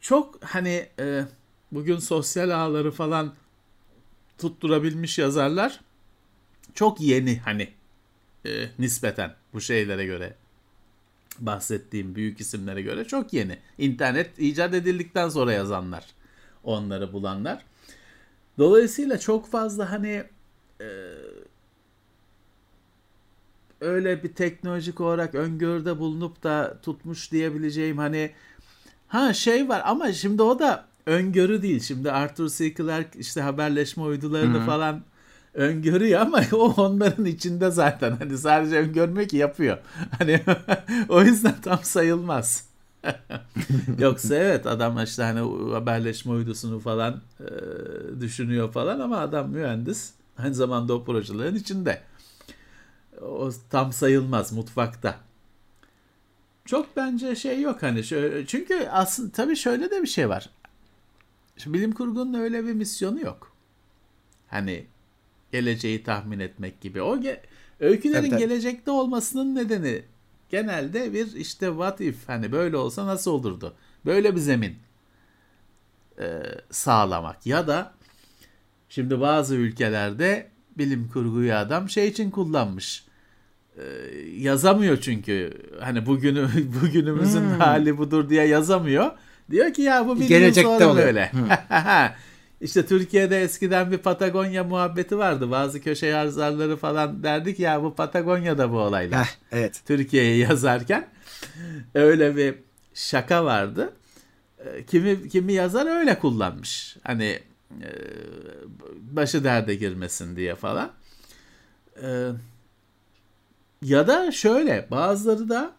[0.00, 1.24] çok hani e,
[1.72, 3.34] bugün sosyal ağları falan
[4.38, 5.80] tutturabilmiş yazarlar
[6.74, 7.68] çok yeni hani
[8.46, 10.34] e, nispeten bu şeylere göre
[11.38, 13.58] bahsettiğim büyük isimlere göre çok yeni.
[13.78, 16.06] İnternet icat edildikten sonra yazanlar
[16.64, 17.64] onları bulanlar.
[18.58, 20.24] Dolayısıyla çok fazla hani
[20.80, 20.86] e,
[23.80, 28.30] öyle bir teknolojik olarak öngörüde bulunup da tutmuş diyebileceğim hani
[29.08, 31.80] ha şey var ama şimdi o da öngörü değil.
[31.80, 32.74] Şimdi Arthur C.
[32.74, 35.02] Clarke işte haberleşme uydularını falan
[35.54, 39.78] öngörüyor ama o onların içinde zaten hani sadece öngörmek yapıyor.
[40.18, 40.40] Hani
[41.08, 42.68] o yüzden tam sayılmaz.
[43.98, 47.46] Yoksa evet adam işte hani haberleşme uydusunu falan e,
[48.20, 50.12] düşünüyor falan ama adam mühendis.
[50.38, 52.02] Aynı zamanda o projelerin içinde.
[53.22, 55.20] O tam sayılmaz mutfakta.
[56.64, 60.50] Çok bence şey yok hani şöyle, çünkü aslında tabii şöyle de bir şey var.
[61.56, 63.52] Şimdi bilim kurgunun öyle bir misyonu yok.
[64.48, 64.86] Hani
[65.52, 67.02] geleceği tahmin etmek gibi.
[67.02, 67.40] O ge-
[67.80, 68.40] öykülerin Tabii, tabii.
[68.40, 70.02] gelecekte olmasının nedeni
[70.50, 73.74] genelde bir işte what if hani böyle olsa nasıl olurdu?
[74.06, 74.76] Böyle bir zemin
[76.18, 77.94] e, sağlamak ya da
[78.88, 80.46] şimdi bazı ülkelerde
[80.78, 83.04] bilim kurguyu adam şey için kullanmış.
[83.76, 83.82] E,
[84.36, 86.48] yazamıyor çünkü hani bugünü
[86.82, 87.60] bugünümüzün Hmm.
[87.60, 89.10] hali budur diye yazamıyor.
[89.50, 91.06] Diyor ki ya bu bir Gelecekte sonra oluyor.
[91.06, 91.32] böyle.
[92.60, 95.50] İşte Türkiye'de eskiden bir Patagonya muhabbeti vardı.
[95.50, 99.24] Bazı köşe yazarları falan derdik ya bu Patagonya'da bu olaylar.
[99.26, 99.80] Heh, evet.
[99.86, 101.06] Türkiye'yi yazarken
[101.94, 102.54] öyle bir
[102.94, 103.92] şaka vardı.
[104.58, 106.96] Ee, kimi kimi yazar öyle kullanmış.
[107.02, 107.38] Hani
[107.70, 107.90] e,
[109.00, 110.92] başı derde girmesin diye falan.
[112.02, 112.30] Ee,
[113.82, 115.72] ya da şöyle bazıları da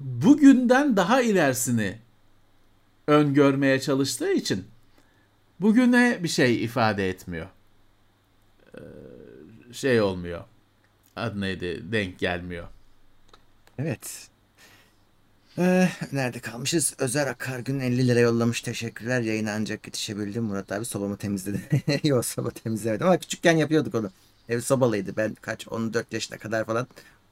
[0.00, 1.98] bugünden daha ilerisini
[3.06, 4.64] öngörmeye çalıştığı için
[5.60, 7.46] bugüne bir şey ifade etmiyor.
[8.74, 8.80] Ee,
[9.72, 10.44] şey olmuyor.
[11.16, 11.92] Adı neydi?
[11.92, 12.68] Denk gelmiyor.
[13.78, 14.28] Evet.
[15.58, 16.94] Ee, nerede kalmışız?
[16.98, 18.60] Özer Akargün 50 lira yollamış.
[18.60, 19.20] Teşekkürler.
[19.20, 20.44] Yayına ancak yetişebildim.
[20.44, 21.60] Murat abi sobamı temizledi.
[22.08, 24.10] Yok soba temizlemedim ama küçükken yapıyorduk onu.
[24.48, 25.16] Ev sobalıydı.
[25.16, 26.86] Ben kaç 14 yaşına kadar falan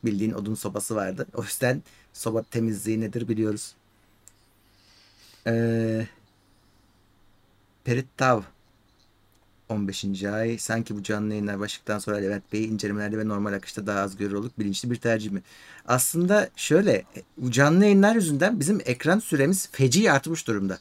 [0.05, 1.27] bildiğin odun sobası vardı.
[1.35, 3.75] O yüzden soba temizliği nedir biliyoruz.
[5.47, 6.07] Ee,
[7.85, 8.43] Perit Tav
[9.73, 10.25] 15.
[10.25, 10.59] ay.
[10.59, 14.35] Sanki bu canlı yayınlar başlıktan sonra Levent Bey'i incelemelerde ve normal akışta daha az görür
[14.35, 15.43] olup bilinçli bir tercih mi?
[15.87, 17.05] Aslında şöyle
[17.37, 20.79] bu canlı yayınlar yüzünden bizim ekran süremiz feci artmış durumda.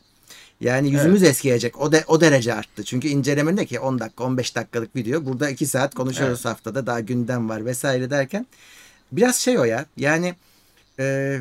[0.61, 1.31] Yani yüzümüz evet.
[1.31, 1.81] eskiyecek.
[1.81, 2.83] O de, o derece arttı.
[2.83, 5.25] Çünkü incelemede ki 10 dakika 15 dakikalık video.
[5.25, 6.45] Burada 2 saat konuşuyoruz evet.
[6.45, 6.85] haftada.
[6.85, 8.45] Daha gündem var vesaire derken.
[9.11, 9.85] Biraz şey o ya.
[9.97, 10.35] Yani
[10.99, 11.37] e,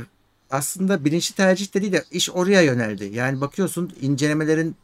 [0.51, 3.05] aslında bilinçli tercih dediği de iş oraya yöneldi.
[3.05, 4.77] Yani bakıyorsun incelemelerin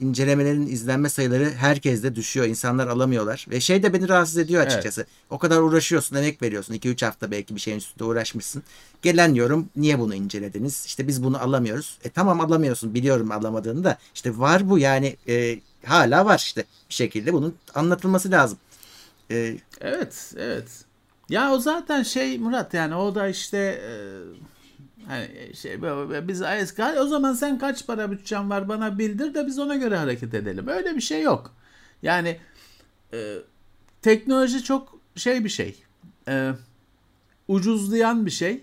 [0.00, 2.46] incelemelerin izlenme sayıları herkeste düşüyor.
[2.46, 3.46] İnsanlar alamıyorlar.
[3.50, 5.00] Ve şey de beni rahatsız ediyor açıkçası.
[5.00, 5.10] Evet.
[5.30, 6.74] O kadar uğraşıyorsun, emek veriyorsun.
[6.74, 8.62] 2-3 hafta belki bir şeyin üstünde uğraşmışsın.
[9.02, 10.86] Gelen yorum niye bunu incelediniz?
[10.86, 11.98] İşte biz bunu alamıyoruz.
[12.04, 12.94] E tamam alamıyorsun.
[12.94, 13.98] Biliyorum alamadığını da.
[14.14, 16.64] İşte var bu yani e, hala var işte.
[16.90, 18.58] Bir şekilde bunun anlatılması lazım.
[19.30, 20.68] E, evet, evet.
[21.28, 23.92] Ya o zaten şey Murat yani o da işte e,
[25.08, 25.82] Hani şey
[26.28, 29.96] biz ISK o zaman sen kaç para bütçen var bana bildir de biz ona göre
[29.96, 30.68] hareket edelim.
[30.68, 31.54] Öyle bir şey yok.
[32.02, 32.36] Yani
[33.12, 33.34] e,
[34.02, 35.82] teknoloji çok şey bir şey.
[36.28, 36.52] E,
[37.48, 38.62] ucuzlayan bir şey.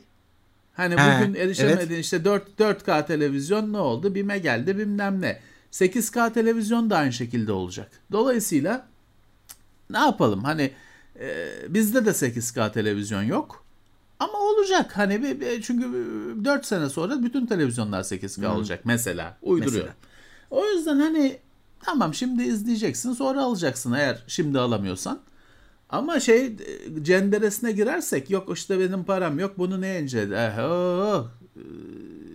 [0.73, 2.05] Hani He, bugün erişemediğin evet.
[2.05, 4.15] işte 4 4K televizyon ne oldu?
[4.15, 5.39] Bime geldi bilmem ne.
[5.71, 7.91] 8K televizyon da aynı şekilde olacak.
[8.11, 8.87] Dolayısıyla
[9.89, 10.43] ne yapalım?
[10.43, 10.71] Hani
[11.19, 13.64] e, bizde de 8K televizyon yok.
[14.66, 15.86] Olacak hani bir, çünkü
[16.45, 18.55] 4 sene sonra bütün televizyonlar 8K hmm.
[18.55, 19.74] olacak mesela uyduruyor.
[19.74, 19.95] Mesela.
[20.49, 21.38] O yüzden hani
[21.80, 25.20] tamam şimdi izleyeceksin sonra alacaksın eğer şimdi alamıyorsan.
[25.89, 26.55] Ama şey
[27.01, 30.34] cenderesine girersek yok işte benim param yok bunu ne inceledi?
[30.34, 31.28] Eh, oh,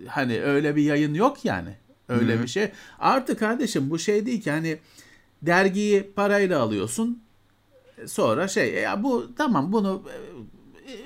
[0.09, 1.77] hani öyle bir yayın yok yani.
[2.09, 2.43] Öyle hmm.
[2.43, 2.71] bir şey.
[2.99, 4.79] Artık kardeşim bu şey değil ki hani
[5.43, 7.23] dergiyi parayla alıyorsun.
[8.07, 10.03] Sonra şey ya bu tamam bunu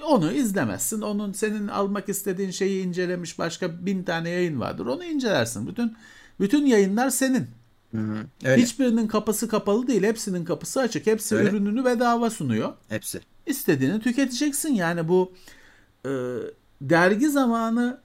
[0.03, 1.01] onu izlemezsin.
[1.01, 4.87] Onun senin almak istediğin şeyi incelemiş başka bin tane yayın vardır.
[4.87, 5.66] Onu incelersin.
[5.66, 5.97] Bütün
[6.41, 7.47] bütün yayınlar senin.
[7.91, 8.62] Hı hı, öyle.
[8.62, 10.03] Hiçbirinin kapısı kapalı değil.
[10.03, 11.07] Hepsinin kapısı açık.
[11.07, 11.49] Hepsi öyle.
[11.49, 12.72] ürününü bedava sunuyor.
[12.89, 13.20] Hepsi.
[13.47, 14.74] İstediğini tüketeceksin.
[14.74, 15.32] Yani bu
[16.07, 16.11] e,
[16.80, 17.99] dergi zamanı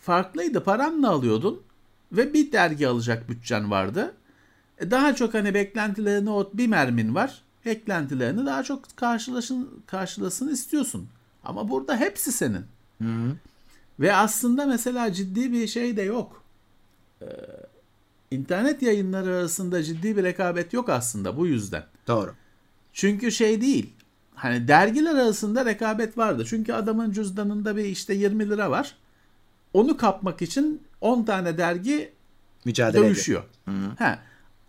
[0.00, 0.64] farklıydı.
[0.64, 1.62] Paranla alıyordun
[2.12, 4.14] ve bir dergi alacak bütçen vardı.
[4.78, 11.08] E, daha çok hani beklentilerini o bir mermin var eklentilerini daha çok karşılaşın, karşılasın istiyorsun.
[11.44, 12.64] Ama burada hepsi senin.
[13.02, 13.36] Hı hı.
[14.00, 16.42] Ve aslında mesela ciddi bir şey de yok.
[17.22, 17.26] Ee,
[18.30, 21.84] internet yayınları arasında ciddi bir rekabet yok aslında bu yüzden.
[22.08, 22.34] Doğru.
[22.92, 23.92] Çünkü şey değil.
[24.34, 26.44] Hani dergiler arasında rekabet vardı.
[26.48, 28.96] Çünkü adamın cüzdanında bir işte 20 lira var.
[29.72, 32.12] Onu kapmak için 10 tane dergi
[32.64, 33.42] Mücadele dövüşüyor.
[33.64, 33.90] Hı hı.
[33.98, 34.18] Ha.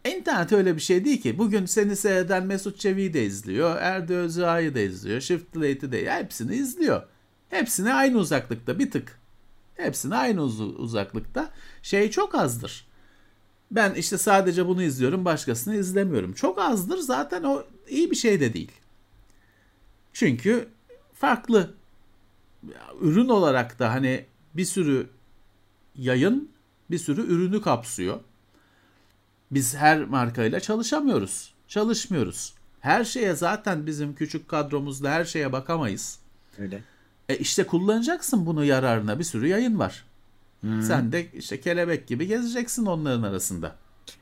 [0.06, 1.38] İnternet öyle bir şey değil ki.
[1.38, 3.78] Bugün seni seyreden Mesut Çevik'i de izliyor.
[3.82, 5.22] Erdi Özağ'ı da izliyor.
[5.22, 7.04] Shift Late'i de hepsini izliyor.
[7.50, 9.20] Hepsine aynı uzaklıkta bir tık.
[9.76, 11.52] Hepsine aynı uz- uzaklıkta.
[11.82, 12.88] Şey çok azdır.
[13.72, 16.34] Ben işte sadece bunu izliyorum başkasını izlemiyorum.
[16.34, 18.72] Çok azdır zaten o iyi bir şey de değil.
[20.14, 20.68] Çünkü
[21.14, 21.74] farklı
[23.02, 25.10] ürün olarak da hani bir sürü
[25.96, 26.50] yayın
[26.92, 28.20] bir sürü ürünü kapsıyor.
[29.54, 31.54] Biz her markayla çalışamıyoruz.
[31.68, 32.54] Çalışmıyoruz.
[32.80, 36.20] Her şeye zaten bizim küçük kadromuzda her şeye bakamayız.
[36.60, 36.82] Öyle.
[37.30, 39.20] E işte kullanacaksın bunu yararına.
[39.20, 40.04] Bir sürü yayın var.
[40.62, 40.82] Hmm.
[40.82, 43.76] Sen de işte kelebek gibi gezeceksin onların arasında.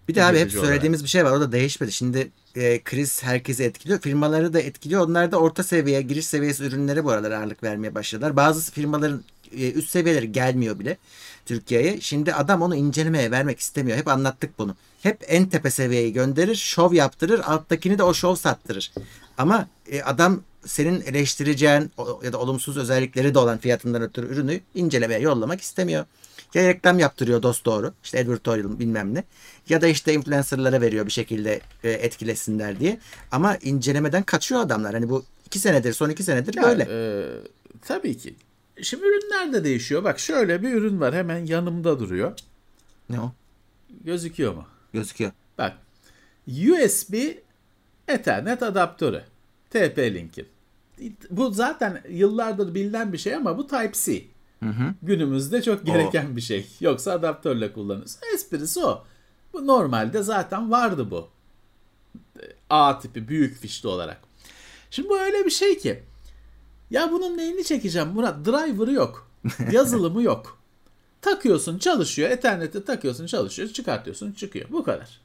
[0.07, 1.03] Bir de abi hep söylediğimiz olarak.
[1.03, 1.31] bir şey var.
[1.31, 1.91] O da değişmedi.
[1.91, 3.99] Şimdi e, kriz herkesi etkiliyor.
[3.99, 5.07] Firmaları da etkiliyor.
[5.07, 8.35] Onlar da orta seviye, giriş seviyesi ürünlere bu aralar ağırlık vermeye başladılar.
[8.35, 9.23] Bazı firmaların
[9.57, 10.97] e, üst seviyeleri gelmiyor bile
[11.45, 12.01] Türkiye'ye.
[12.01, 13.97] Şimdi adam onu incelemeye vermek istemiyor.
[13.97, 14.75] Hep anlattık bunu.
[15.01, 18.91] Hep en tepe seviyeyi gönderir, şov yaptırır, alttakini de o şov sattırır.
[19.37, 21.91] Ama e, adam senin eleştireceğin
[22.23, 26.05] ya da olumsuz özellikleri de olan fiyatından ötürü ürünü incelemeye yollamak istemiyor.
[26.53, 27.93] Ya reklam yaptırıyor dost doğru.
[28.03, 29.23] İşte advertorial bilmem ne.
[29.69, 32.99] Ya da işte influencerlara veriyor bir şekilde e, etkilesinler diye.
[33.31, 34.93] Ama incelemeden kaçıyor adamlar.
[34.93, 36.87] Hani bu iki senedir son iki senedir Ya, böyle.
[36.89, 37.25] e,
[37.87, 38.35] tabii ki.
[38.81, 40.03] Şimdi ürünler de değişiyor.
[40.03, 42.39] Bak şöyle bir ürün var hemen yanımda duruyor.
[43.09, 43.31] Ne o?
[44.03, 44.65] Gözüküyor mu?
[44.93, 45.31] Gözüküyor.
[45.57, 45.77] Bak
[46.47, 47.13] USB
[48.07, 49.23] Ethernet adaptörü.
[49.73, 50.45] TP-Link'in.
[51.29, 54.23] Bu zaten yıllardır bilinen bir şey ama bu Type-C.
[55.01, 56.67] Günümüzde çok gereken bir şey.
[56.79, 58.19] Yoksa adaptörle kullanırız.
[58.33, 59.05] Esprisi o.
[59.53, 61.29] Bu normalde zaten vardı bu.
[62.69, 64.21] A tipi büyük fişli olarak.
[64.91, 66.03] Şimdi bu öyle bir şey ki.
[66.91, 68.45] Ya bunun neyini çekeceğim Murat?
[68.45, 69.31] Driver'ı yok.
[69.71, 70.57] Yazılımı yok.
[71.21, 72.29] Takıyorsun çalışıyor.
[72.29, 73.69] Ethernet'e takıyorsun çalışıyor.
[73.69, 74.65] Çıkartıyorsun çıkıyor.
[74.71, 75.21] Bu kadar.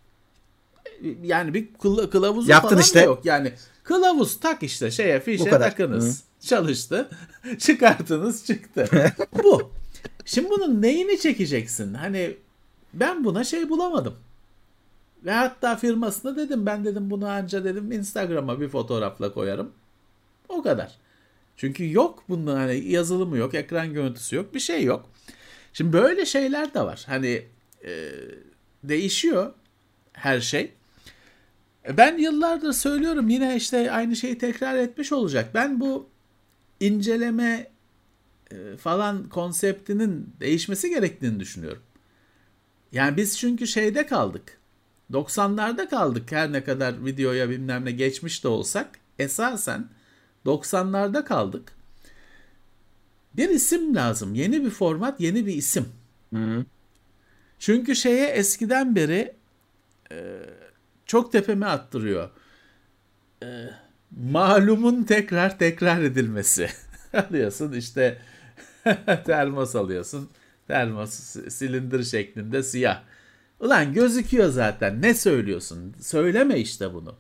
[1.23, 3.01] Yani bir kıla- kılavuzu Yaptın falan işte.
[3.01, 3.25] da yok.
[3.25, 3.53] Yani
[3.85, 6.23] kılavuz tak işte şeye fişe takınız.
[6.41, 7.09] Çalıştı.
[7.59, 8.89] Çıkartınız çıktı.
[9.45, 9.71] Bu.
[10.25, 11.95] Şimdi bunun neyini çekeceksin?
[11.95, 12.37] Hani
[12.95, 14.15] ben buna şey bulamadım.
[15.25, 19.71] Ve hatta firmasına dedim ben dedim bunu anca dedim Instagram'a bir fotoğrafla koyarım.
[20.49, 20.93] O kadar.
[21.57, 25.11] Çünkü yok bunun hani yazılımı yok, ekran görüntüsü yok, bir şey yok.
[25.73, 27.05] Şimdi böyle şeyler de var.
[27.07, 27.43] Hani
[27.85, 28.11] e,
[28.85, 29.53] değişiyor
[30.13, 30.73] her şey.
[31.89, 35.51] E, Ben yıllardır söylüyorum yine işte aynı şeyi tekrar etmiş olacak.
[35.55, 36.09] Ben bu
[36.81, 37.71] inceleme
[38.51, 41.83] e, falan konseptinin değişmesi gerektiğini düşünüyorum.
[42.93, 44.59] Yani biz çünkü şeyde kaldık.
[45.13, 49.89] 90'larda kaldık her ne kadar videoya bilmem ne geçmiş de olsak esasen
[50.47, 51.73] 90'larda kaldık.
[53.37, 54.35] Bir isim lazım.
[54.35, 55.89] Yeni bir format, yeni bir isim.
[57.59, 59.35] Çünkü şeye eskiden beri
[60.13, 60.17] e,
[61.07, 62.31] çok tepeme attırıyor.
[63.43, 63.47] E,
[64.11, 66.69] malumun tekrar tekrar edilmesi.
[67.13, 68.19] alıyorsun işte
[69.25, 70.29] termos alıyorsun.
[70.67, 71.11] Termos
[71.49, 73.03] silindir şeklinde siyah.
[73.61, 75.03] Ulan gözüküyor zaten.
[75.03, 75.95] Ne söylüyorsun?
[76.01, 77.15] Söyleme işte bunu.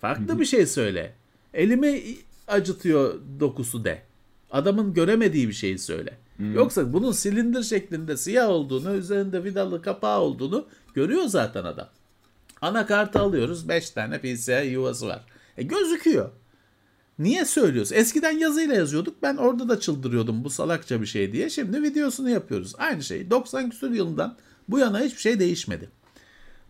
[0.00, 1.14] Farklı bir şey söyle.
[1.54, 2.02] Elimi
[2.50, 4.02] acıtıyor dokusu de.
[4.50, 6.18] Adamın göremediği bir şeyi söyle.
[6.54, 11.88] Yoksa bunun silindir şeklinde siyah olduğunu, üzerinde vidalı kapağı olduğunu görüyor zaten adam.
[12.60, 13.68] Anakartı alıyoruz.
[13.68, 15.24] 5 tane PCI yuvası var.
[15.56, 16.30] E gözüküyor.
[17.18, 17.94] Niye söylüyorsun?
[17.94, 19.22] Eskiden yazıyla yazıyorduk.
[19.22, 21.50] Ben orada da çıldırıyordum bu salakça bir şey diye.
[21.50, 22.74] Şimdi videosunu yapıyoruz.
[22.78, 23.30] Aynı şey.
[23.30, 24.36] 90 küsur yılından
[24.68, 25.88] bu yana hiçbir şey değişmedi.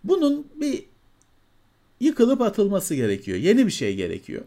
[0.04, 0.84] Bunun bir
[2.00, 3.38] yıkılıp atılması gerekiyor.
[3.38, 4.42] Yeni bir şey gerekiyor.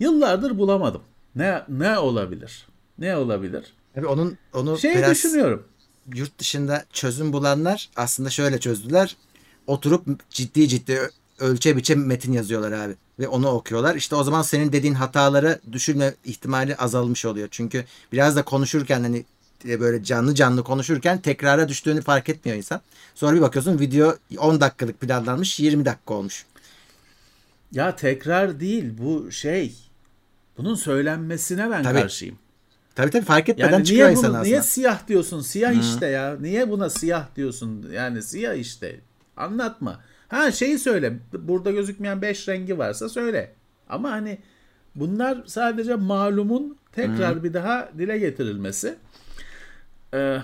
[0.00, 1.02] Yıllardır bulamadım.
[1.36, 2.66] Ne ne olabilir?
[2.98, 3.64] Ne olabilir?
[3.94, 5.66] Tabii onun onu Şey biraz düşünüyorum.
[6.14, 9.16] yurt dışında çözüm bulanlar aslında şöyle çözdüler.
[9.66, 12.94] Oturup ciddi ciddi ölçe biçe metin yazıyorlar abi.
[13.18, 13.96] Ve onu okuyorlar.
[13.96, 17.48] İşte o zaman senin dediğin hataları düşürme ihtimali azalmış oluyor.
[17.50, 19.24] Çünkü biraz da konuşurken hani
[19.68, 22.80] e, böyle canlı canlı konuşurken tekrara düştüğünü fark etmiyor insan.
[23.14, 26.46] Sonra bir bakıyorsun video 10 dakikalık planlanmış 20 dakika olmuş.
[27.72, 29.74] Ya tekrar değil bu şey.
[30.58, 32.00] Bunun söylenmesine ben Tabii.
[32.00, 32.38] karşıyım.
[32.94, 34.42] Tabii tabii fark etmeden Yani çıkıyor niye bunu aslında.
[34.42, 35.40] niye siyah diyorsun?
[35.40, 36.36] Siyah işte ya.
[36.40, 37.86] Niye buna siyah diyorsun?
[37.92, 39.00] Yani siyah işte.
[39.36, 40.00] Anlatma.
[40.28, 41.18] Ha şeyi söyle.
[41.32, 43.52] Burada gözükmeyen 5 rengi varsa söyle.
[43.88, 44.38] Ama hani
[44.94, 48.96] bunlar sadece malumun tekrar bir daha dile getirilmesi.
[50.14, 50.38] Ee,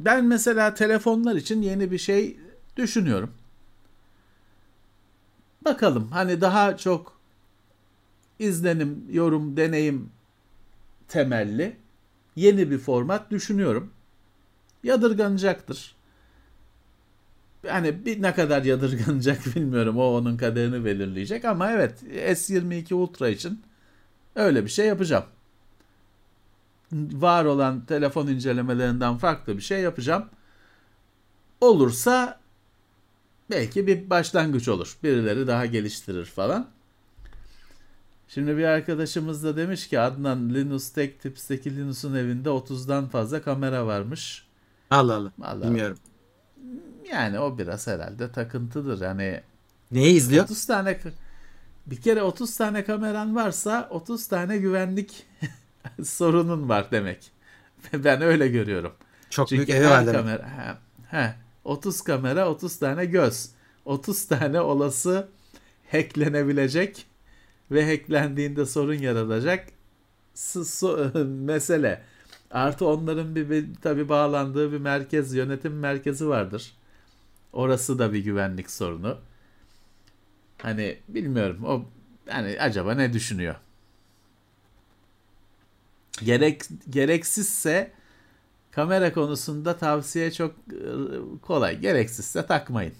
[0.00, 2.36] ben mesela telefonlar için yeni bir şey
[2.76, 3.30] düşünüyorum.
[5.64, 7.17] Bakalım hani daha çok
[8.38, 10.10] izlenim, yorum, deneyim
[11.08, 11.76] temelli
[12.36, 13.92] yeni bir format düşünüyorum.
[14.82, 15.96] Yadırganacaktır.
[17.66, 19.98] Yani bir ne kadar yadırganacak bilmiyorum.
[19.98, 23.62] O onun kaderini belirleyecek ama evet S22 Ultra için
[24.34, 25.24] öyle bir şey yapacağım.
[26.92, 30.28] Var olan telefon incelemelerinden farklı bir şey yapacağım.
[31.60, 32.40] Olursa
[33.50, 34.96] belki bir başlangıç olur.
[35.02, 36.68] Birileri daha geliştirir falan.
[38.28, 43.86] Şimdi bir arkadaşımız da demiş ki Adnan Linus Tech Tips'teki Linus'un evinde 30'dan fazla kamera
[43.86, 44.46] varmış.
[44.90, 45.32] Allah Allah.
[45.38, 45.62] Vallahi.
[45.62, 45.98] Bilmiyorum.
[47.12, 49.00] Yani o biraz herhalde takıntıdır.
[49.00, 49.40] Yani
[49.90, 50.44] Neyi izliyor?
[50.44, 50.98] 30 tane
[51.86, 55.26] bir kere 30 tane kameran varsa 30 tane güvenlik
[56.04, 57.30] sorunun var demek.
[57.92, 58.92] Ben öyle görüyorum.
[59.30, 60.20] Çok Çünkü büyük evi var demek.
[60.20, 60.48] kamera
[61.10, 63.50] he, he, 30 kamera 30 tane göz.
[63.84, 65.28] 30 tane olası
[65.92, 67.06] hacklenebilecek
[67.70, 69.68] ve hacklendiğinde sorun yaratacak
[71.24, 72.02] mesele.
[72.50, 76.72] Artı onların bir, bir tabi bağlandığı bir merkez, yönetim merkezi vardır.
[77.52, 79.18] Orası da bir güvenlik sorunu.
[80.62, 81.84] Hani bilmiyorum o
[82.28, 83.54] yani acaba ne düşünüyor?
[86.24, 87.92] Gerek gereksizse
[88.70, 90.90] kamera konusunda tavsiye çok e,
[91.42, 91.80] kolay.
[91.80, 92.94] Gereksizse takmayın.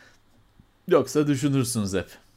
[0.88, 2.27] Yoksa düşünürsünüz hep.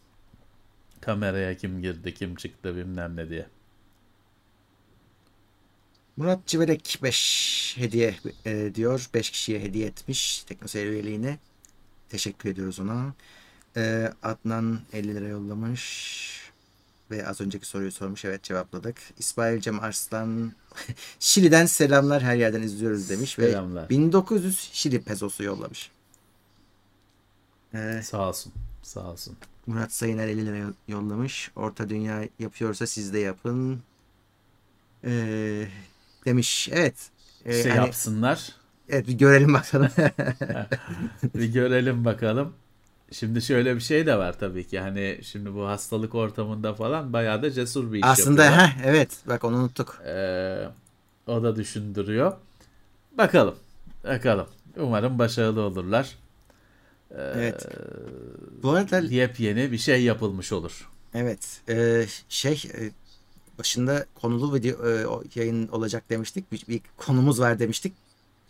[1.02, 3.47] Kameraya kim girdi, kim çıktı bilmem ne diye.
[6.18, 9.10] Murat Civelek 5 hediye e, diyor.
[9.14, 11.38] 5 kişiye hediye etmiş teknoseyir üyeliğini.
[12.10, 13.14] Teşekkür ediyoruz ona.
[13.78, 16.52] E, Adnan 50 lira yollamış.
[17.12, 18.26] Ve az önceki soruyu sormuş.
[18.26, 18.97] Evet cevapladık.
[19.20, 20.54] İsmail Cem Arslan
[21.20, 23.30] Şili'den selamlar her yerden izliyoruz demiş.
[23.34, 23.86] Selamlar.
[23.86, 25.91] Ve 1900 Şili pezosu yollamış.
[27.74, 28.54] E, Sağ olsun.
[28.84, 29.38] Sağ olsun.
[29.68, 31.51] Murat Sayıner 50 lira yo- yollamış.
[31.55, 33.82] Orta Dünya yapıyorsa siz de yapın.
[35.03, 35.12] E,
[36.26, 36.70] demiş.
[36.72, 37.09] Evet.
[37.45, 38.49] E, Şey hani- yapsınlar.
[38.89, 39.89] Evet bir görelim bakalım.
[41.36, 42.53] Bir görelim bakalım.
[43.12, 44.80] Şimdi şöyle bir şey de var tabii ki.
[44.80, 48.70] Hani şimdi bu hastalık ortamında falan bayağı da cesur bir iş Aslında yapıyorlar.
[48.76, 50.01] ha evet bak onu unuttuk.
[50.05, 50.66] Ee,
[51.28, 52.34] o da düşündürüyor.
[53.18, 53.55] Bakalım.
[54.03, 54.47] Bakalım.
[54.78, 56.16] Umarım başarılı olurlar.
[57.18, 57.66] Evet.
[58.64, 60.89] Bu arada Yepyeni bir şey yapılmış olur.
[61.14, 62.80] evet e, şey e,
[63.59, 65.05] başında konulu video e,
[65.36, 66.51] yayın olacak demiştik.
[66.51, 67.93] Bir, bir konumuz var demiştik.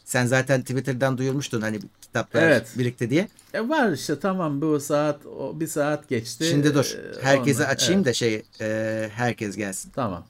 [0.05, 2.67] Sen zaten Twitter'dan duyurmuştun hani kitaplar Evet.
[2.77, 3.27] birlikte diye.
[3.53, 6.45] E var işte tamam bu saat o bir saat geçti.
[6.45, 6.95] Şimdi dur.
[6.97, 9.91] Ee, Herkese ondan- açayım evet, da şey e, herkes gelsin.
[9.95, 10.25] Tamam.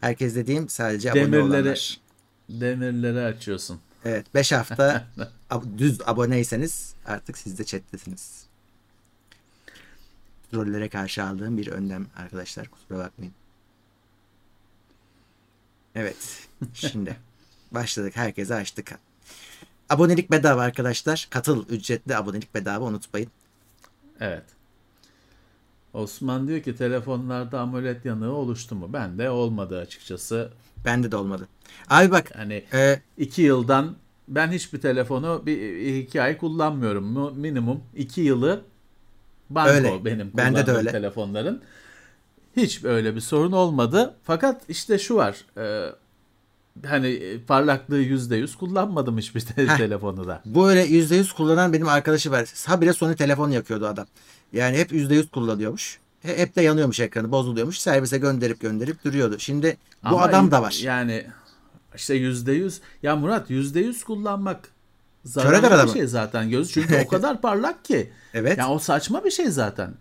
[0.00, 2.00] Herkes dediğim sadece abone Demirleri olanlar.
[2.48, 3.80] demirleri açıyorsun.
[4.04, 5.06] Evet 5 hafta
[5.50, 8.46] ab- düz aboneyseniz artık siz de chat'tesiniz.
[10.54, 13.34] Rollere karşı aldığım bir önlem arkadaşlar kusura bakmayın.
[15.94, 17.16] Evet şimdi
[17.70, 18.98] başladık herkese açtık.
[19.88, 21.26] Abonelik bedava arkadaşlar.
[21.30, 23.30] Katıl ücretli abonelik bedava unutmayın.
[24.20, 24.44] Evet.
[25.92, 28.92] Osman diyor ki telefonlarda AMOLED yanığı oluştu mu?
[28.92, 30.52] Ben de olmadı açıkçası.
[30.84, 31.48] Bende de olmadı.
[31.90, 33.96] Abi bak Hani e, iki yıldan
[34.28, 37.04] ben hiçbir telefonu bir iki ay kullanmıyorum.
[37.04, 38.62] Mu- Minimum iki yılı
[39.50, 40.04] banko Öyle.
[40.04, 40.90] benim Bende de kullandığım öyle.
[40.90, 41.62] telefonların.
[42.56, 44.14] Hiç böyle bir sorun olmadı.
[44.24, 45.44] Fakat işte şu var.
[45.58, 45.90] e,
[46.86, 49.76] hani parlaklığı yüzde yüz kullanmadım hiçbir te- Heh.
[49.76, 50.42] telefonu da.
[50.44, 52.48] bu öyle %100 kullanan benim arkadaşı var.
[52.66, 54.06] Habire Sony telefon yakıyordu adam.
[54.52, 55.98] Yani hep %100 kullanıyormuş.
[56.22, 57.78] He- Hep de yanıyormuş ekranı bozuluyormuş.
[57.78, 59.38] Servise gönderip gönderip duruyordu.
[59.38, 60.80] Şimdi bu Ama adam da var.
[60.82, 61.26] Yani
[61.96, 62.80] işte yüzde yüz.
[63.02, 64.68] Ya Murat yüzde yüz kullanmak
[65.24, 66.72] zararlı bir şey zaten göz.
[66.72, 68.10] Çünkü o kadar parlak ki.
[68.34, 68.58] Evet.
[68.58, 69.94] Ya o saçma bir şey zaten.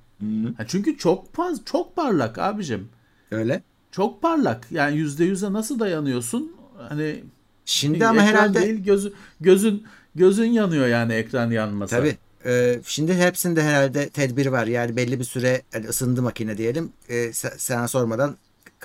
[0.58, 2.90] Ha çünkü çok faz, çok parlak abicim.
[3.32, 3.64] Öyle.
[3.92, 4.68] Çok parlak.
[4.72, 6.56] Yani yüzde yüze nasıl dayanıyorsun?
[6.90, 7.24] Hani
[7.66, 9.84] Şimdi ama herhalde değil gözü, gözün
[10.16, 11.98] gözün yanıyor yani ekran yanmasa.
[11.98, 12.18] tabii.
[12.46, 14.68] e, şimdi hepsinde herhalde tedbir var.
[14.68, 16.92] Yani belli bir süre hani ısındı makine diyelim.
[17.10, 18.38] E, se- sana sormadan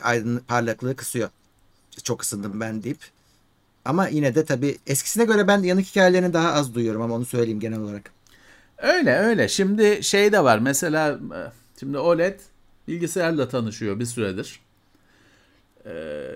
[0.02, 1.28] aydın parlaklığı kısıyor.
[2.04, 2.98] Çok ısındım ben deyip.
[3.84, 7.60] Ama yine de tabii eskisine göre ben yanık hikayelerini daha az duyuyorum ama onu söyleyeyim
[7.60, 8.10] genel olarak.
[8.78, 9.48] Öyle öyle.
[9.48, 10.58] Şimdi şey de var.
[10.58, 11.40] Mesela e,
[11.80, 12.40] şimdi OLED
[12.88, 14.60] bilgisayarla tanışıyor bir süredir.
[15.84, 15.90] E,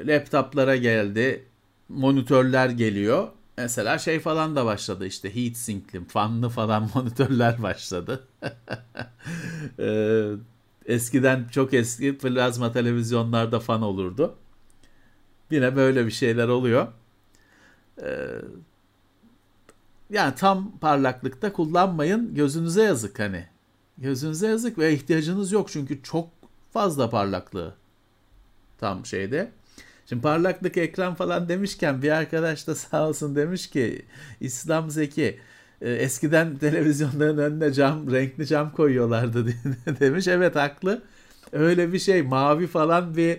[0.07, 1.45] laptoplara geldi.
[1.89, 3.29] Monitörler geliyor.
[3.59, 8.29] Mesela şey falan da başladı işte heat sinkli, fanlı falan monitörler başladı.
[9.79, 10.23] E,
[10.87, 14.35] eskiden çok eski plazma televizyonlarda fan olurdu.
[15.53, 16.89] Yine böyle bir şeyler oluyor.
[18.03, 18.29] E,
[20.11, 22.35] yani tam parlaklıkta kullanmayın.
[22.35, 23.47] Gözünüze yazık hani.
[23.99, 26.29] Gözünüze yazık ve ihtiyacınız yok çünkü çok
[26.73, 27.75] fazla parlaklığı
[28.79, 29.51] tam şeyde.
[30.07, 34.03] Şimdi parlaklık ekran falan demişken bir arkadaş da sağ olsun demiş ki
[34.41, 35.39] İslam Zeki
[35.81, 39.47] e, eskiden televizyonların önüne cam renkli cam koyuyorlardı
[40.01, 40.29] demiş.
[40.29, 41.03] Evet haklı.
[41.53, 43.39] Öyle bir şey mavi falan bir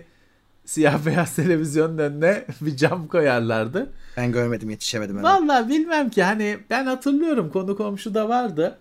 [0.64, 3.92] siyah beyaz televizyonun önüne bir cam koyarlardı.
[4.16, 5.18] Ben görmedim yetişemedim.
[5.18, 5.48] hemen.
[5.48, 8.78] Vallahi bilmem ki hani ben hatırlıyorum konu komşuda vardı.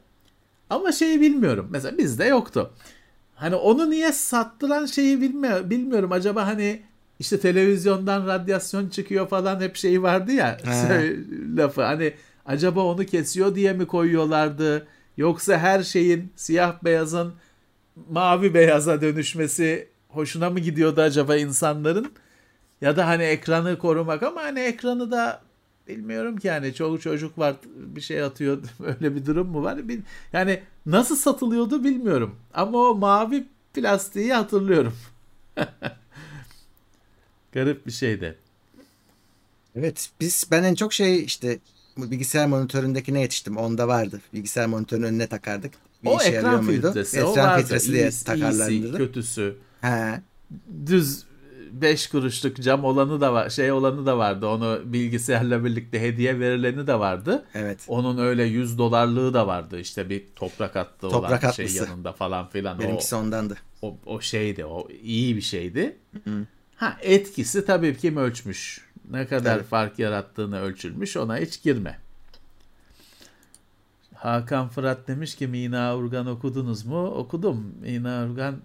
[0.70, 1.68] Ama şeyi bilmiyorum.
[1.72, 2.74] Mesela bizde yoktu.
[3.36, 6.12] Hani onu niye sattıran şeyi bilmiyor, bilmiyorum.
[6.12, 6.82] Acaba hani
[7.20, 11.16] işte televizyondan radyasyon çıkıyor falan hep şeyi vardı ya He.
[11.58, 11.84] lafı.
[11.84, 12.14] Hani
[12.46, 14.88] acaba onu kesiyor diye mi koyuyorlardı?
[15.18, 17.34] Yoksa her şeyin siyah beyazın
[18.10, 22.12] mavi beyaza dönüşmesi hoşuna mı gidiyordu acaba insanların?
[22.82, 25.42] Ya da hani ekranı korumak ama hani ekranı da
[25.88, 29.80] bilmiyorum ki yani çoğu çocuk var bir şey atıyor öyle bir durum mu var?
[30.34, 32.36] Yani nasıl satılıyordu bilmiyorum.
[32.54, 34.94] Ama o mavi plastiği hatırlıyorum.
[37.52, 38.38] Garip bir şeydi.
[39.76, 41.60] Evet biz ben en çok şey işte
[41.98, 43.58] bilgisayar monitöründekine yetiştim.
[43.58, 44.22] Onda vardı.
[44.34, 45.74] Bilgisayar monitörünün önüne takardık.
[46.04, 46.88] Bir o ekran muydu?
[46.88, 47.62] filtresi, o Ekran vardı.
[47.62, 48.72] filtresi diye takarlardı.
[48.72, 49.56] iyisi, kötüsü.
[49.84, 50.22] He.
[50.86, 51.24] Düz
[51.72, 54.48] 5 kuruşluk cam olanı da var, şey olanı da vardı.
[54.48, 57.46] Onu bilgisayarla birlikte hediye verileni de vardı.
[57.54, 57.86] Evet.
[57.88, 59.80] Onun öyle 100 dolarlığı da vardı.
[59.80, 61.84] İşte bir toprak attı Toprak olan şey atlısı.
[61.84, 62.80] yanında falan filan.
[62.80, 63.58] Benimkisi o, ondandı.
[63.82, 64.66] o, o şeydi.
[64.66, 65.98] O iyi bir şeydi.
[66.76, 68.82] Ha etkisi tabii kim ölçmüş.
[69.12, 69.68] Ne kadar Tabii.
[69.68, 71.18] fark yarattığını ölçülmüş.
[71.18, 72.00] Ona hiç girme.
[74.16, 77.06] Hakan Fırat demiş ki Mina Urgan okudunuz mu?
[77.06, 77.74] Okudum.
[77.82, 78.56] Mina Urgan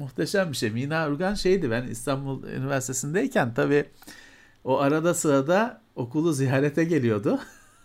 [0.00, 0.70] muhteşem bir şey.
[0.70, 3.84] Mina Urgan şeydi ben İstanbul Üniversitesi'ndeyken tabii
[4.64, 7.40] o arada sırada okulu ziyarete geliyordu.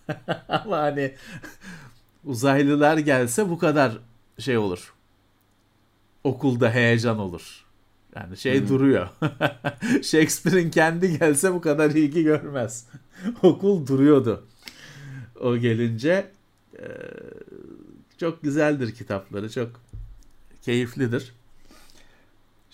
[0.50, 1.16] Ama hani
[2.26, 3.98] uzaylılar gelse bu kadar
[4.40, 4.94] şey olur.
[6.24, 7.66] Okulda heyecan olur.
[8.16, 9.10] Yani şey duruyor.
[10.04, 12.88] Shakespeare'in kendi gelse bu kadar ilgi görmez.
[13.44, 14.46] Okul duruyordu.
[15.42, 16.32] O gelince
[18.18, 19.52] çok güzeldir kitapları.
[19.52, 19.72] Çok
[20.62, 21.34] keyiflidir.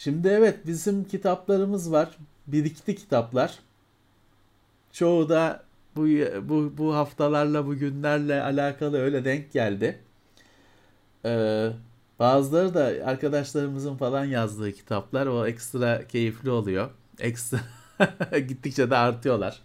[0.03, 2.09] Şimdi evet bizim kitaplarımız var.
[2.47, 3.59] Birikti kitaplar.
[4.91, 5.63] Çoğu da
[5.95, 6.01] bu
[6.49, 9.99] bu bu haftalarla bu günlerle alakalı öyle denk geldi.
[11.25, 11.69] Ee,
[12.19, 16.89] bazıları da arkadaşlarımızın falan yazdığı kitaplar o ekstra keyifli oluyor.
[17.19, 17.59] Ekstra
[18.47, 19.61] gittikçe de artıyorlar.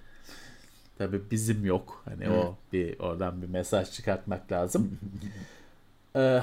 [0.99, 2.03] Tabii bizim yok.
[2.05, 4.99] Hani o bir oradan bir mesaj çıkartmak lazım.
[6.16, 6.43] Ee,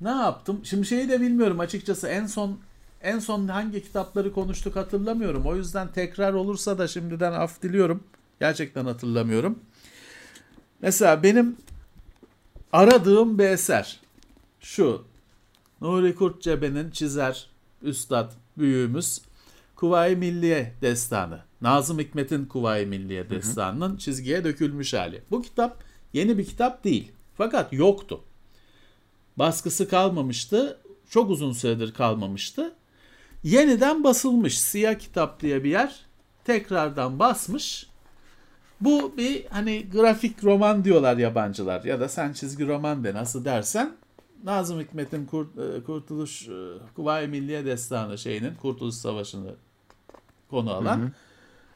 [0.00, 0.60] ne yaptım?
[0.64, 2.08] Şimdi şeyi de bilmiyorum açıkçası.
[2.08, 2.58] En son
[3.02, 5.46] en son hangi kitapları konuştuk hatırlamıyorum.
[5.46, 8.04] O yüzden tekrar olursa da şimdiden af diliyorum.
[8.40, 9.58] Gerçekten hatırlamıyorum.
[10.80, 11.56] Mesela benim
[12.72, 14.00] aradığım bir eser
[14.60, 15.04] şu.
[15.80, 17.50] Nuri Kurtcebe'nin çizer,
[17.82, 19.20] üstad, büyüğümüz
[19.76, 21.40] Kuvayi Milliye Destanı.
[21.60, 25.22] Nazım Hikmet'in Kuvayi Milliye Destanı'nın çizgiye dökülmüş hali.
[25.30, 27.12] Bu kitap yeni bir kitap değil.
[27.36, 28.20] Fakat yoktu.
[29.36, 30.78] Baskısı kalmamıştı.
[31.10, 32.74] Çok uzun süredir kalmamıştı.
[33.42, 34.60] Yeniden basılmış.
[34.60, 36.06] Siyah Kitap diye bir yer
[36.44, 37.86] tekrardan basmış.
[38.80, 43.92] Bu bir hani grafik roman diyorlar yabancılar ya da sen çizgi roman de nasıl dersen
[44.44, 46.52] Nazım Hikmet'in Kurt, e, Kurtuluş e,
[46.96, 49.54] Kuvayi Milliye Destanı şeyinin Kurtuluş Savaşı'nı
[50.50, 51.12] konu alan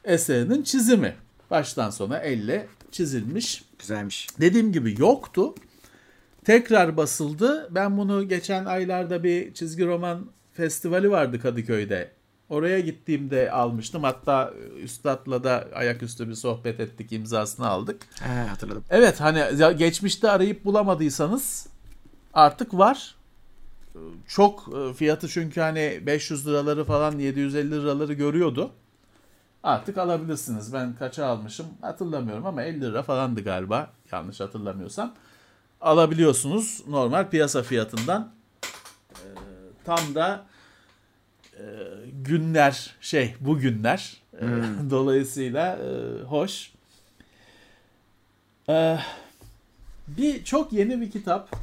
[0.03, 1.15] eserinin çizimi.
[1.51, 3.63] Baştan sona elle çizilmiş.
[3.79, 4.27] Güzelmiş.
[4.39, 5.55] Dediğim gibi yoktu.
[6.45, 7.67] Tekrar basıldı.
[7.71, 10.25] Ben bunu geçen aylarda bir çizgi roman
[10.57, 12.11] festivali vardı Kadıköy'de.
[12.49, 14.03] Oraya gittiğimde almıştım.
[14.03, 14.53] Hatta
[14.83, 18.01] üstadla da ayaküstü bir sohbet ettik, imzasını aldık.
[18.19, 18.83] Ha, hatırladım.
[18.89, 19.43] Evet hani
[19.77, 21.67] geçmişte arayıp bulamadıysanız
[22.33, 23.15] artık var.
[24.27, 28.71] Çok e, fiyatı çünkü hani 500 liraları falan 750 liraları görüyordu.
[29.63, 30.73] Artık alabilirsiniz.
[30.73, 35.13] Ben kaça almışım hatırlamıyorum ama 50 lira falandı galiba yanlış hatırlamıyorsam.
[35.81, 38.36] Alabiliyorsunuz normal piyasa fiyatından.
[39.87, 40.45] Tam da
[41.53, 41.63] e,
[42.23, 44.45] günler şey bu günler E,
[44.89, 46.71] dolayısıyla e, hoş.
[48.69, 48.97] Ee,
[50.07, 51.55] bir çok yeni bir kitap.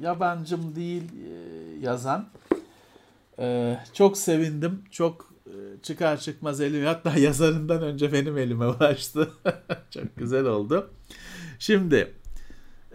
[0.00, 1.34] Yabancım değil e,
[1.80, 2.28] yazan.
[3.38, 4.82] Ee, çok sevindim.
[4.90, 9.30] Çok e, çıkar çıkmaz elim hatta yazarından önce benim elime ulaştı.
[9.90, 10.90] çok güzel oldu.
[11.58, 12.14] Şimdi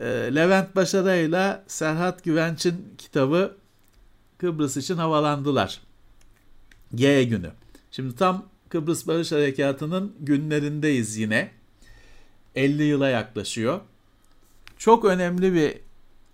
[0.02, 3.56] e, Levent Başara ile Serhat Güvenç'in kitabı
[4.38, 5.82] Kıbrıs için havalandılar.
[6.96, 7.52] G günü.
[7.92, 11.52] Şimdi tam Kıbrıs Barış Harekatı'nın günlerindeyiz yine.
[12.56, 13.80] 50 yıla yaklaşıyor.
[14.78, 15.80] Çok önemli bir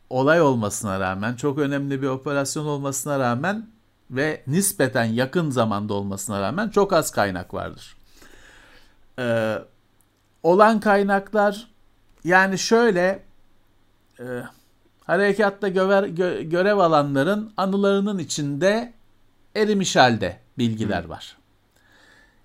[0.09, 3.69] olay olmasına rağmen, çok önemli bir operasyon olmasına rağmen
[4.11, 7.97] ve nispeten yakın zamanda olmasına rağmen çok az kaynak vardır.
[9.19, 9.57] Ee,
[10.43, 11.67] olan kaynaklar
[12.23, 13.26] yani şöyle
[14.19, 14.25] e,
[15.01, 18.93] harekatta göver, gö, görev alanların anılarının içinde
[19.55, 21.37] erimiş halde bilgiler var.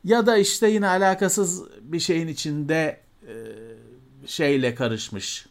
[0.05, 3.35] Ya da işte yine alakasız bir şeyin içinde e,
[4.27, 5.47] şeyle karışmış,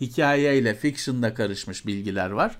[0.00, 2.58] hikayeyle, fiction'la karışmış bilgiler var.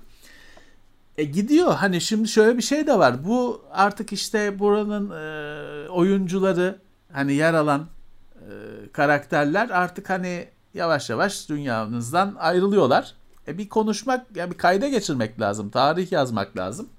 [1.17, 3.25] E gidiyor hani şimdi şöyle bir şey de var.
[3.25, 6.79] Bu artık işte buranın e, oyuncuları
[7.11, 7.87] hani yer alan
[8.35, 8.51] e,
[8.91, 13.13] karakterler artık hani yavaş yavaş dünyamızdan ayrılıyorlar.
[13.47, 16.89] E bir konuşmak, ya bir kayda geçirmek lazım, tarih yazmak lazım.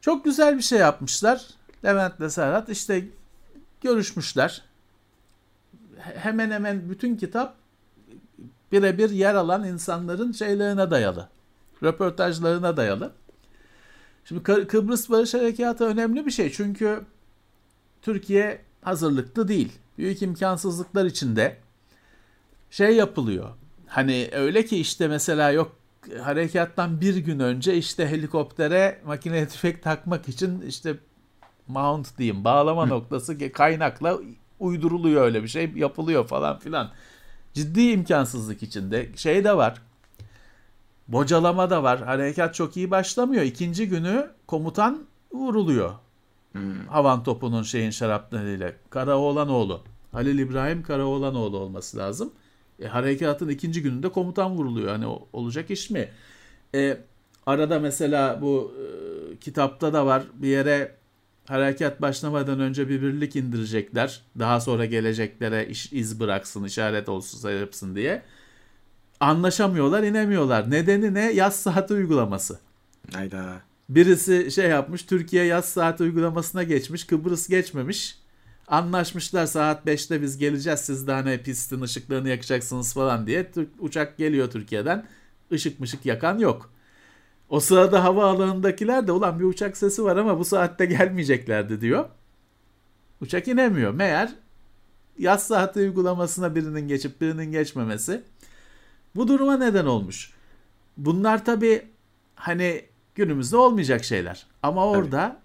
[0.00, 1.46] Çok güzel bir şey yapmışlar.
[1.84, 3.04] Levent'le Serhat işte
[3.80, 4.62] görüşmüşler.
[5.98, 7.54] Hemen hemen bütün kitap
[8.72, 11.28] birebir yer alan insanların şeylerine dayalı.
[11.82, 13.12] Röportajlarına dayalı.
[14.24, 16.52] Şimdi Kıbrıs Barış Harekatı önemli bir şey.
[16.52, 17.00] Çünkü
[18.02, 19.72] Türkiye hazırlıklı değil.
[19.98, 21.56] Büyük imkansızlıklar içinde
[22.70, 23.48] şey yapılıyor.
[23.86, 25.76] Hani öyle ki işte mesela yok
[26.22, 30.96] harekattan bir gün önce işte helikoptere makine tüfek takmak için işte
[31.68, 34.18] mount diyeyim bağlama noktası kaynakla
[34.60, 36.90] uyduruluyor öyle bir şey yapılıyor falan filan.
[37.54, 39.08] Ciddi imkansızlık içinde.
[39.16, 39.82] Şey de var.
[41.08, 42.02] Bocalama da var.
[42.02, 43.42] Harekat çok iyi başlamıyor.
[43.42, 45.92] İkinci günü komutan vuruluyor.
[46.52, 46.86] Hmm.
[46.86, 48.72] Havan topunun şeyin şaraplarıyla.
[48.90, 49.80] Karaoğlanoğlu.
[50.12, 52.32] Halil İbrahim Karaoğlanoğlu olması lazım.
[52.82, 54.88] E, harekatın ikinci gününde komutan vuruluyor.
[54.88, 56.08] Hani olacak iş mi?
[56.74, 56.98] E,
[57.46, 60.22] arada mesela bu e, kitapta da var.
[60.34, 60.94] Bir yere
[61.48, 64.22] harekat başlamadan önce bir birlik indirecekler.
[64.38, 68.22] Daha sonra geleceklere iş, iz bıraksın, işaret olsun, sayıpsın diye.
[69.20, 70.70] Anlaşamıyorlar, inemiyorlar.
[70.70, 71.32] Nedeni ne?
[71.32, 72.58] Yaz saati uygulaması.
[73.12, 73.60] Hayda.
[73.88, 78.18] Birisi şey yapmış, Türkiye yaz saati uygulamasına geçmiş, Kıbrıs geçmemiş.
[78.68, 83.50] Anlaşmışlar saat 5'te biz geleceğiz siz de hani pistin ışıklarını yakacaksınız falan diye.
[83.78, 85.06] Uçak geliyor Türkiye'den.
[85.50, 86.70] Işık mışık yakan yok.
[87.48, 92.08] O sırada havaalanındakiler de ulan bir uçak sesi var ama bu saatte gelmeyeceklerdi diyor.
[93.20, 93.94] Uçak inemiyor.
[93.94, 94.34] Meğer
[95.18, 98.22] yaz saati uygulamasına birinin geçip birinin geçmemesi
[99.16, 100.32] bu duruma neden olmuş.
[100.96, 101.88] Bunlar tabi
[102.34, 104.46] hani günümüzde olmayacak şeyler.
[104.62, 105.40] Ama orada.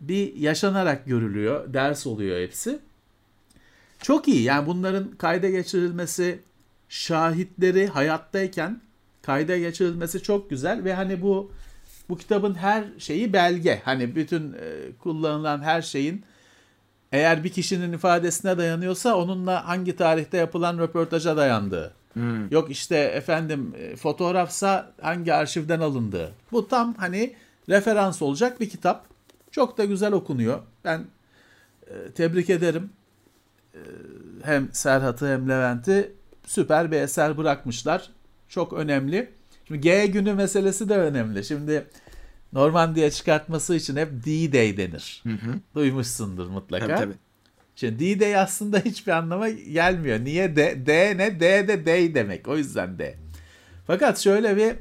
[0.00, 1.74] Bir yaşanarak görülüyor.
[1.74, 2.78] Ders oluyor hepsi.
[4.02, 4.42] Çok iyi.
[4.42, 6.38] Yani bunların kayda geçirilmesi,
[6.88, 8.80] şahitleri hayattayken
[9.22, 11.50] kayda geçirilmesi çok güzel ve hani bu
[12.08, 13.80] bu kitabın her şeyi belge.
[13.84, 16.24] Hani bütün e, kullanılan her şeyin
[17.12, 21.94] eğer bir kişinin ifadesine dayanıyorsa onunla hangi tarihte yapılan röportaja dayandığı.
[22.12, 22.50] Hmm.
[22.50, 26.32] Yok işte efendim e, fotoğrafsa hangi arşivden alındığı.
[26.52, 27.34] Bu tam hani
[27.68, 29.15] referans olacak bir kitap.
[29.56, 30.62] Çok da güzel okunuyor.
[30.84, 31.04] Ben
[31.86, 32.90] e, tebrik ederim.
[33.74, 33.80] E,
[34.42, 36.12] hem Serhat'ı hem Levent'i
[36.46, 38.10] süper bir eser bırakmışlar
[38.48, 39.30] çok önemli.
[39.68, 41.44] Şimdi G günü meselesi de önemli.
[41.44, 41.86] Şimdi
[42.52, 45.22] Normandiya çıkartması için hep D-Day denir.
[45.22, 45.54] Hı hı.
[45.74, 46.86] Duymuşsundur mutlaka.
[46.86, 47.14] Tabii tabii.
[47.76, 50.24] Şimdi D-Day aslında hiçbir anlama gelmiyor.
[50.24, 50.86] Niye D?
[50.86, 51.40] D ne?
[51.40, 52.48] D de Day demek.
[52.48, 53.14] O yüzden D.
[53.86, 54.76] Fakat şöyle bir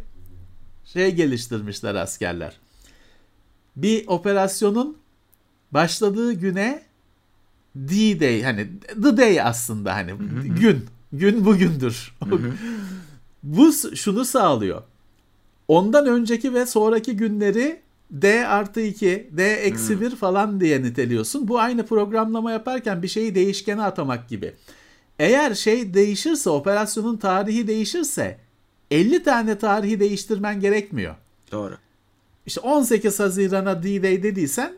[0.86, 2.65] şey geliştirmişler askerler.
[3.76, 4.98] Bir operasyonun
[5.72, 6.84] başladığı güne
[7.76, 8.68] D-Day hani
[9.04, 10.12] The Day aslında hani
[10.60, 10.86] gün.
[11.14, 12.16] Gün bugündür.
[13.44, 14.84] Bu şunu sağlıyor.
[15.68, 20.18] Ondan önceki ve sonraki günleri D artı 2, D eksi 1 hmm.
[20.18, 21.48] falan diye niteliyorsun.
[21.48, 24.54] Bu aynı programlama yaparken bir şeyi değişkene atamak gibi.
[25.20, 28.38] Eğer şey değişirse, operasyonun tarihi değişirse
[28.92, 31.16] 50 tane tarihi değiştirmen gerekmiyor.
[31.52, 31.78] Doğru.
[32.46, 34.74] İşte 18 Haziran'a D-Day dediysen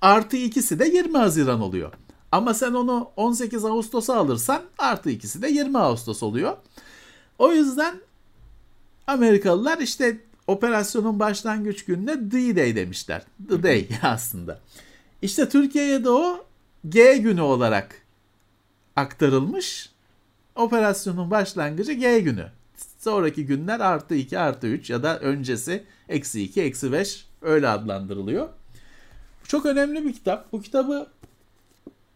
[0.00, 1.92] artı ikisi de 20 Haziran oluyor.
[2.32, 6.56] Ama sen onu 18 Ağustos'a alırsan artı ikisi de 20 Ağustos oluyor.
[7.38, 8.00] O yüzden
[9.06, 13.22] Amerikalılar işte operasyonun başlangıç gününe D-Day demişler.
[13.48, 14.60] The Day aslında.
[15.22, 16.46] İşte Türkiye'ye de o
[16.88, 18.02] G günü olarak
[18.96, 19.90] aktarılmış.
[20.54, 22.46] Operasyonun başlangıcı G günü.
[22.98, 28.48] Sonraki günler artı 2 artı 3 ya da öncesi eksi 2 eksi 5 öyle adlandırılıyor.
[29.48, 30.52] Çok önemli bir kitap.
[30.52, 31.06] Bu kitabı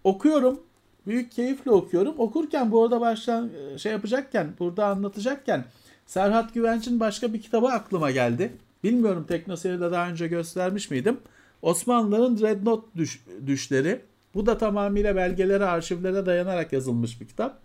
[0.05, 0.61] okuyorum
[1.07, 2.14] büyük keyifle okuyorum.
[2.18, 5.64] Okurken bu arada baştan şey yapacakken, burada anlatacakken
[6.07, 8.53] Serhat Güvenç'in başka bir kitabı aklıma geldi.
[8.84, 11.16] Bilmiyorum Teknoseyir'de daha önce göstermiş miydim?
[11.62, 14.01] Osmanlıların Dreadnought düş, düşleri.
[14.34, 17.61] Bu da tamamıyla belgelere, arşivlere dayanarak yazılmış bir kitap.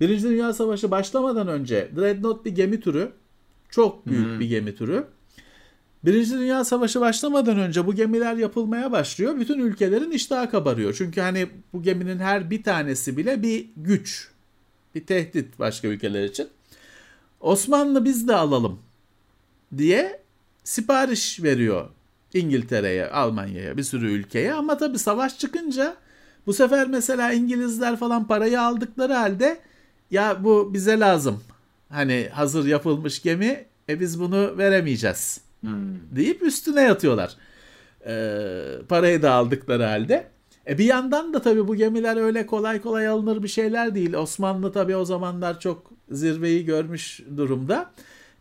[0.00, 3.12] Birinci Dünya Savaşı başlamadan önce Dreadnought bir gemi türü.
[3.68, 4.40] Çok büyük hmm.
[4.40, 5.04] bir gemi türü.
[6.04, 9.36] Birinci Dünya Savaşı başlamadan önce bu gemiler yapılmaya başlıyor.
[9.40, 10.94] Bütün ülkelerin iştahı kabarıyor.
[10.98, 14.30] Çünkü hani bu geminin her bir tanesi bile bir güç,
[14.94, 16.48] bir tehdit başka ülkeler için.
[17.40, 18.80] Osmanlı biz de alalım
[19.76, 20.20] diye
[20.64, 21.88] sipariş veriyor
[22.34, 24.54] İngiltere'ye, Almanya'ya, bir sürü ülkeye.
[24.54, 25.96] Ama tabii savaş çıkınca
[26.46, 29.60] bu sefer mesela İngilizler falan parayı aldıkları halde
[30.10, 31.42] ya bu bize lazım.
[31.88, 36.16] Hani hazır yapılmış gemi e biz bunu veremeyeceğiz Hmm.
[36.16, 37.36] deyip üstüne yatıyorlar.
[38.06, 40.28] Ee, parayı da aldıkları halde.
[40.68, 44.14] E bir yandan da tabii bu gemiler öyle kolay kolay alınır bir şeyler değil.
[44.14, 47.90] Osmanlı tabii o zamanlar çok zirveyi görmüş durumda.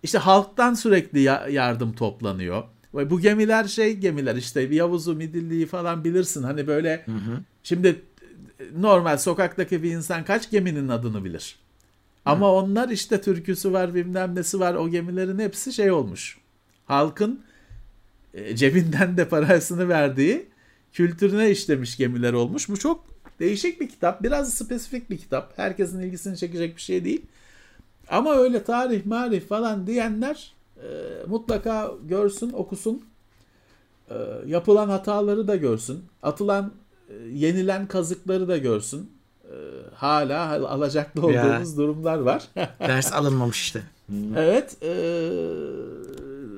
[0.03, 1.19] İşte halktan sürekli
[1.53, 2.63] yardım toplanıyor.
[2.95, 6.43] Ve bu gemiler şey gemiler işte Yavuz'u, Midilli'yi falan bilirsin.
[6.43, 7.39] Hani böyle hı hı.
[7.63, 8.01] şimdi
[8.77, 11.55] normal sokaktaki bir insan kaç geminin adını bilir.
[12.25, 12.51] Ama hı.
[12.51, 16.42] onlar işte türküsü var bilmem nesi var o gemilerin hepsi şey olmuş
[16.85, 17.41] halkın
[18.33, 20.45] e, cebinden de parasını verdiği
[20.93, 22.69] kültürüne işlemiş gemiler olmuş.
[22.69, 23.05] Bu çok
[23.39, 24.23] değişik bir kitap.
[24.23, 25.57] Biraz spesifik bir kitap.
[25.57, 27.21] Herkesin ilgisini çekecek bir şey değil.
[28.09, 30.87] Ama öyle tarih, marif falan diyenler e,
[31.27, 33.03] mutlaka görsün, okusun.
[34.09, 34.15] E, e,
[34.45, 36.05] yapılan hataları da görsün.
[36.23, 36.71] Atılan,
[37.09, 39.11] e, yenilen kazıkları da görsün.
[39.43, 39.55] E,
[39.95, 41.77] hala alacaklı olduğumuz ya.
[41.77, 42.43] durumlar var.
[42.79, 43.81] Ders alınmamış işte.
[44.37, 44.77] evet.
[44.83, 44.93] E,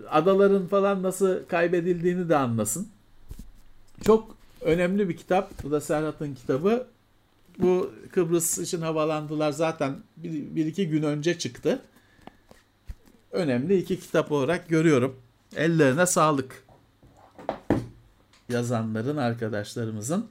[0.09, 2.87] adaların falan nasıl kaybedildiğini de anlasın.
[4.05, 5.63] Çok önemli bir kitap.
[5.63, 6.87] Bu da Serhat'ın kitabı.
[7.59, 11.81] Bu Kıbrıs için havalandılar zaten bir, bir iki gün önce çıktı.
[13.31, 15.15] Önemli iki kitap olarak görüyorum.
[15.55, 16.65] Ellerine sağlık.
[18.49, 20.27] Yazanların, arkadaşlarımızın.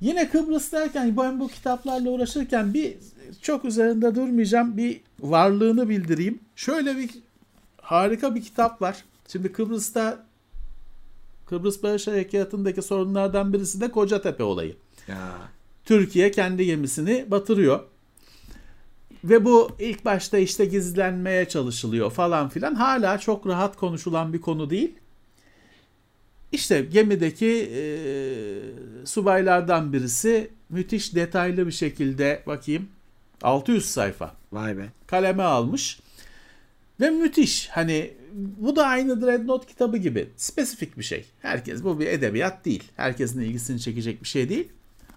[0.00, 2.96] Yine Kıbrıs derken ben bu kitaplarla uğraşırken bir
[3.42, 4.76] çok üzerinde durmayacağım.
[4.76, 6.40] Bir varlığını bildireyim.
[6.56, 7.10] Şöyle bir
[7.88, 9.04] harika bir kitap var.
[9.28, 10.26] Şimdi Kıbrıs'ta
[11.46, 14.76] Kıbrıs Barış Harekatı'ndaki sorunlardan birisi de Kocatepe olayı.
[15.08, 15.32] Ya.
[15.84, 17.80] Türkiye kendi gemisini batırıyor.
[19.24, 22.74] Ve bu ilk başta işte gizlenmeye çalışılıyor falan filan.
[22.74, 24.94] Hala çok rahat konuşulan bir konu değil.
[26.52, 27.82] İşte gemideki e,
[29.06, 32.88] subaylardan birisi müthiş detaylı bir şekilde bakayım
[33.42, 34.34] 600 sayfa.
[34.52, 34.88] Vay be.
[35.06, 36.00] Kaleme almış.
[37.00, 37.68] Ve müthiş.
[37.68, 40.30] Hani bu da aynı Dreadnought kitabı gibi.
[40.36, 41.26] Spesifik bir şey.
[41.42, 42.84] Herkes bu bir edebiyat değil.
[42.96, 44.68] Herkesin ilgisini çekecek bir şey değil.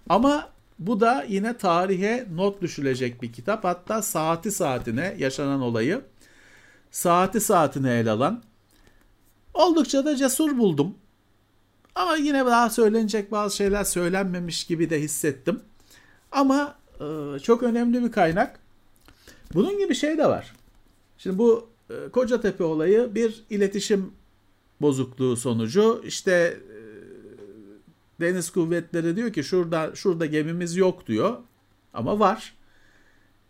[0.08, 0.48] Ama
[0.78, 3.64] bu da yine tarihe not düşülecek bir kitap.
[3.64, 6.00] Hatta saati saatine yaşanan olayı
[6.90, 8.42] saati saatine ele alan
[9.54, 10.94] oldukça da cesur buldum.
[11.94, 15.60] Ama yine daha söylenecek bazı şeyler söylenmemiş gibi de hissettim.
[16.32, 18.58] Ama e, çok önemli bir kaynak.
[19.54, 20.52] Bunun gibi şey de var.
[21.18, 21.71] Şimdi bu
[22.12, 24.12] Kocatepe olayı bir iletişim
[24.80, 26.78] bozukluğu sonucu işte e,
[28.20, 31.36] deniz kuvvetleri diyor ki şurada şurada gemimiz yok diyor
[31.94, 32.54] ama var.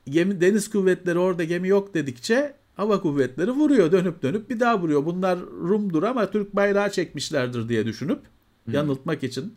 [0.06, 5.06] Gemi deniz kuvvetleri orada gemi yok dedikçe hava kuvvetleri vuruyor dönüp dönüp bir daha vuruyor.
[5.06, 8.20] Bunlar Rum'dur ama Türk bayrağı çekmişlerdir diye düşünüp
[8.64, 8.74] hmm.
[8.74, 9.54] yanıltmak için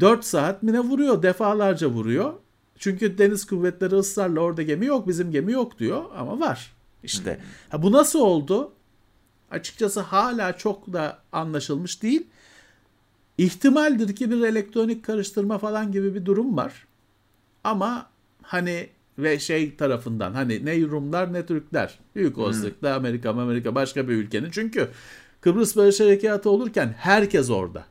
[0.00, 2.32] 4 saat mine vuruyor defalarca vuruyor.
[2.78, 6.75] Çünkü deniz kuvvetleri ısrarla orada gemi yok bizim gemi yok diyor ama var.
[7.06, 7.42] İşte hmm.
[7.68, 8.72] ha, bu nasıl oldu?
[9.50, 12.26] Açıkçası hala çok da anlaşılmış değil.
[13.38, 16.86] İhtimaldir ki bir elektronik karıştırma falan gibi bir durum var.
[17.64, 18.10] Ama
[18.42, 18.88] hani
[19.18, 21.98] ve şey tarafından hani ne Rumlar ne Türkler.
[22.14, 22.96] Büyük olasılıkla hmm.
[22.96, 24.50] Amerika Amerika başka bir ülkenin.
[24.50, 24.88] Çünkü
[25.40, 27.84] Kıbrıs Barış Harekatı olurken herkes orada.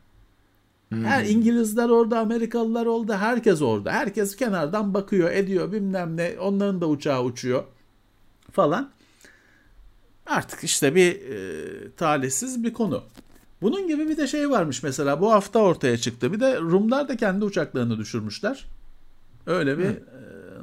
[0.90, 1.06] Hmm.
[1.06, 3.92] Her İngilizler orada, Amerikalılar orada, herkes orada.
[3.92, 6.36] Herkes kenardan bakıyor, ediyor bilmem ne.
[6.40, 7.64] Onların da uçağı uçuyor
[8.52, 8.92] falan.
[10.26, 13.03] Artık işte bir e, talihsiz bir konu.
[13.61, 16.34] Bunun gibi bir de şey varmış mesela bu hafta ortaya çıktı.
[16.34, 18.65] Bir de Rumlar da kendi uçaklarını düşürmüşler.
[19.45, 19.99] Öyle bir e,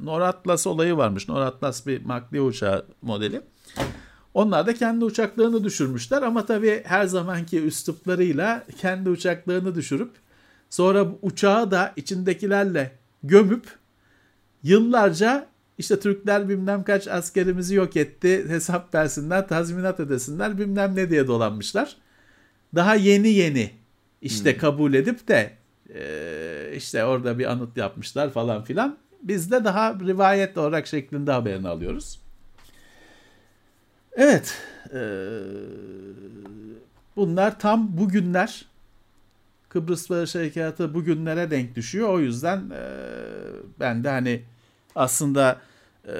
[0.02, 1.28] Nor Atlas olayı varmış.
[1.28, 3.42] Nor Atlas bir makli uçağı modeli.
[4.34, 10.10] Onlar da kendi uçaklarını düşürmüşler ama tabii her zamanki üsluplarıyla kendi uçaklarını düşürüp
[10.70, 13.64] sonra uçağı da içindekilerle gömüp
[14.62, 15.46] yıllarca
[15.78, 21.96] işte Türkler bilmem kaç askerimizi yok etti hesap versinler tazminat ödesinler bilmem ne diye dolanmışlar.
[22.74, 23.70] Daha yeni yeni
[24.22, 24.60] işte hmm.
[24.60, 25.52] kabul edip de
[25.94, 28.98] e, işte orada bir anıt yapmışlar falan filan.
[29.22, 32.20] Biz de daha rivayet olarak şeklinde haberini alıyoruz.
[34.12, 34.58] Evet.
[34.94, 35.00] E,
[37.16, 38.64] bunlar tam bugünler.
[39.68, 42.08] Kıbrıs Barış Harekatı bugünlere denk düşüyor.
[42.08, 42.82] O yüzden e,
[43.80, 44.42] ben de hani
[44.94, 45.60] aslında
[46.08, 46.14] e,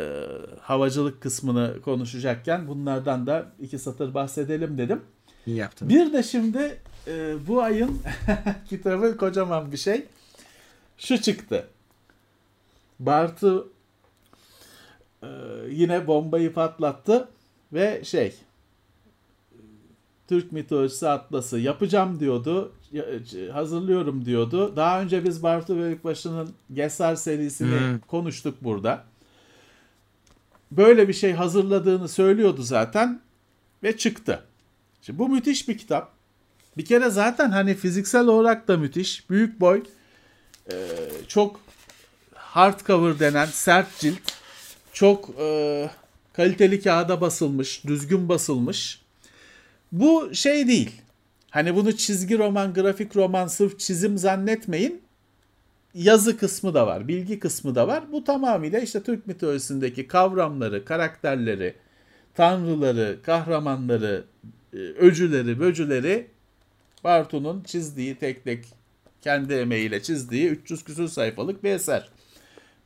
[0.61, 5.01] havacılık kısmını konuşacakken bunlardan da iki satır bahsedelim dedim.
[5.47, 5.89] İyi yaptın.
[5.89, 8.03] Bir de şimdi e, bu ayın
[8.69, 10.07] kitabı kocaman bir şey.
[10.99, 11.67] Şu çıktı.
[13.01, 13.73] Bartu
[15.23, 15.29] e,
[15.71, 17.29] yine bombayı patlattı
[17.73, 18.35] ve şey
[20.29, 22.73] Türk mitolojisi atlası yapacağım diyordu.
[23.53, 24.77] Hazırlıyorum diyordu.
[24.77, 27.99] Daha önce biz Bartu Bölükbaşı'nın Gesar serisini hmm.
[27.99, 29.05] konuştuk burada.
[30.71, 33.21] Böyle bir şey hazırladığını söylüyordu zaten
[33.83, 34.43] ve çıktı.
[35.03, 36.13] Şimdi bu müthiş bir kitap.
[36.77, 39.31] Bir kere zaten hani fiziksel olarak da müthiş.
[39.31, 39.83] Büyük boy.
[41.29, 41.61] çok
[42.35, 44.33] hardcover denen sert cilt.
[44.93, 45.31] Çok
[46.33, 49.01] kaliteli kağıda basılmış, düzgün basılmış.
[49.93, 51.02] Bu şey değil.
[51.53, 55.03] Hani bunu çizgi roman, grafik roman, sırf çizim zannetmeyin.
[55.95, 58.13] Yazı kısmı da var, bilgi kısmı da var.
[58.13, 61.75] Bu tamamıyla işte Türk mitolojisindeki kavramları, karakterleri,
[62.35, 64.25] tanrıları, kahramanları,
[64.73, 66.27] e, öcüleri, böcüleri
[67.05, 68.65] Bartu'nun çizdiği tek tek
[69.21, 72.09] kendi emeğiyle çizdiği 300 küsur sayfalık bir eser.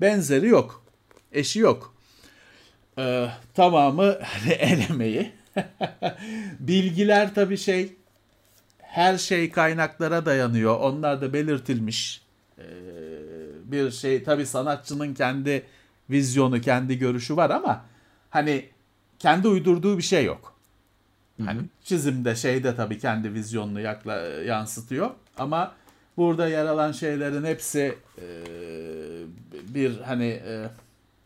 [0.01, 0.84] Benzeri yok.
[1.32, 1.94] Eşi yok.
[2.98, 4.18] Ee, tamamı
[4.59, 5.32] el emeği.
[6.60, 7.97] Bilgiler tabii şey
[8.97, 10.81] her şey kaynaklara dayanıyor.
[10.81, 12.23] Onlar da belirtilmiş.
[12.59, 12.62] Ee,
[13.64, 15.62] bir şey tabii sanatçının kendi
[16.10, 17.85] vizyonu, kendi görüşü var ama
[18.31, 18.64] hani
[19.18, 20.55] kendi uydurduğu bir şey yok.
[21.44, 25.74] Hani çizimde şeyde tabii kendi vizyonunu yakla, yansıtıyor ama
[26.16, 28.27] burada yer alan şeylerin hepsi e,
[29.74, 30.68] bir hani e,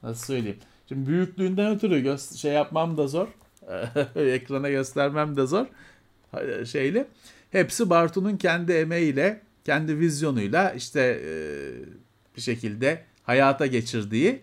[0.03, 0.59] nasıl söyleyeyim?
[0.89, 3.29] Şimdi büyüklüğünden ötürü şey yapmam da zor.
[4.17, 5.67] Ekrana göstermem de zor.
[6.67, 7.07] Şeyli.
[7.51, 11.33] Hepsi Bartu'nun kendi emeğiyle, kendi vizyonuyla işte e,
[12.37, 14.41] bir şekilde hayata geçirdiği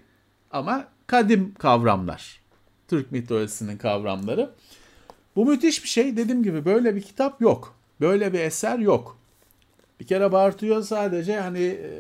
[0.52, 2.42] ama kadim kavramlar.
[2.88, 4.52] Türk mitolojisinin kavramları.
[5.36, 6.18] Bu müthiş bir şey.
[6.18, 7.76] Dediğim gibi böyle bir kitap yok.
[8.02, 9.18] Böyle bir eser yok.
[10.00, 11.92] Bir kere Bartu'yu sadece hani e,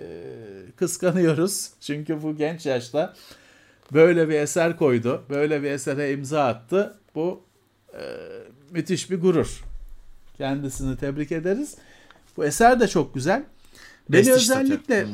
[0.75, 1.69] kıskanıyoruz.
[1.81, 3.13] Çünkü bu genç yaşta
[3.93, 5.23] böyle bir eser koydu.
[5.29, 6.99] Böyle bir esere imza attı.
[7.15, 7.43] Bu
[7.93, 8.01] e,
[8.71, 9.63] müthiş bir gurur.
[10.37, 11.75] Kendisini tebrik ederiz.
[12.37, 13.43] Bu eser de çok güzel.
[14.09, 15.07] Beni özellikle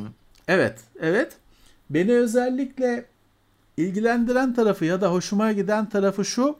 [0.47, 1.33] evet, evet.
[1.89, 3.05] Beni özellikle
[3.77, 6.57] ilgilendiren tarafı ya da hoşuma giden tarafı şu.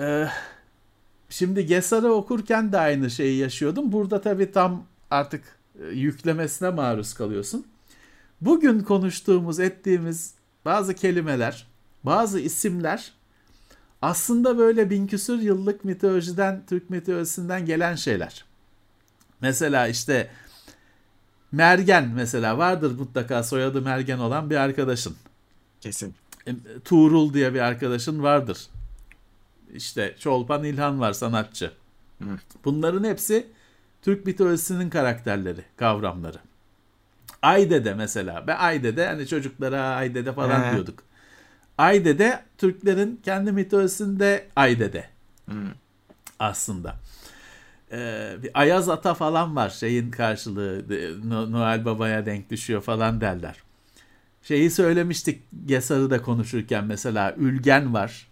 [0.00, 0.28] e,
[1.28, 3.92] şimdi Gesar'ı okurken de aynı şeyi yaşıyordum.
[3.92, 5.42] Burada tabii tam artık
[5.80, 7.66] e, yüklemesine maruz kalıyorsun.
[8.40, 10.34] Bugün konuştuğumuz, ettiğimiz
[10.64, 11.66] bazı kelimeler,
[12.04, 13.12] bazı isimler
[14.02, 18.44] aslında böyle bin küsur yıllık mitolojiden, Türk mitolojisinden gelen şeyler.
[19.40, 20.30] Mesela işte
[21.52, 25.16] Mergen mesela vardır mutlaka soyadı Mergen olan bir arkadaşın.
[25.80, 26.14] Kesin.
[26.46, 26.52] E,
[26.84, 28.66] Tuğrul diye bir arkadaşın vardır.
[29.74, 31.70] İşte Çolpan İlhan var sanatçı.
[32.22, 32.28] Hı.
[32.64, 33.46] Bunların hepsi
[34.02, 36.38] Türk mitolojisinin karakterleri, kavramları.
[37.42, 38.46] Aydede mesela.
[38.46, 40.72] Ve Aydede hani çocuklara Aydede falan He.
[40.72, 41.02] diyorduk.
[41.78, 45.04] Aydede Türklerin kendi mitolojisinde Aydede
[45.48, 45.54] Hı.
[46.38, 46.96] aslında.
[47.92, 50.84] Ee, bir Ayaz Ata falan var şeyin karşılığı
[51.24, 53.56] No- Noel Baba'ya denk düşüyor falan derler.
[54.42, 58.28] Şeyi söylemiştik Gesar'ı da konuşurken mesela Ülgen var,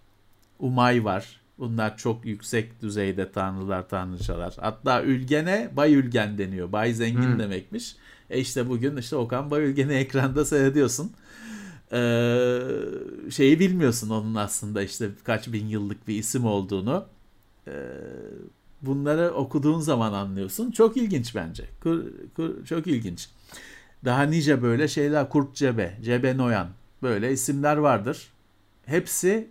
[0.59, 1.41] Umay var.
[1.57, 4.53] Bunlar çok yüksek düzeyde tanrılar, tanrıçalar.
[4.59, 6.71] Hatta Ülgen'e Bay Ülgen deniyor.
[6.71, 7.39] Bay Zengin Hmm.
[7.39, 7.95] demekmiş.
[8.29, 11.11] E işte bugün işte Okan Bay Ülgen'i ekranda seyrediyorsun.
[11.93, 12.59] Ee,
[13.31, 17.05] şeyi bilmiyorsun onun aslında işte kaç bin yıllık bir isim olduğunu.
[17.67, 17.71] Ee,
[18.81, 20.71] bunları okuduğun zaman anlıyorsun.
[20.71, 21.65] Çok ilginç bence.
[21.83, 22.05] Kur-
[22.35, 23.29] kur- çok ilginç.
[24.05, 26.69] Daha nice böyle şeyler Kurt Cebe, Cebe Noyan
[27.01, 28.27] böyle isimler vardır.
[28.85, 29.47] Hepsi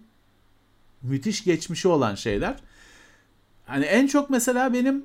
[1.02, 2.56] müthiş geçmişi olan şeyler.
[3.66, 5.04] Hani en çok mesela benim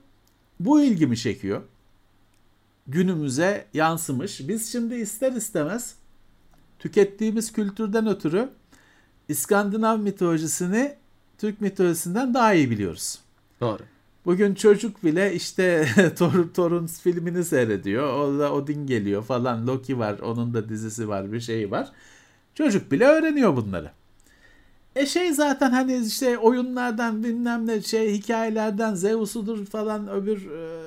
[0.59, 1.61] bu ilgimi çekiyor.
[2.87, 4.47] Günümüze yansımış.
[4.47, 5.95] Biz şimdi ister istemez
[6.79, 8.49] tükettiğimiz kültürden ötürü
[9.29, 10.95] İskandinav mitolojisini
[11.37, 13.19] Türk mitolojisinden daha iyi biliyoruz.
[13.61, 13.79] Doğru.
[14.25, 15.87] Bugün çocuk bile işte
[16.17, 18.13] torun, torun filmini seyrediyor.
[18.13, 19.67] Orada Odin geliyor falan.
[19.67, 20.19] Loki var.
[20.19, 21.31] Onun da dizisi var.
[21.31, 21.91] Bir şey var.
[22.55, 23.91] Çocuk bile öğreniyor bunları.
[24.95, 30.85] E şey zaten hani işte oyunlardan bilmem ne şey hikayelerden Zeus'udur falan öbür e,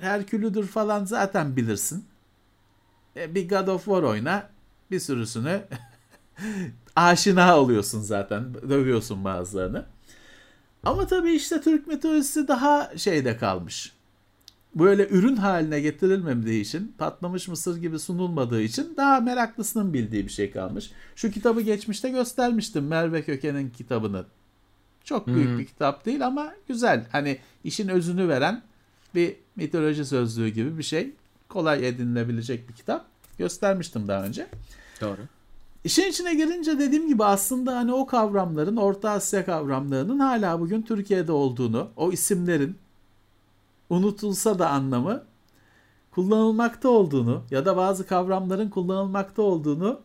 [0.00, 2.04] Herkülüdür falan zaten bilirsin.
[3.16, 4.48] E, bir God of War oyna
[4.90, 5.62] bir sürüsünü
[6.96, 8.54] aşina oluyorsun zaten.
[8.54, 9.84] Dövüyorsun bazılarını.
[10.82, 13.92] Ama tabii işte Türk mitolojisi daha şeyde kalmış.
[14.74, 20.50] Böyle ürün haline getirilmediği için, patlamış mısır gibi sunulmadığı için daha meraklısının bildiği bir şey
[20.50, 20.90] kalmış.
[21.16, 24.24] Şu kitabı geçmişte göstermiştim Merve Köken'in kitabını.
[25.04, 25.58] Çok büyük Hı.
[25.58, 27.06] bir kitap değil ama güzel.
[27.12, 28.62] Hani işin özünü veren
[29.14, 31.10] bir mitoloji sözlüğü gibi bir şey.
[31.48, 33.06] Kolay edinilebilecek bir kitap.
[33.38, 34.46] Göstermiştim daha önce.
[35.00, 35.20] Doğru.
[35.84, 41.32] İşin içine girince dediğim gibi aslında hani o kavramların Orta Asya kavramlarının hala bugün Türkiye'de
[41.32, 42.78] olduğunu, o isimlerin
[43.90, 45.24] unutulsa da anlamı
[46.10, 50.00] kullanılmakta olduğunu ya da bazı kavramların kullanılmakta olduğunu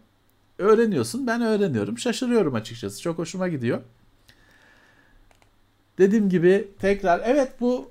[0.58, 1.28] öğreniyorsun.
[1.28, 1.98] Ben öğreniyorum.
[1.98, 3.02] Şaşırıyorum açıkçası.
[3.02, 3.82] Çok hoşuma gidiyor.
[5.98, 7.90] Dediğim gibi tekrar evet bu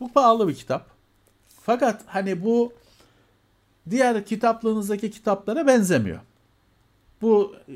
[0.00, 0.86] bu pahalı bir kitap.
[1.62, 2.72] Fakat hani bu
[3.90, 6.20] diğer kitaplığınızdaki kitaplara benzemiyor.
[7.22, 7.74] Bu e,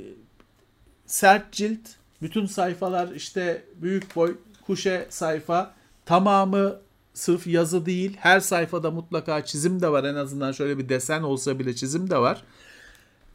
[1.07, 1.89] sert cilt,
[2.23, 4.37] bütün sayfalar işte büyük boy
[4.67, 5.75] kuşe sayfa
[6.05, 6.81] tamamı
[7.15, 8.17] sırf yazı değil.
[8.21, 10.05] Her sayfada mutlaka çizim de var.
[10.05, 12.43] En azından şöyle bir desen olsa bile çizim de var.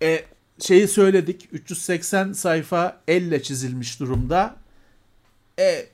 [0.02, 0.26] E,
[0.60, 1.50] şeyi söyledik.
[1.52, 4.56] 380 sayfa elle çizilmiş durumda.
[5.60, 5.86] E,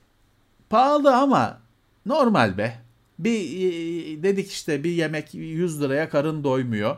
[0.70, 1.62] pahalı ama
[2.06, 2.82] normal be.
[3.20, 6.98] Bir e, dedik işte bir yemek 100 liraya karın doymuyor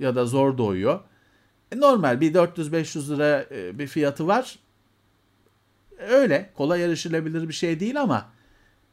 [0.00, 1.00] ya da zor doyuyor.
[1.72, 4.58] E, normal bir 400-500 lira e, bir fiyatı var.
[6.08, 8.26] Öyle kolay erişilebilir bir şey değil ama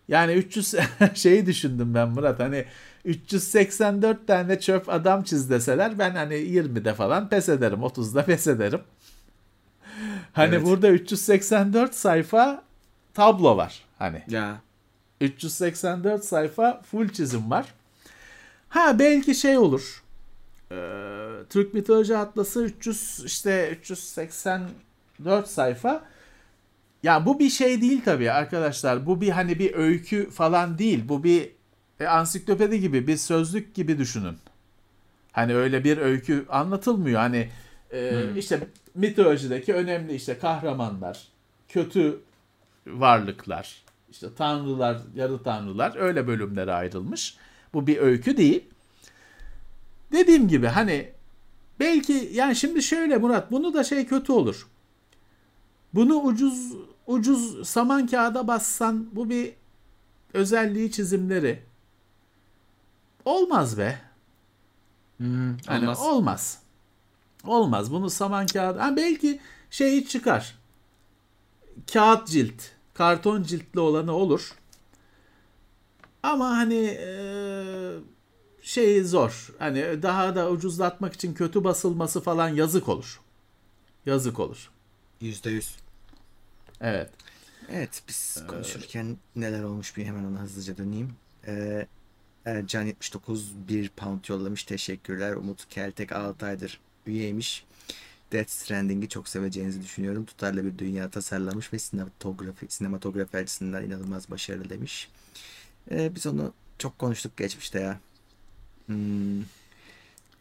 [0.07, 0.75] Yani 300
[1.13, 2.65] şeyi düşündüm ben Murat hani
[3.05, 8.81] 384 tane çöp adam çiz deseler ben hani 20'de falan pes ederim 30'da pes ederim.
[10.33, 10.65] Hani Evet.
[10.65, 12.63] burada 384 sayfa
[13.13, 14.23] tablo var hani.
[14.29, 14.61] Ya.
[15.21, 17.65] 384 sayfa full çizim var.
[18.69, 20.03] Ha belki şey olur.
[20.71, 20.75] Ee,
[21.49, 26.03] Türk mitoloji atlası 300 işte 384 sayfa.
[27.03, 29.05] Ya bu bir şey değil tabii arkadaşlar.
[29.05, 31.03] Bu bir hani bir öykü falan değil.
[31.09, 31.49] Bu bir
[31.99, 34.37] e, ansiklopedi gibi, bir sözlük gibi düşünün.
[35.31, 37.19] Hani öyle bir öykü anlatılmıyor.
[37.19, 37.49] Hani
[37.91, 41.27] e, işte mitolojideki önemli işte kahramanlar,
[41.69, 42.19] kötü
[42.87, 47.37] varlıklar, işte tanrılar, yarı tanrılar öyle bölümlere ayrılmış.
[47.73, 48.63] Bu bir öykü değil.
[50.11, 51.11] Dediğim gibi hani
[51.79, 54.67] belki yani şimdi şöyle Murat bunu da şey kötü olur.
[55.93, 56.73] Bunu ucuz
[57.07, 59.53] ucuz saman kağıda bassan bu bir
[60.33, 61.63] özelliği çizimleri
[63.25, 63.99] olmaz be.
[65.17, 65.99] Hmm, Hani olmaz.
[66.01, 66.61] olmaz.
[67.43, 67.91] Olmaz.
[67.91, 68.79] Bunu saman kağıdı.
[68.79, 69.39] Ha belki
[69.71, 70.55] şey çıkar.
[71.93, 72.63] Kağıt cilt,
[72.93, 74.53] karton ciltli olanı olur.
[76.23, 77.91] Ama hani eee,
[78.67, 79.53] şey zor.
[79.59, 83.21] Hani daha da ucuzlatmak için kötü basılması falan yazık olur.
[84.05, 84.71] Yazık olur.
[85.21, 85.75] Yüzde yüz.
[86.81, 87.09] Evet.
[87.71, 91.13] Evet biz konuşurken neler olmuş bir hemen ona hızlıca döneyim.
[91.47, 91.87] Ee,
[92.45, 94.63] Ercan 79 bir pound yollamış.
[94.63, 95.33] Teşekkürler.
[95.33, 97.65] Umut Keltek 6 aydır üyeymiş.
[98.31, 100.25] Death Stranding'i çok seveceğinizi düşünüyorum.
[100.25, 105.09] Tutarlı bir dünya tasarlamış ve sinematografi, sinematografi açısından inanılmaz başarılı demiş.
[105.91, 107.99] Ee, biz onu çok konuştuk geçmişte ya.
[108.87, 109.41] Hmm,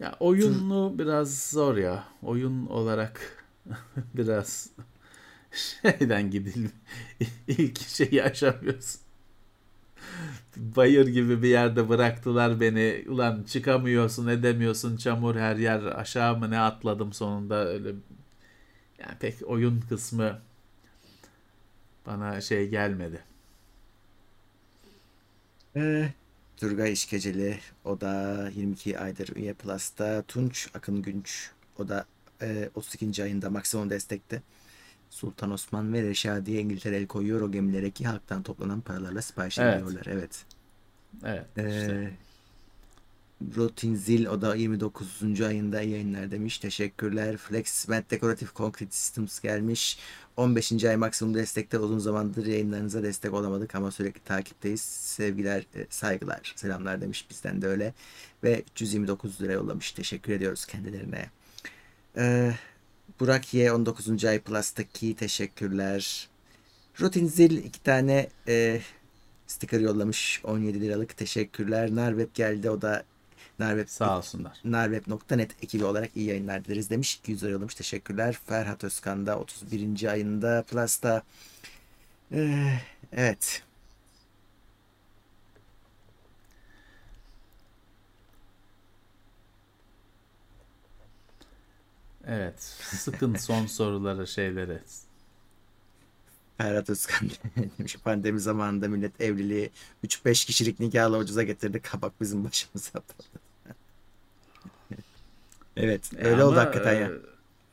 [0.01, 2.05] Ya oyunu biraz zor ya.
[2.23, 3.44] Oyun olarak
[4.14, 4.70] biraz
[5.52, 6.68] şeyden gidil
[7.48, 9.01] ilk şeyi aşamıyorsun.
[10.56, 13.05] Bayır gibi bir yerde bıraktılar beni.
[13.09, 14.97] Ulan çıkamıyorsun, edemiyorsun.
[14.97, 15.82] Çamur her yer.
[15.82, 17.89] Aşağı mı ne atladım sonunda öyle.
[18.98, 20.39] Yani pek oyun kısmı
[22.06, 23.24] bana şey gelmedi.
[25.77, 26.12] Ee,
[26.56, 30.22] Turgay İşkeceli o da 22 aydır üye Plus'ta.
[30.22, 32.06] Tunç Akın Günç o da
[32.42, 33.22] e, 32.
[33.22, 34.42] ayında maksimum destekte.
[35.10, 39.74] Sultan Osman ve Reşadiye İngiltere el koyuyor o gemilere ki halktan toplanan paralarla sipariş Evet.
[39.76, 40.06] ediyorlar.
[40.06, 40.44] Evet.
[41.24, 41.46] Evet.
[41.56, 42.12] Ee, işte.
[43.56, 45.40] Rotin Zil o da 29.
[45.40, 46.58] ayında yayınlar demiş.
[46.58, 47.36] Teşekkürler.
[47.36, 49.98] Flex Cement Decorative Concrete Systems gelmiş.
[50.36, 50.84] 15.
[50.84, 54.80] ay maksimum destekte uzun zamandır yayınlarınıza destek olamadık ama sürekli takipteyiz.
[54.80, 57.26] Sevgiler, e, saygılar, selamlar demiş.
[57.30, 57.94] Bizden de öyle.
[58.44, 59.92] Ve 329 lira yollamış.
[59.92, 61.30] Teşekkür ediyoruz kendilerine.
[62.16, 62.52] Ee,
[63.20, 64.24] Burak Y 19.
[64.24, 66.28] ay Plus'taki teşekkürler.
[67.00, 68.80] Rutin Zil iki tane e,
[69.46, 71.94] sticker yollamış 17 liralık teşekkürler.
[71.94, 73.04] Narweb geldi o da
[73.58, 74.60] Narweb Sağ olsunlar.
[74.64, 77.16] Narweb.net ekibi olarak iyi yayınlar dileriz demiş.
[77.16, 78.36] 200 lira yollamış teşekkürler.
[78.46, 80.04] Ferhat Özkan da 31.
[80.12, 81.22] ayında Plus'ta
[82.32, 82.80] Ee,
[83.12, 83.62] evet
[92.26, 92.62] Evet.
[92.82, 94.78] Sıkın son soruları şeyleri.
[96.58, 97.30] Ferhat Özkan
[97.78, 99.70] demiş pandemi zamanında millet evliliği
[100.04, 101.82] 3-5 kişilik nikahla ucuza getirdi.
[101.82, 103.45] Kabak bizim başımıza patladı.
[105.76, 107.10] Evet öyle oldu Ama, hakikaten ya.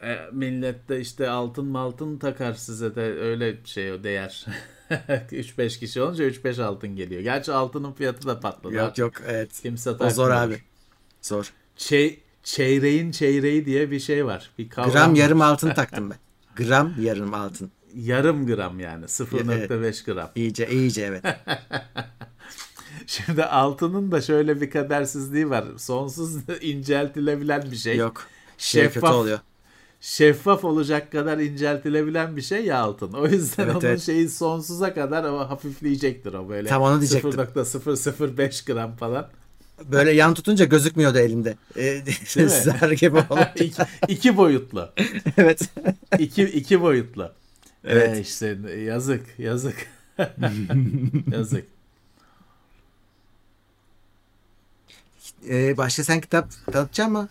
[0.02, 4.46] e, e, millet de işte altın maltın takar size de öyle şey o değer.
[4.92, 7.22] 3-5 kişi olunca 3-5 altın geliyor.
[7.22, 8.74] Gerçi altının fiyatı da patladı.
[8.74, 9.60] Yok yok evet.
[9.62, 10.58] Kimse O zor takmıyor.
[10.58, 10.62] abi.
[11.22, 11.54] Zor.
[11.76, 14.50] Çey, çeyreğin çeyreği diye bir şey var.
[14.58, 15.16] Bir kavram Gram var.
[15.18, 16.18] yarım altın taktım ben.
[16.66, 17.72] Gram yarım altın.
[17.96, 20.30] Yarım gram yani 0.5 gram.
[20.36, 21.24] İyice iyice evet.
[23.08, 25.66] Şimdi altının da şöyle bir kadersizliği var.
[25.78, 27.98] Sonsuz inceltilebilen bir şey.
[27.98, 28.24] Yok.
[28.58, 29.40] Şey Şeffaf oluyor.
[30.02, 33.14] şeffaf olacak kadar inceltilebilen bir şey ya altın.
[33.14, 34.02] O yüzden Evet, onun evet.
[34.02, 36.70] şeyi sonsuza kadar o hafifleyecektir o böyle.
[36.70, 37.32] Tam onu diyecektim.
[37.32, 39.30] 0.005 gram falan.
[39.92, 41.58] Böyle yan tutunca gözükmüyordu elimde.
[41.78, 42.02] Ee?
[42.48, 43.40] Zar gibi oldu.
[43.56, 44.90] iki, iki boyutlu.
[45.38, 45.70] evet.
[46.20, 47.32] İki, iki boyutlu.
[47.84, 48.18] Evet.
[48.18, 49.76] Ee, işte yazık yazık.
[51.32, 51.66] yazık.
[55.50, 57.30] Ee, başka sen kitap tanıtacak mı?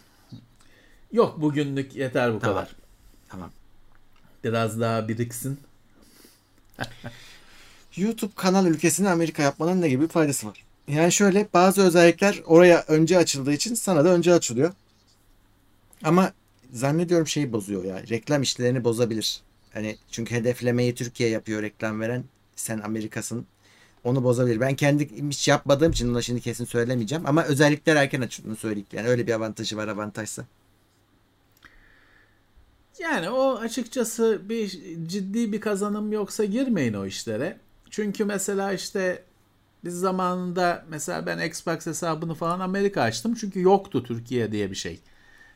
[1.13, 2.57] Yok bugünlük yeter bu Tamam.
[2.57, 2.77] kadar.
[3.29, 3.51] Tamam.
[4.45, 5.59] Biraz daha biriksin.
[7.97, 10.65] YouTube kanal ülkesini Amerika yapmanın ne gibi faydası var?
[10.89, 14.73] Yani şöyle bazı özellikler oraya önce açıldığı için sana da önce açılıyor.
[16.05, 16.33] Ama
[16.73, 18.03] zannediyorum şeyi bozuyor ya.
[18.11, 19.41] Reklam işlerini bozabilir.
[19.73, 22.25] Hani çünkü hedeflemeyi Türkiye yapıyor reklam veren.
[22.57, 23.47] Sen Amerikasın.
[24.05, 24.61] Onu bozabilir.
[24.61, 27.27] Ben kendi hiç yapmadığım için ona şimdi kesin söylemeyeceğim.
[27.27, 28.87] Ama özellikler erken açıldığını söyleyeyim.
[28.93, 30.45] Yani öyle bir avantajı var avantajsa.
[32.99, 34.69] Yani o açıkçası bir
[35.07, 37.59] ciddi bir kazanım yoksa girmeyin o işlere.
[37.91, 39.23] Çünkü mesela işte
[39.85, 43.35] biz zamanında mesela ben Xbox hesabını falan Amerika açtım.
[43.35, 45.01] Çünkü yoktu Türkiye diye bir şey.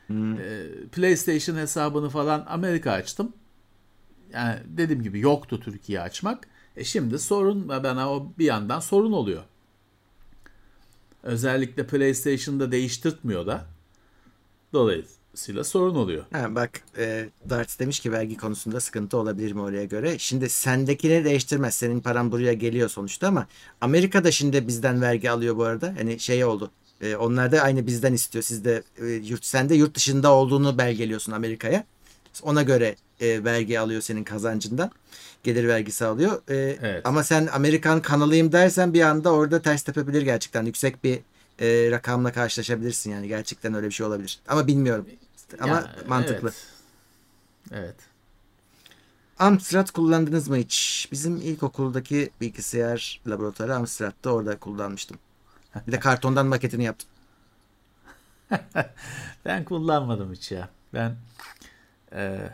[0.07, 0.33] Hmm.
[0.33, 3.33] Ee, PlayStation hesabını falan Amerika açtım.
[4.33, 6.47] Yani dediğim gibi yoktu Türkiye açmak.
[6.77, 9.43] E şimdi sorun bana o bir yandan sorun oluyor.
[11.23, 13.65] Özellikle PlayStation'da değiştirtmiyor da.
[14.73, 16.25] Dolayısıyla sorun oluyor.
[16.31, 20.19] Ha, bak e, Darts demiş ki vergi konusunda sıkıntı olabilir mi oraya göre?
[20.19, 21.75] Şimdi sendekini değiştirmez.
[21.75, 23.47] Senin paran buraya geliyor sonuçta ama
[23.81, 25.95] Amerika'da şimdi bizden vergi alıyor bu arada.
[25.97, 26.71] Hani şey oldu.
[27.01, 28.43] E, onlar da aynı bizden istiyor.
[28.43, 31.85] Siz de e, yurt sen de yurt dışında olduğunu belgeliyorsun Amerika'ya.
[32.43, 34.91] Ona göre e, vergi alıyor senin kazancından.
[35.43, 36.41] Gelir vergisi alıyor.
[36.49, 37.05] E, evet.
[37.05, 40.63] Ama sen Amerikan kanalıyım dersen bir anda orada ters tepebilir gerçekten.
[40.63, 41.19] Yüksek bir
[41.59, 43.27] e, rakamla karşılaşabilirsin yani.
[43.27, 44.39] Gerçekten öyle bir şey olabilir.
[44.47, 45.05] Ama bilmiyorum.
[45.59, 46.51] Ama ya, mantıklı.
[47.71, 47.83] Evet.
[47.83, 47.95] evet.
[49.39, 51.07] Amstrad kullandınız mı hiç?
[51.11, 55.17] Bizim ilkokuldaki bilgisayar laboratuvarı Amstrad'da orada kullanmıştım.
[55.87, 57.09] Bir de kartondan maketini yaptım.
[59.45, 60.69] ben kullanmadım hiç ya.
[60.93, 61.15] Ben
[62.17, 62.49] e,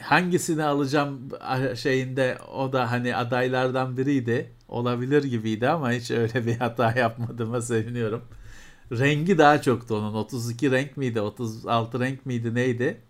[0.00, 1.28] hangisini alacağım
[1.76, 4.50] şeyinde o da hani adaylardan biriydi.
[4.68, 8.24] Olabilir gibiydi ama hiç öyle bir hata yapmadığıma seviniyorum.
[8.92, 10.14] Rengi daha çoktu onun.
[10.14, 11.20] 32 renk miydi?
[11.20, 12.54] 36 renk miydi?
[12.54, 13.00] Neydi?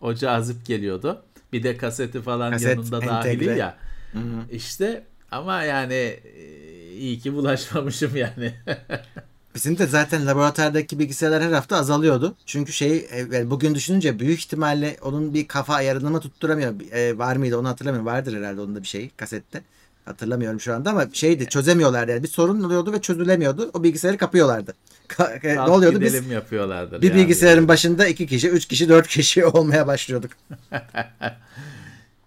[0.00, 1.22] O cazip geliyordu.
[1.52, 3.76] Bir de kaseti falan Kaset, yanında dahili ya.
[4.12, 4.50] Hı-hı.
[4.50, 8.54] İşte ama yani e, iyi ki bulaşmamışım yani.
[9.54, 12.34] Bizim de zaten laboratuvardaki bilgisayarlar her hafta azalıyordu.
[12.46, 16.92] Çünkü şey e, yani bugün düşününce büyük ihtimalle onun bir kafa ayarını mı tutturamıyor.
[16.92, 18.06] E, var mıydı onu hatırlamıyorum.
[18.06, 19.62] Vardır herhalde onun da bir şey kasette.
[20.04, 23.70] Hatırlamıyorum şu anda ama şeydi çözemiyorlardı yani bir sorun oluyordu ve çözülemiyordu.
[23.74, 24.74] O bilgisayarı kapıyorlardı.
[25.08, 26.30] Ka- ne oluyordu biz?
[26.30, 27.02] yapıyorlardır.
[27.02, 27.18] Bir yani.
[27.20, 30.30] bilgisayarın başında iki kişi, üç kişi, dört kişi olmaya başlıyorduk.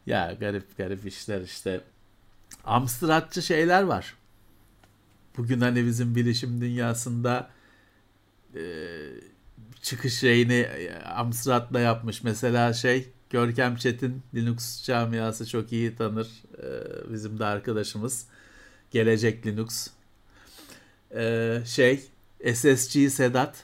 [0.06, 1.82] ya garip garip işler işte.
[2.66, 4.14] Amstradçı şeyler var
[5.38, 7.50] bugün hani bizim bilişim dünyasında
[8.56, 8.62] e,
[9.82, 12.24] çıkış şeyini e, Amstrad'la yapmış.
[12.24, 16.28] Mesela şey Görkem Çetin Linux camiası çok iyi tanır.
[16.58, 16.68] E,
[17.14, 18.26] bizim de arkadaşımız.
[18.92, 19.88] Gelecek Linux.
[21.16, 22.04] E, şey
[22.54, 23.64] SSG Sedat.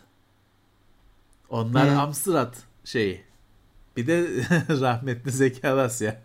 [1.49, 1.99] Onlar hmm.
[1.99, 3.21] Amstrad şeyi.
[3.97, 4.27] Bir de
[4.81, 6.21] rahmetli Zeki Alasya.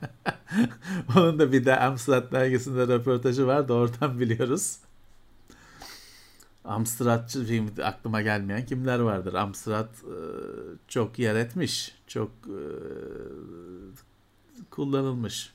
[1.16, 4.76] Onun da bir de Amstrad dergisinde röportajı var da oradan biliyoruz.
[6.64, 9.34] Amstradçı film aklıma gelmeyen kimler vardır?
[9.34, 10.16] Amstrad e,
[10.88, 11.94] çok yer etmiş.
[12.06, 12.60] Çok e,
[14.70, 15.52] kullanılmış.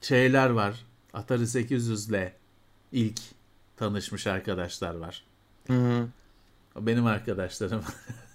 [0.00, 0.84] Şeyler var.
[1.12, 2.32] Atari 800'le
[2.92, 3.20] ilk
[3.76, 5.24] tanışmış arkadaşlar var.
[5.66, 6.08] Hı hı.
[6.76, 7.82] Benim arkadaşlarım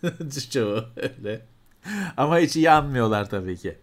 [0.52, 1.46] çoğu öyle.
[2.18, 3.78] Ama hiç iyi anmıyorlar tabii ki.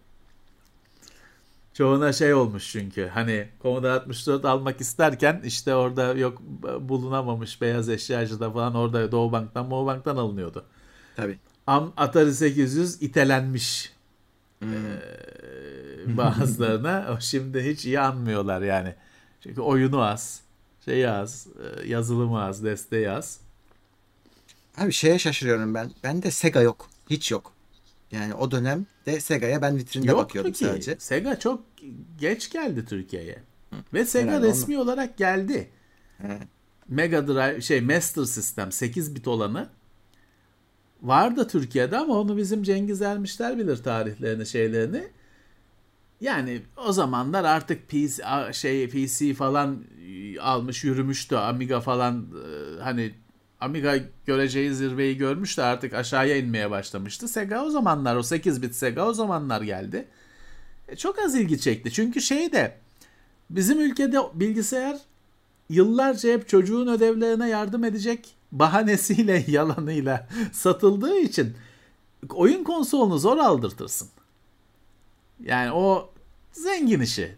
[1.77, 6.41] Çoğuna şey olmuş çünkü hani Commodore 64 almak isterken işte orada yok
[6.79, 10.65] bulunamamış beyaz eşyacıda falan orada Doğu Bank'tan Doğu Bank'tan alınıyordu.
[11.15, 11.37] Tabii.
[11.67, 13.93] Am Atari 800 itelenmiş
[14.59, 14.69] hmm.
[14.73, 17.17] ee, bazılarına.
[17.21, 18.95] şimdi hiç iyi anmıyorlar yani.
[19.43, 20.41] Çünkü oyunu az,
[20.85, 21.47] şey az,
[21.85, 23.39] yazılımı az, desteği az.
[24.77, 25.91] Abi şeye şaşırıyorum ben.
[26.03, 26.89] Ben de Sega yok.
[27.09, 27.56] Hiç yok.
[28.11, 30.65] Yani o dönem de Sega'ya ben vitrinde Yoktu bakıyordum ki.
[30.65, 30.95] sadece.
[30.99, 31.63] Sega çok
[32.17, 33.43] geç geldi Türkiye'ye.
[33.93, 34.83] Ve Sega Herhalde resmi onu...
[34.83, 35.69] olarak geldi.
[36.17, 36.39] He.
[36.87, 39.69] Mega Drive şey Master System 8 bit olanı
[41.01, 45.07] vardı Türkiye'de ama onu bizim Cengiz Ermişler bilir tarihlerini şeylerini.
[46.21, 48.23] Yani o zamanlar artık PC
[48.53, 49.83] şey PC falan
[50.41, 51.35] almış yürümüştü.
[51.35, 53.13] Amiga falan e, hani
[53.59, 57.27] Amiga göreceği zirveyi görmüş de artık aşağıya inmeye başlamıştı.
[57.27, 60.07] Sega o zamanlar o 8 bit Sega o zamanlar geldi.
[60.87, 61.91] E, çok az ilgi çekti.
[61.91, 62.77] Çünkü şey de
[63.49, 64.97] bizim ülkede bilgisayar
[65.69, 71.53] yıllarca hep çocuğun ödevlerine yardım edecek bahanesiyle yalanıyla satıldığı için
[72.29, 74.09] oyun konsolunu zor aldırtırsın.
[75.43, 76.09] Yani o
[76.51, 77.37] zengin işi.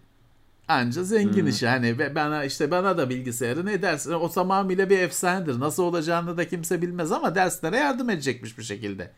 [0.70, 1.48] Anca zengin hmm.
[1.48, 1.68] işi.
[1.68, 4.12] Hani bana işte bana da bilgisayarı ne dersin?
[4.12, 5.60] O tamamıyla bir efsanedir.
[5.60, 9.12] Nasıl olacağını da kimse bilmez ama derslere yardım edecekmiş bir şekilde.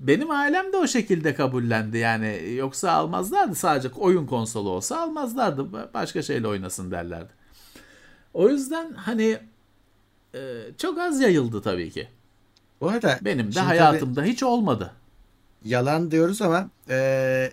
[0.00, 2.54] Benim ailem de o şekilde kabullendi yani.
[2.56, 3.54] Yoksa almazlardı.
[3.54, 5.72] Sadece oyun konsolu olsa almazlardı.
[5.94, 7.32] Başka şeyle oynasın derlerdi.
[8.34, 9.38] O yüzden hani
[10.34, 10.38] e,
[10.78, 12.08] çok az yayıldı tabii ki.
[12.80, 14.92] Bu arada benim de hayatımda hiç olmadı.
[15.64, 17.52] Yalan diyoruz ama e,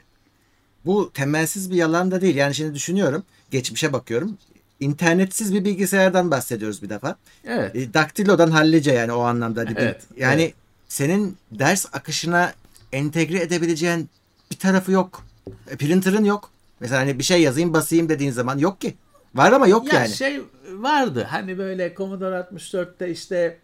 [0.87, 2.35] bu temelsiz bir yalan da değil.
[2.35, 3.23] Yani şimdi düşünüyorum.
[3.51, 4.37] Geçmişe bakıyorum.
[4.79, 7.15] İnternetsiz bir bilgisayardan bahsediyoruz bir defa.
[7.45, 7.75] Evet.
[7.75, 9.59] E, daktilodan hallice yani o anlamda.
[9.59, 10.53] Hani Evet, yani evet.
[10.87, 12.53] senin ders akışına
[12.91, 14.09] entegre edebileceğin
[14.51, 15.23] bir tarafı yok.
[15.69, 16.51] E, printer'ın yok.
[16.79, 18.95] Mesela hani bir şey yazayım basayım dediğin zaman yok ki.
[19.35, 20.09] Var ama yok Ya yani.
[20.13, 20.41] şey
[20.71, 23.57] vardı hani böyle Commodore 64'te işte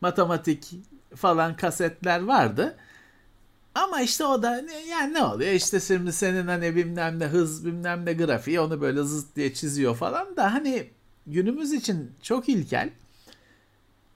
[0.00, 0.74] matematik
[1.16, 2.76] falan kasetler vardı.
[3.76, 8.06] Ama işte o da yani ne oluyor işte şimdi senin hani bilmem ne hız bilmem
[8.06, 10.90] ne grafiği onu böyle zıt diye çiziyor falan da hani
[11.26, 12.90] günümüz için çok ilkel.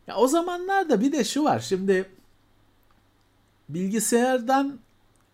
[0.06, 2.10] Ya o zamanlarda bir de şu var şimdi
[3.68, 4.78] bilgisayardan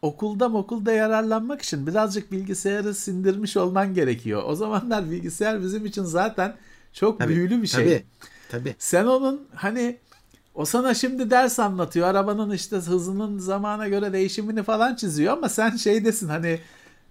[0.02, 4.42] okulda okulda yararlanmak için birazcık bilgisayarı sindirmiş olman gerekiyor.
[4.46, 6.56] O zamanlar bilgisayar bizim için zaten
[6.92, 7.84] çok Tabii, büyülü bir şey.
[7.84, 8.04] Tabii.
[8.48, 8.76] Tabii.
[8.78, 9.98] Sen onun hani
[10.56, 12.08] o sana şimdi ders anlatıyor.
[12.08, 16.60] Arabanın işte hızının zamana göre değişimini falan çiziyor ama sen şeydesin hani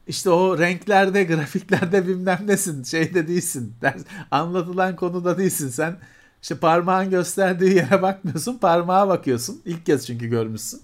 [0.08, 2.84] işte o renklerde, grafiklerde bilmem nesin.
[2.84, 3.74] Şeyde değilsin.
[3.82, 4.02] Ders,
[4.32, 5.70] anlatılan konuda değilsin.
[5.70, 5.98] Sen
[6.42, 8.58] işte parmağın gösterdiği yere bakmıyorsun.
[8.58, 9.62] Parmağa bakıyorsun.
[9.66, 10.82] İlk kez çünkü görmüşsün.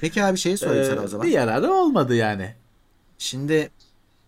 [0.00, 1.26] Peki abi şeyi sorayım Ee, sana o zaman.
[1.26, 2.54] Bir yararı olmadı yani.
[3.18, 3.70] Şimdi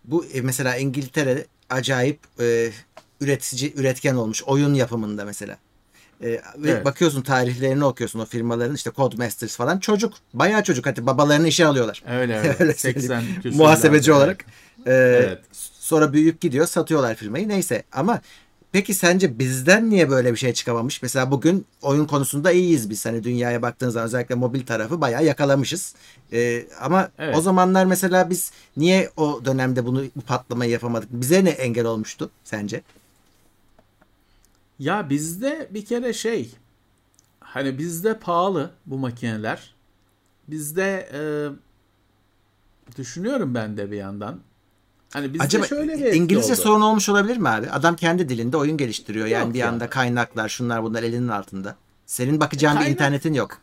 [0.05, 2.71] bu e, mesela İngiltere acayip e,
[3.21, 5.57] üretici üretken olmuş oyun yapımında mesela.
[6.23, 6.41] E, ve
[6.71, 6.85] Evet.
[6.85, 12.03] bakıyorsun tarihlerini okuyorsun o firmaların işte Codemasters falan çocuk bayağı çocuk hatta babalarını işe alıyorlar.
[12.09, 12.73] Öyle Öyle öyle.
[12.73, 13.01] söyleyeyim.
[13.01, 13.57] 80 küsürlerde.
[13.63, 14.45] Muhasebeci olarak.
[14.85, 15.39] E, Evet.
[15.79, 18.21] Sonra büyüyüp gidiyor satıyorlar firmayı neyse ama
[18.71, 21.01] peki sence bizden niye böyle bir şey çıkamamış?
[21.01, 25.95] Mesela bugün oyun konusunda iyiyiz biz hani dünyaya baktığın zaman özellikle mobil tarafı bayağı yakalamışız.
[26.33, 27.35] E, ama Evet.
[27.37, 31.09] o zamanlar mesela biz niye o dönemde bunu bu patlamayı yapamadık?
[31.11, 32.81] Bize ne engel olmuştu sence?
[34.81, 36.51] Ya bizde bir kere şey
[37.39, 39.73] hani bizde pahalı bu makineler.
[40.47, 41.21] Bizde e,
[42.97, 44.39] düşünüyorum ben de bir yandan.
[45.13, 46.61] Hani bizde Acaba şöyle bir İngilizce oldu.
[46.61, 47.69] sorun olmuş olabilir mi abi?
[47.69, 49.27] Adam kendi dilinde oyun geliştiriyor.
[49.27, 49.69] Yani Yok bir ya.
[49.69, 51.75] anda kaynaklar şunlar bunlar elinin altında.
[52.05, 53.57] Senin bakacağın bir Kaynak- internetin yok.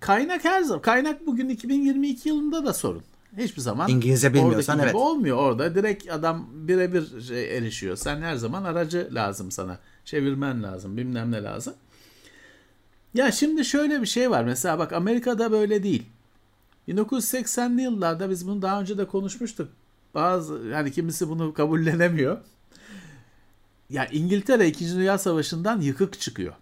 [0.00, 0.82] Kaynak her zaman.
[0.82, 3.02] Kaynak bugün 2022 yılında da sorun.
[3.36, 4.94] Hiçbir zaman İngilizce bilmiyorsan evet.
[4.94, 5.36] olmuyor.
[5.36, 7.96] Orada direkt adam birebir şey erişiyor.
[7.96, 9.78] Sen her zaman aracı lazım sana.
[10.08, 10.96] Çevirmen lazım.
[10.96, 11.74] Bilmem ne lazım.
[13.14, 14.44] Ya şimdi şöyle bir şey var.
[14.44, 16.06] Mesela bak Amerika'da böyle değil.
[16.88, 19.68] 1980'li yıllarda biz bunu daha önce de konuşmuştuk.
[20.14, 22.38] Bazı yani kimisi bunu kabullenemiyor.
[23.90, 24.96] Ya İngiltere 2.
[24.96, 26.54] Dünya Savaşı'ndan yıkık çıkıyor.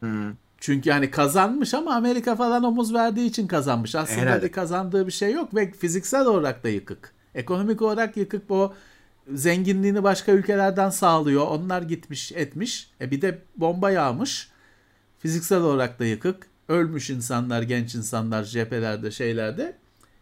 [0.00, 0.32] Hmm.
[0.58, 3.94] Çünkü hani kazanmış ama Amerika falan omuz verdiği için kazanmış.
[3.94, 4.50] Aslında Herhalde.
[4.50, 7.12] kazandığı bir şey yok ve fiziksel olarak da yıkık.
[7.34, 8.74] Ekonomik olarak yıkık bu
[9.34, 11.46] zenginliğini başka ülkelerden sağlıyor.
[11.46, 12.90] Onlar gitmiş etmiş.
[13.00, 14.48] E bir de bomba yağmış.
[15.18, 16.46] Fiziksel olarak da yıkık.
[16.68, 19.76] Ölmüş insanlar, genç insanlar cephelerde, şeylerde.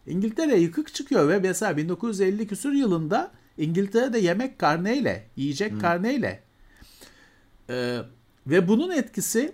[0.07, 6.43] İngiltere yıkık çıkıyor ve mesela 1950 küsur yılında İngiltere'de yemek karneyle, yiyecek karneyle.
[7.71, 7.99] Ee,
[8.47, 9.53] ve bunun etkisi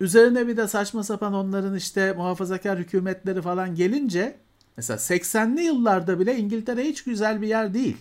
[0.00, 4.36] üzerine bir de saçma sapan onların işte muhafazakar hükümetleri falan gelince
[4.76, 7.96] mesela 80'li yıllarda bile İngiltere hiç güzel bir yer değil.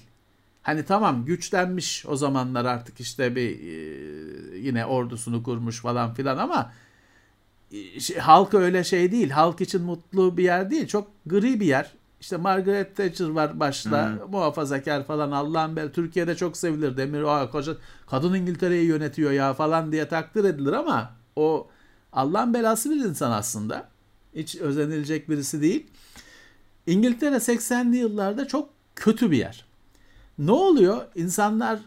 [0.62, 6.72] Hani tamam güçlenmiş o zamanlar artık işte bir e, yine ordusunu kurmuş falan filan ama
[7.72, 9.30] e, şey, halk öyle şey değil.
[9.30, 10.88] Halk için mutlu bir yer değil.
[10.88, 11.92] Çok gri bir yer.
[12.22, 14.20] İşte Margaret Thatcher var başta.
[14.32, 15.92] Muhafazakar falan Allah'ın bel.
[15.92, 16.98] Türkiye'de çok sevilir.
[16.98, 17.74] Demir Aa, koca,
[18.08, 21.68] kadın İngiltere'yi yönetiyor ya falan diye takdir edilir ama o
[22.14, 23.88] Allah'ın belası bir insan aslında.
[24.36, 25.88] Hiç özenilecek birisi değil.
[26.88, 29.71] İngiltere 80'li yıllarda çok kötü bir yer.
[30.42, 31.06] Ne oluyor?
[31.16, 31.80] İnsanlar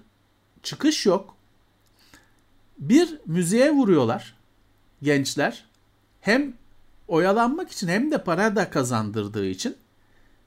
[0.63, 1.37] çıkış yok.
[2.79, 4.35] Bir müziğe vuruyorlar
[5.03, 5.65] gençler.
[6.21, 6.55] Hem
[7.09, 9.77] oyalanmak için hem de para da kazandırdığı için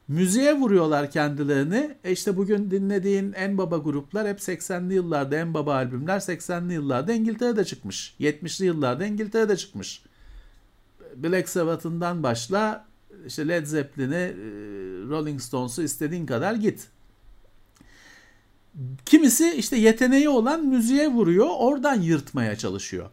[0.07, 1.95] müziğe vuruyorlar kendilerini.
[2.03, 7.13] E işte bugün dinlediğin en baba gruplar hep 80'li yıllarda en baba albümler 80'li yıllarda
[7.13, 8.15] İngiltere'de çıkmış.
[8.19, 10.03] 70'li yıllarda İngiltere'de çıkmış.
[11.15, 12.85] Black Sabbath'ından başla
[13.27, 14.35] işte Led Zeppelin'i, e,
[15.09, 16.87] Rolling Stones'u istediğin kadar git.
[19.05, 23.09] Kimisi işte yeteneği olan müziğe vuruyor, oradan yırtmaya çalışıyor.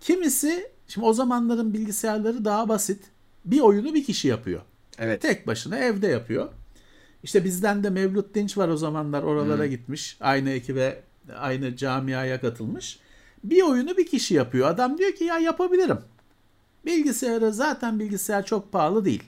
[0.00, 3.04] Kimisi, şimdi o zamanların bilgisayarları daha basit.
[3.44, 4.60] Bir oyunu bir kişi yapıyor.
[4.98, 5.22] Evet.
[5.22, 6.48] Tek başına evde yapıyor.
[7.22, 10.16] İşte bizden de Mevlüt Dinç var o zamanlar oralara gitmiş.
[10.20, 11.02] Aynı ekibe,
[11.36, 12.98] aynı camiaya katılmış.
[13.44, 14.68] Bir oyunu bir kişi yapıyor.
[14.68, 15.98] Adam diyor ki ya yapabilirim.
[16.86, 19.22] Bilgisayarı zaten bilgisayar çok pahalı değil.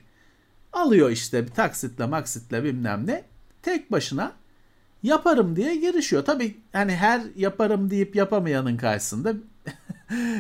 [0.73, 3.25] Alıyor işte bir taksitle maksitle bilmem ne.
[3.63, 4.33] Tek başına
[5.03, 6.25] yaparım diye girişiyor.
[6.25, 9.31] Tabii hani her yaparım deyip yapamayanın karşısında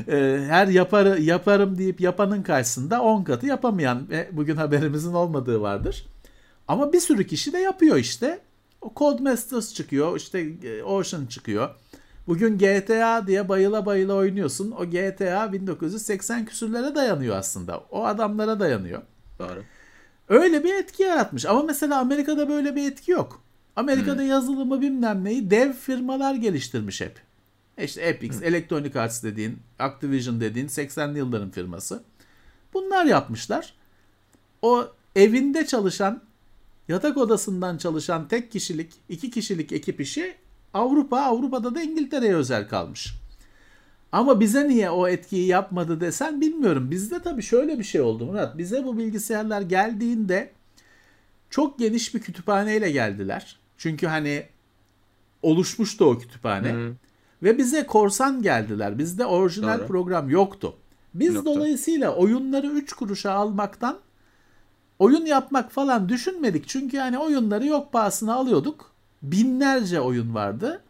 [0.08, 6.06] e, her yaparı yaparım deyip yapanın karşısında 10 katı yapamayan ve bugün haberimizin olmadığı vardır.
[6.68, 8.40] Ama bir sürü kişi de yapıyor işte.
[8.82, 11.70] O Codemasters çıkıyor, işte e, Ocean çıkıyor.
[12.26, 14.70] Bugün GTA diye bayıla bayıla oynuyorsun.
[14.70, 17.78] O GTA 1980 küsürlere dayanıyor aslında.
[17.90, 19.02] O adamlara dayanıyor.
[19.38, 19.62] Doğru.
[20.28, 21.46] Öyle bir etki yaratmış.
[21.46, 23.42] Ama mesela Amerika'da böyle bir etki yok.
[23.76, 27.20] Amerika'da yazılımı bilmem neyi dev firmalar geliştirmiş hep.
[27.78, 32.02] İşte Epic, Electronic Arts dediğin, Activision dediğin 80'li yılların firması.
[32.74, 33.74] Bunlar yapmışlar.
[34.62, 34.86] O
[35.16, 36.22] evinde çalışan,
[36.88, 40.34] yatak odasından çalışan tek kişilik, iki kişilik ekip işi
[40.74, 43.14] Avrupa, Avrupa'da da İngiltere'ye özel kalmış.
[44.12, 46.90] Ama bize niye o etkiyi yapmadı desen bilmiyorum.
[46.90, 48.58] Bizde tabii şöyle bir şey oldu Murat.
[48.58, 50.52] Bize bu bilgisayarlar geldiğinde
[51.50, 53.58] çok geniş bir kütüphaneyle geldiler.
[53.78, 54.46] Çünkü hani
[55.42, 56.72] oluşmuştu o kütüphane.
[56.72, 56.92] Hı.
[57.42, 58.98] Ve bize korsan geldiler.
[58.98, 59.86] Bizde orijinal Doğru.
[59.86, 60.76] program yoktu.
[61.14, 61.54] Biz Yoktu.
[61.54, 63.98] dolayısıyla oyunları 3 kuruşa almaktan
[64.98, 66.68] oyun yapmak falan düşünmedik.
[66.68, 68.90] Çünkü yani oyunları yok pahasına alıyorduk.
[69.22, 70.82] Binlerce oyun vardı.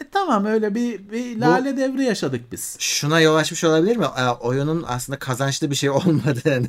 [0.00, 2.76] E tamam öyle bir, bir lale devri yaşadık biz.
[2.78, 4.06] Şuna yol açmış olabilir mi?
[4.06, 6.68] Aa, Oyunun aslında kazançlı bir şey olmadığını.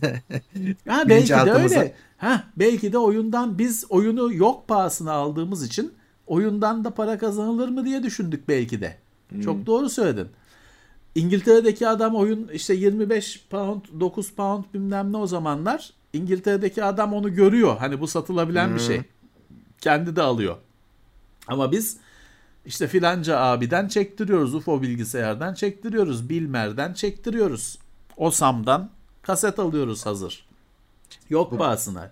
[0.88, 1.95] Ha belki de öyle.
[2.24, 5.94] Ha belki de oyundan biz oyunu yok pahasına aldığımız için
[6.28, 8.98] oyundan da para kazanılır mı diye düşündük belki de.
[9.44, 10.28] Çok doğru söyledin.
[11.16, 15.94] İngiltere'deki adam oyun işte 25 pound 9 pound bilmem ne o zamanlar.
[16.14, 17.78] İngiltere'deki adam onu görüyor.
[17.78, 19.02] Hani bu satılabilen bir şey.
[19.82, 20.56] Kendi de alıyor.
[21.48, 21.98] Ama biz
[22.66, 24.56] işte filanca abiden çektiriyoruz.
[24.56, 26.30] UFO bilgisayardan çektiriyoruz.
[26.30, 27.78] Bilmer'den çektiriyoruz.
[28.18, 28.90] Osam'dan
[29.22, 30.45] kaset alıyoruz hazır.
[31.30, 32.11] Yok pahasına.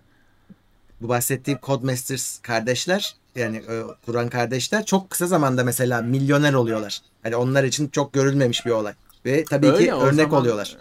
[1.02, 7.02] Bu bahsettiğim Codemasters kardeşler yani e, kuran kardeşler çok kısa zamanda mesela milyoner oluyorlar.
[7.24, 8.94] Hani onlar için çok görülmemiş bir olay.
[9.26, 10.78] Ve tabii Öyle, ki örnek zaman- oluyorlar.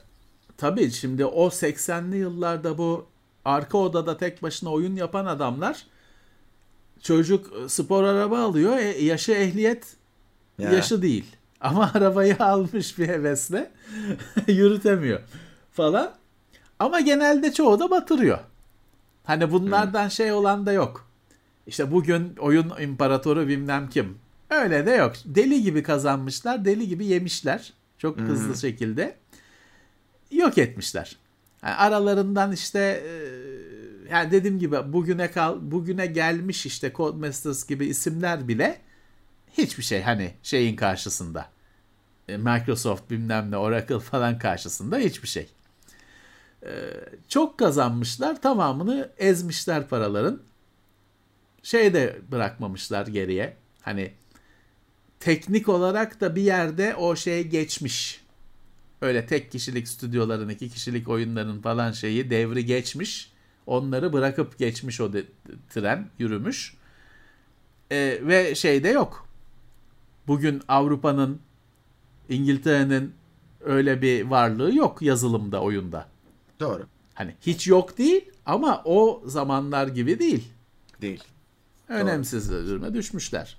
[0.57, 3.07] Tabii şimdi o 80'li yıllarda bu
[3.45, 5.87] arka odada tek başına oyun yapan adamlar
[7.03, 8.77] çocuk spor araba alıyor.
[8.77, 9.85] E, yaşı ehliyet
[10.59, 10.73] Ya.
[10.73, 11.25] yaşı değil.
[11.61, 13.71] Ama arabayı almış bir hevesle
[14.47, 15.21] yürütemiyor
[15.73, 16.13] falan.
[16.81, 18.39] Ama genelde çoğu da batırıyor.
[19.25, 21.07] Hani bunlardan şey olan da yok.
[21.67, 24.19] İşte bugün oyun imparatoru bilmem kim.
[24.51, 25.13] Öyle de yok.
[25.25, 27.73] Deli gibi kazanmışlar, deli gibi yemişler.
[27.99, 29.17] Çok hızlı şekilde.
[30.31, 31.17] Yok etmişler.
[31.63, 33.13] Yani aralarından işte e,
[34.13, 38.81] yani dediğim gibi bugüne kal bugüne gelmiş işte Codemasters gibi isimler bile
[39.59, 41.47] hiçbir şey hani şeyin karşısında.
[42.29, 45.49] E, Microsoft bilmem ne Oracle falan karşısında hiçbir şey.
[46.67, 46.71] E,
[47.29, 50.41] Çok kazanmışlar tamamını ezmişler paraların.
[51.63, 53.57] Şey de bırakmamışlar geriye.
[53.83, 54.13] Hani
[55.21, 58.25] teknik olarak da bir yerde o şey geçmiş.
[59.01, 63.33] Öyle tek kişilik stüdyoların, iki kişilik oyunların falan şeyi devri geçmiş.
[63.67, 65.25] Onları bırakıp geçmiş o de-
[65.71, 66.75] tren, yürümüş.
[67.91, 69.29] E, ve şey de yok.
[70.27, 71.41] Bugün Avrupa'nın,
[72.29, 73.15] İngiltere'nin
[73.61, 76.09] öyle bir varlığı yok yazılımda, oyunda.
[76.61, 76.87] Doğru.
[77.15, 80.49] Hani hiç yok değil ama o zamanlar gibi değil.
[81.01, 81.25] Değil.
[81.89, 83.59] Önemsiz duruma düşmüşler.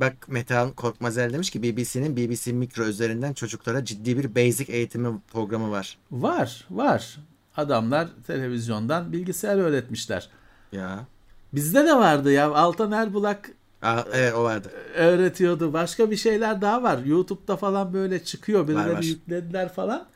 [0.00, 5.70] Bak Metehan Korkmazel demiş ki BBC'nin BBC Mikro üzerinden çocuklara ciddi bir basic eğitimi programı
[5.70, 5.98] var.
[6.10, 7.18] Var, var.
[7.56, 10.28] Adamlar televizyondan bilgisayar öğretmişler.
[10.72, 11.06] Ya.
[11.52, 12.54] Bizde de vardı ya.
[12.54, 13.50] Altan Erbulak
[13.82, 14.70] Aa, evet o vardı.
[14.94, 15.72] öğretiyordu.
[15.72, 16.98] Başka bir şeyler daha var.
[16.98, 18.68] YouTube'da falan böyle çıkıyor.
[18.68, 19.02] Birileri var.
[19.02, 20.06] yüklediler falan.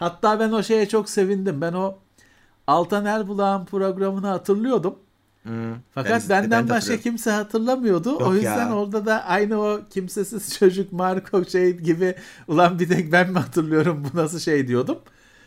[0.00, 1.60] Hatta ben o şeye çok sevindim.
[1.60, 1.98] Ben o
[2.66, 4.98] Altan Erbulak'ın programını hatırlıyordum.
[5.46, 5.74] Hı.
[5.94, 8.16] Fakat Ben- benden ben başka kimse hatırlamıyordu.
[8.16, 8.76] o Yok yüzden ya.
[8.76, 12.14] orada da aynı o kimsesiz çocuk Marco şey gibi
[12.48, 14.98] ulan bir tek ben mi hatırlıyorum bu nasıl şey diyordum.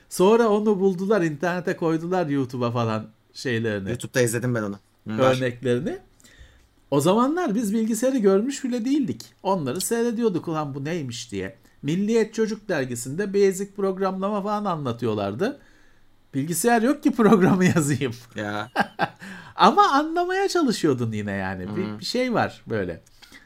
[0.09, 4.75] Sonra onu buldular internete koydular YouTube'a falan şeylerini, YouTube'da izledim ben onu.
[5.07, 5.35] Hı, var.
[5.37, 5.97] örneklerini.
[6.91, 9.21] O zamanlar biz bilgisayarı görmüş bile değildik.
[9.43, 11.55] Onları seyrediyorduk ulan bu neymiş diye.
[11.83, 15.59] Milliyet Çocuk Dergisi'nde basic programlama falan anlatıyorlardı.
[16.33, 18.13] Bilgisayar yok ki programı yazayım.
[18.35, 18.69] Ya.
[19.55, 21.75] Ama anlamaya çalışıyordun yine yani.
[21.75, 23.01] Bir, bir şey var böyle.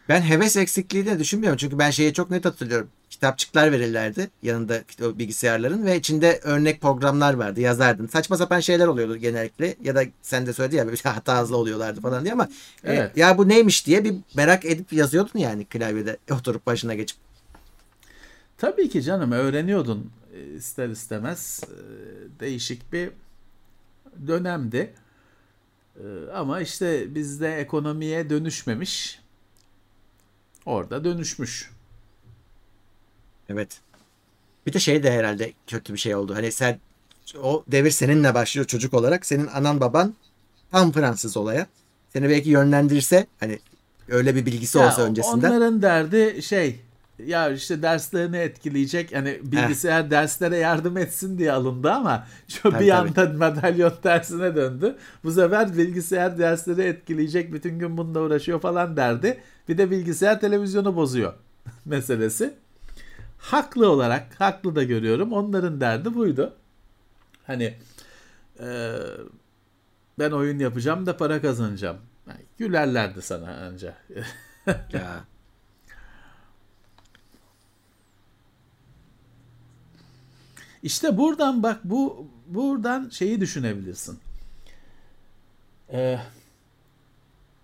[0.09, 1.57] Ben heves eksikliği de düşünmüyorum.
[1.57, 2.89] Çünkü ben şeyi çok net hatırlıyorum.
[3.09, 7.61] Kitapçıklar verirlerdi yanında bilgisayarların ve içinde örnek programlar vardı.
[7.61, 8.07] Yazardın.
[8.07, 9.75] Saçma sapan şeyler oluyordu genellikle.
[9.83, 12.49] Ya da sen de söyledi ya bir hata hızlı oluyorlardı falan diye ama
[12.83, 13.17] e, Evet.
[13.17, 17.26] ya bu neymiş diye bir merak edip yazıyordun yani klavyede oturup başına geçip.
[18.57, 21.75] Tabii ki canım öğreniyordun e, ister istemez e,
[22.39, 23.09] değişik bir
[24.27, 24.93] dönemdi.
[25.95, 29.19] E, Ama işte bizde ekonomiye dönüşmemiş.
[30.65, 31.71] Orada dönüşmüş.
[33.49, 33.81] Evet.
[34.65, 36.35] Bir de şey de herhalde kötü bir şey oldu.
[36.35, 36.79] Hani sen
[37.41, 39.25] o devir seninle başlıyor çocuk olarak.
[39.25, 40.15] Senin anan baban
[40.71, 41.67] tam Fransız olaya.
[42.13, 43.59] seni belki yönlendirse hani
[44.09, 45.49] öyle bir bilgisi Ya olsa öncesinden.
[45.49, 46.79] Onların derdi şey
[47.25, 52.27] ya işte derslerini etkileyecek hani bilgisayar derslere yardım etsin diye alındı ama
[52.63, 54.95] Tabii, bir anda madalyon tersine döndü.
[55.23, 59.37] Bu sefer bilgisayar dersleri etkileyecek bütün gün bununla uğraşıyor falan derdi.
[59.69, 61.33] Bir de bilgisayar televizyonu bozuyor
[61.85, 62.53] meselesi.
[63.37, 65.33] Haklı olarak haklı da görüyorum.
[65.33, 66.53] Onların derdi buydu.
[67.47, 67.73] Hani
[68.59, 68.95] e,
[70.19, 71.97] ben oyun yapacağım da para kazanacağım.
[72.27, 73.93] Yani gülerlerdi sana anca.
[74.93, 75.23] Ya.
[80.83, 84.19] İşte buradan bak bu buradan şeyi düşünebilirsin.
[85.91, 86.19] Ee,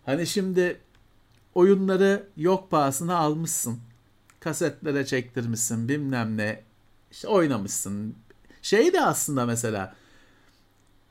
[0.05, 0.81] hani şimdi
[1.55, 3.79] oyunları yok pahasına almışsın.
[4.39, 6.63] Kasetlere çektirmişsin bilmem ne.
[7.11, 8.15] İşte oynamışsın.
[8.61, 9.95] Şey de aslında mesela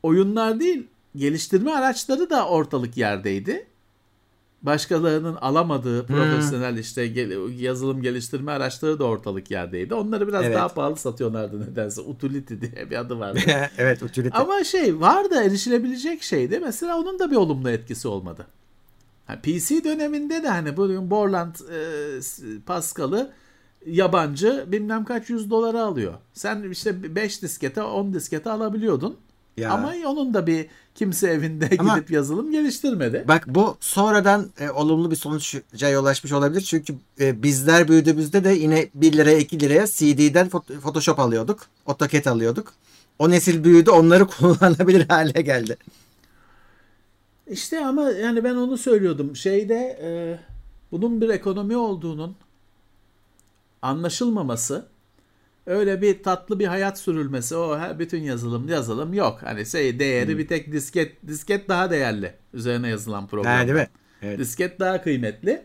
[0.03, 3.67] oyunlar değil geliştirme araçları da ortalık yerdeydi.
[4.63, 9.95] Başkalarının alamadığı profesyonel işte gel- yazılım geliştirme araçları da ortalık yerdeydi.
[9.95, 10.57] Onları biraz Evet.
[10.57, 12.01] daha pahalı satıyorlardı nedense.
[12.01, 13.41] Utility diye bir adı vardı.
[13.79, 14.37] evet utility.
[14.39, 16.61] Ama şey var da erişilebilecek şeydi.
[16.61, 18.47] Mesela onun da bir olumlu etkisi olmadı.
[19.27, 23.33] Ha, PC döneminde de hani bugün Borland e, Pascal'ı
[23.87, 26.15] yabancı bilmem kaç yüz dolara alıyor.
[26.33, 29.17] Sen işte 5 diskete 10 diskete alabiliyordun.
[29.57, 29.73] Ya.
[29.73, 33.25] Ama onun da bir kimse evinde Ama- gidip yazılım geliştirmedi.
[33.29, 36.61] Bak bu sonradan e, olumlu bir sonuca yol açmış olabilir.
[36.61, 40.49] Çünkü e, bizler büyüdüğümüzde de yine 1 liraya 2 liraya CD'den
[40.83, 41.67] Photoshop alıyorduk.
[41.87, 42.73] AutoCAD alıyorduk.
[43.19, 45.77] O nesil büyüdü onları kullanabilir hale geldi.
[47.47, 49.37] İşte ama yani ben onu söylüyordum.
[49.37, 50.11] Şeyde e,
[50.93, 52.37] bunun bir ekonomi olduğunun
[53.83, 54.87] anlaşılmaması
[55.67, 59.39] öyle bir tatlı bir hayat sürülmesi o her bütün yazılım yazılım yok.
[59.43, 63.57] Hani şey değeri bir tek disket disket daha değerli üzerine yazılan program.
[63.57, 63.89] Ha, değil mi?
[64.23, 64.39] Evet.
[64.39, 65.63] Disket daha kıymetli.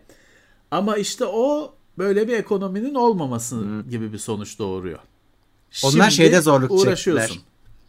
[0.71, 4.99] Ama işte o böyle bir ekonominin olmaması gibi bir sonuç doğuruyor.
[5.83, 7.39] Onlar Şimdi şeyde zorluk çektiler.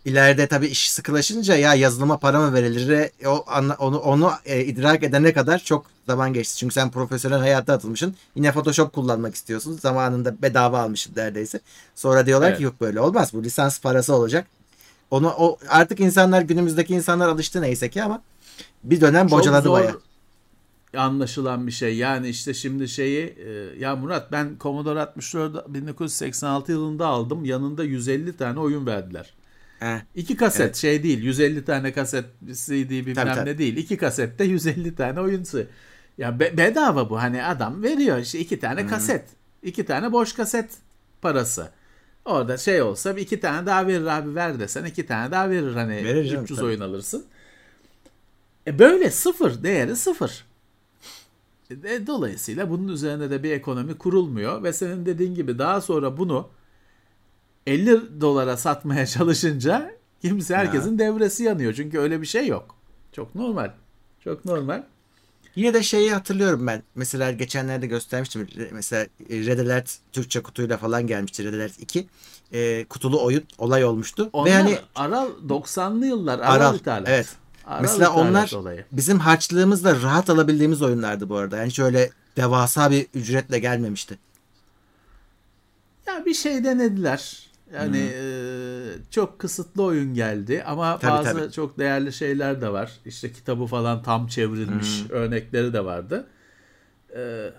[0.09, 3.11] İleride tabii iş sıkılaşınca ya yazılıma para mı verilir?
[3.27, 3.45] O
[3.79, 6.57] onu onu e, idrak edene kadar çok zaman geçti.
[6.57, 8.15] Çünkü sen profesyonel hayata atılmışsın.
[8.35, 9.73] Yine Photoshop kullanmak istiyorsun.
[9.73, 11.61] Zamanında bedava almışsın neredeyse.
[11.95, 12.59] Sonra diyorlar Evet.
[12.59, 13.33] ki yok böyle olmaz.
[13.33, 14.47] Bu lisans parası olacak.
[15.11, 18.23] Onu o artık insanlar günümüzdeki insanlar alıştı neyse ki ama
[18.85, 19.95] bir dönem Çok bocaladı baya.
[20.97, 21.97] anlaşılan bir şey.
[21.97, 27.45] Yani işte şimdi şeyi e, ya Murat ben Commodore 64 1986 yılında aldım.
[27.45, 29.35] Yanında 150 tane oyun verdiler.
[29.79, 30.03] He.
[30.15, 30.77] İki kaset Evet.
[30.77, 31.23] şey değil.
[31.23, 33.51] 150 tane kaset CD bilmem Tabii, tabii.
[33.51, 33.77] ne değil.
[33.77, 35.65] İki kasette 150 tane oyunsu.
[36.19, 37.23] Ya be- bedava bu.
[37.23, 39.25] Hani adam veriyor işte iki tane kaset.
[39.63, 40.71] iki tane boş kaset
[41.23, 41.71] parası.
[42.25, 45.75] Orada şey olsa bir iki tane daha verir abi ver desen iki tane daha verir
[45.75, 46.67] hani Verir canım, 300 tabii.
[46.69, 47.25] oyun alırsın.
[48.67, 50.45] E böyle sıfır değeri sıfır.
[51.71, 56.49] E, dolayısıyla bunun üzerine de bir ekonomi kurulmuyor ve senin dediğin gibi daha sonra bunu
[57.69, 59.91] 50 dolara satmaya çalışınca
[60.23, 61.75] kimse herkesin devresi yanıyor.
[61.75, 62.75] Çünkü öyle bir şey yok.
[63.13, 63.71] Çok normal.
[64.25, 64.83] Çok normal.
[65.57, 66.83] Yine de şeyi hatırlıyorum ben.
[66.95, 68.49] Mesela geçenlerde göstermiştim.
[68.73, 71.45] Mesela Red Alert Türkçe kutuyla falan gelmişti.
[71.45, 72.07] Red Alert 2.
[72.53, 74.31] E, kutulu oyun olay olmuştu.
[74.33, 77.09] Onlar Ve hani Aral 90'lı yıllar Aral, Aral, ithalat.
[77.09, 77.29] evet.
[77.67, 78.85] Aral mesela onlar olayı.
[78.93, 81.57] bizim harçlığımızla rahat alabildiğimiz oyunlardı bu arada.
[81.57, 84.19] Yani şöyle devasa bir ücretle gelmemişti.
[86.07, 87.48] Ya bir şey denediler.
[87.75, 88.23] Yani e,
[89.11, 91.53] çok kısıtlı oyun geldi ama Tabii, bazı tabii.
[91.53, 92.93] çok değerli şeyler de var.
[93.07, 96.27] İşte kitabı falan tam çevrilmiş örnekleri de vardı.
[97.17, 97.51] E,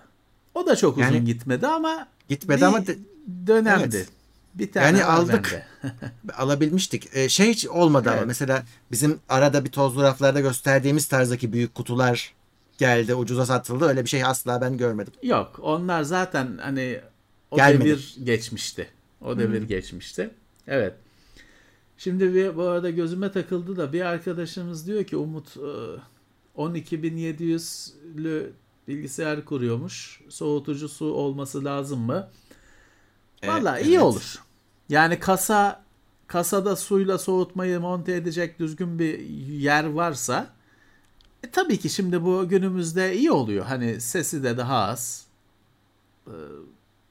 [0.56, 2.98] o da çok uzun Yani gitmedi ama Gitmedi ama de-
[3.48, 3.96] dönemdi.
[3.98, 4.10] Evet.
[4.54, 5.62] Bir tane Yani aldık.
[6.38, 7.10] alabilmiştik.
[7.16, 8.28] E, şey hiç olmadı ama Evet.
[8.28, 12.34] mesela bizim arada bir tozlu raflarda gösterdiğimiz tarzdaki büyük kutular
[12.78, 13.86] geldi, ucuza satıldı.
[13.86, 15.14] Öyle bir şey asla ben görmedim.
[15.24, 17.00] Yok onlar zaten hani
[17.52, 17.86] o Gelmedi.
[17.86, 18.88] devir geçmişti.
[19.22, 20.30] O devir geçmişti.
[20.68, 20.94] Evet.
[21.98, 28.50] Şimdi bir, bu arada gözüme takıldı da bir arkadaşımız diyor ki Umut e, 12700'lü
[28.88, 30.22] bilgisayar kuruyormuş.
[30.30, 32.30] Soğutucu su olması lazım mı?
[33.46, 34.04] Valla E, iyi evet.
[34.04, 34.44] olur.
[34.90, 35.84] Yani kasa
[36.28, 39.20] kasada suyla soğutmayı monte edecek düzgün bir
[39.50, 40.54] yer varsa
[41.44, 43.66] e, tabii ki şimdi bu günümüzde iyi oluyor.
[43.66, 45.28] Hani sesi de daha az.
[46.28, 46.32] Ee,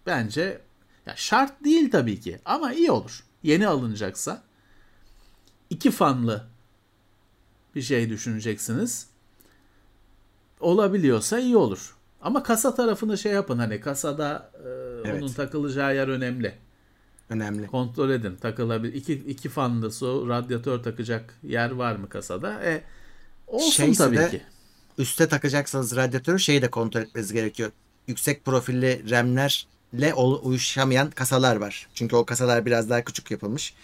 [0.06, 0.60] bence
[1.08, 3.24] ya şart değil tabii ki ama iyi olur.
[3.42, 4.42] Yeni alınacaksa
[5.70, 6.44] iki fanlı
[7.74, 9.06] bir şey düşüneceksiniz.
[10.60, 11.96] Olabiliyorsa iyi olur.
[12.22, 14.68] Ama kasa tarafını şey yapın hani kasada e,
[15.08, 15.22] Evet.
[15.22, 16.54] onun takılacağı yer önemli.
[17.30, 17.66] Önemli.
[17.66, 18.36] Kontrol edin.
[18.36, 18.94] Takılabilir.
[18.94, 22.64] İki, iki fanlı su, radyatör takacak yer var mı kasada?
[22.64, 22.82] E,
[23.46, 24.42] olsun Şeyse tabii de- ki.
[24.98, 27.70] üste takacaksanız radyatörü şeyi de kontrol etmeniz gerekiyor.
[28.06, 29.54] Yüksek profilli RAM'lerle
[30.14, 31.88] ol- uyuşamayan kasalar var.
[31.94, 33.74] Çünkü o kasalar biraz daha küçük yapılmış.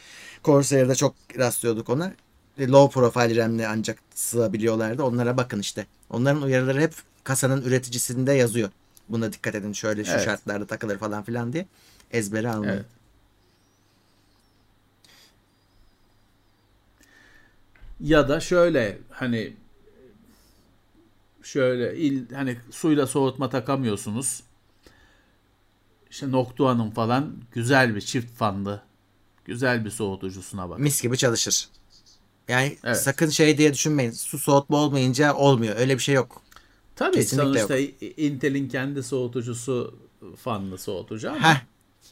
[0.45, 2.13] Corsair'da çok rastlıyorduk ona.
[2.59, 5.03] E, Low profile RAM'le ancak sığabiliyorlardı.
[5.03, 5.87] Onlara bakın işte.
[6.11, 6.95] Onların uyarıları hep
[7.25, 8.71] kasanın üreticisinde yazıyor.
[9.09, 10.25] Buna dikkat edin şöyle şu Evet.
[10.25, 11.67] şartlarda takılır falan filan diye.
[12.11, 12.73] Ezbere almayın.
[12.73, 12.85] Evet.
[18.01, 19.53] Ya da şöyle hani
[21.43, 24.43] şöyle il, hani suyla soğutma takamıyorsunuz.
[26.15, 28.83] İşte Noctua'nın falan güzel bir çift fanlı
[29.45, 30.79] güzel bir soğutucusuna bak.
[30.79, 31.69] Mis gibi çalışır.
[32.49, 32.97] Yani Evet.
[33.03, 34.11] sakın şey diye düşünmeyin.
[34.11, 35.77] Su soğutma olmayınca olmuyor.
[35.79, 36.43] Öyle bir şey yok.
[36.97, 37.77] Tabii Kesinlikle sonuçta
[38.23, 39.95] Intel'in kendi soğutucusu
[40.37, 41.61] fanlı soğutucu ama Heh.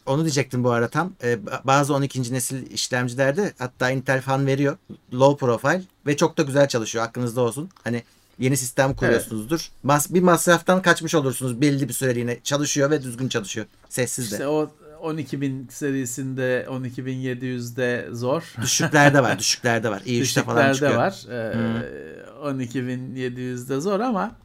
[0.06, 1.12] Onu diyecektim bu ara tam.
[1.22, 2.32] Ee, ba- bazı 12.
[2.32, 4.76] nesil işlemcilerde hatta Intel fan veriyor.
[5.14, 7.04] Low profile ve çok da güzel çalışıyor.
[7.04, 7.70] Aklınızda olsun.
[7.84, 8.02] Hani
[8.38, 9.68] yeni sistem kuruyorsunuzdur.
[9.82, 12.40] Mas bir masraftan kaçmış olursunuz belli bir süreliğine.
[12.44, 13.66] Çalışıyor ve düzgün çalışıyor.
[13.88, 14.34] Sessiz de.
[14.34, 14.70] işte o
[15.02, 18.54] 12000 serisinde 12700'de zor.
[18.62, 19.38] Düşüklerde var.
[19.38, 20.02] Düşüklerde var.
[20.04, 20.96] İyi üçte falan Düşüklerde çıkıyor.
[20.96, 21.24] var.
[21.30, 24.36] Ee, 12700'de zor ama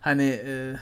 [0.00, 0.76] hani e,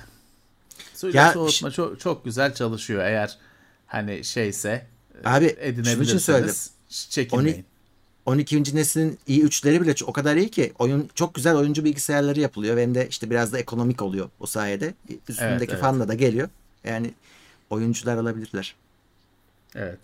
[0.94, 3.38] suyla Ya soğutma çok çok güzel çalışıyor eğer
[3.86, 4.86] hani şeyse
[5.24, 6.54] e, Abi şunun için söyledim.
[6.88, 7.64] çekinmeyin.
[8.26, 8.76] 12.
[8.76, 12.82] neslin iyi üçleri bile o kadar iyi ki oyun çok güzel oyuncu bilgisayarları yapılıyor ve
[12.82, 14.94] hem de işte biraz da ekonomik oluyor o sayede.
[15.28, 15.80] Üstündeki Evet, evet.
[15.80, 16.48] fanla da geliyor.
[16.84, 17.14] Yani
[17.70, 18.74] oyuncular alabilirler.
[19.74, 19.98] Evet.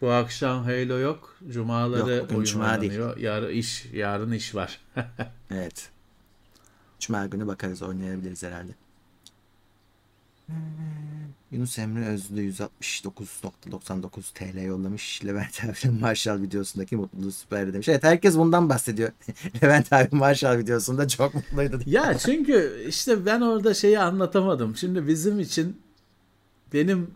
[0.00, 1.36] Bu akşam Halo yok.
[1.50, 2.92] Cumaları Yok, oyun cuma değil.
[2.92, 3.16] oynanıyor.
[3.16, 4.80] Yarın iş, yarın iş var.
[5.50, 5.90] Evet.
[7.00, 8.72] Cuma günü bakarız oynayabiliriz herhalde.
[11.56, 15.24] Yunus Emre Özlü 169.99 TL yollamış.
[15.24, 17.88] Levent abinin Marshall videosundaki mutluluğu süper demiş.
[17.88, 19.12] Evet herkes bundan bahsediyor.
[19.62, 21.80] Levent abi Marshall videosunda çok mutluydu.
[21.86, 24.76] Ya çünkü işte ben orada şeyi anlatamadım.
[24.76, 25.80] Şimdi bizim için
[26.72, 27.10] benim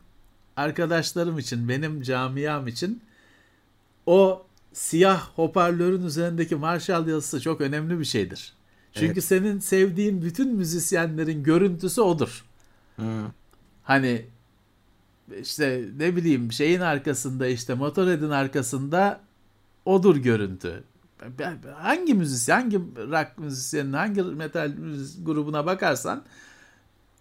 [0.57, 3.03] arkadaşlarım için, benim camiam için
[4.07, 8.53] o siyah hoparlörün üzerindeki Marshall yazısı çok önemli bir şeydir.
[8.93, 9.25] Çünkü Evet.
[9.25, 12.45] senin sevdiğin bütün müzisyenlerin görüntüsü odur.
[12.97, 13.25] Hı.
[13.91, 14.27] Hani
[15.41, 19.21] işte ne bileyim şeyin arkasında işte Motorhead'in arkasında
[19.85, 20.85] odur görüntü.
[21.75, 26.23] Hangi müzisyen, hangi rock müzisyenin, hangi metal müzis- grubuna bakarsan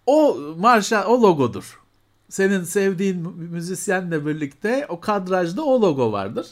[0.06, 1.80] o marşa, o logodur.
[2.28, 6.46] Senin sevdiğin mü- müzisyenle birlikte o kadrajda o logo vardır.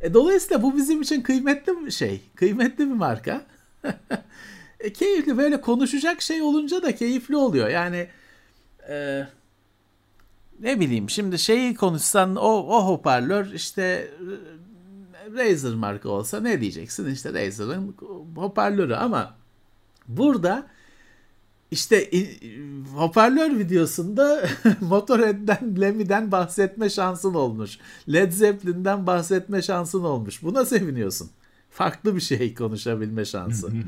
[0.00, 2.20] E, dolayısıyla bu bizim için kıymetli bir şey.
[2.34, 3.46] Kıymetli bir marka.
[4.80, 7.68] e, keyifli böyle konuşacak şey olunca da keyifli oluyor.
[7.68, 8.08] Yani
[8.88, 9.26] e,
[10.60, 17.06] ne bileyim şimdi şeyi konuşsan o, o hoparlör işte e, Razer marka olsa ne diyeceksin
[17.06, 17.96] işte Razer'ın
[18.36, 19.34] hoparlörü ama
[20.08, 20.66] burada
[21.70, 22.60] işte i-
[22.94, 24.48] hoparlör videosunda
[24.80, 27.78] Motorhead'den, Lemmy'den bahsetme şansın olmuş.
[28.12, 30.42] Led Zeppelin'den bahsetme şansın olmuş.
[30.42, 31.30] Buna seviniyorsun.
[31.70, 33.68] Farklı bir şey konuşabilme şansı.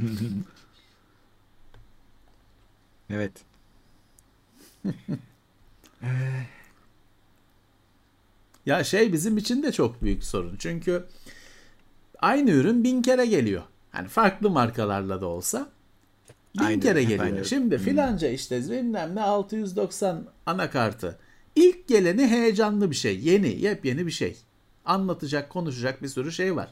[3.11, 3.32] Evet.
[8.66, 10.56] Ya şey bizim için de çok büyük sorun.
[10.59, 11.05] Çünkü
[12.18, 13.62] aynı ürün bin kere geliyor.
[13.90, 15.68] Hani farklı markalarla da olsa
[16.59, 17.24] bin Aynı kere geliyor.
[17.24, 17.44] aynı.
[17.44, 21.18] Şimdi filanca işte bilmem ne 690 anakartı.
[21.56, 23.20] İlk geleni heyecanlı bir şey.
[23.20, 24.36] Yeni, yepyeni bir şey.
[24.84, 26.68] Anlatacak, konuşacak bir sürü şey var.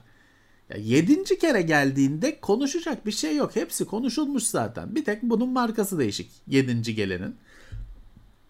[0.71, 3.57] Ya yedinci kere geldiğinde konuşacak bir şey yok.
[3.57, 4.95] Hepsi konuşulmuş zaten.
[4.95, 6.31] Bir tek bunun markası değişik.
[6.47, 7.37] Yedinci gelenin.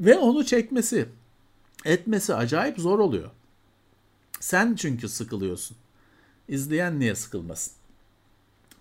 [0.01, 1.07] Ve onu çekmesi,
[1.85, 3.31] etmesi acayip zor oluyor.
[4.41, 5.77] Sen çünkü sıkılıyorsun.
[6.49, 7.73] İzleyen niye sıkılmasın?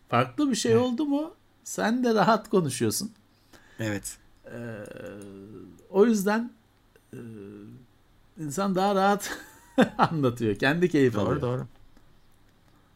[0.09, 3.11] Farklı bir şey oldu mu sen de rahat konuşuyorsun.
[3.79, 4.17] Evet.
[5.89, 6.51] O yüzden
[7.13, 7.17] e,
[8.39, 9.37] insan daha rahat
[9.97, 10.55] anlatıyor.
[10.55, 11.41] Kendi keyif Doğru alıyor.
[11.41, 11.67] doğru.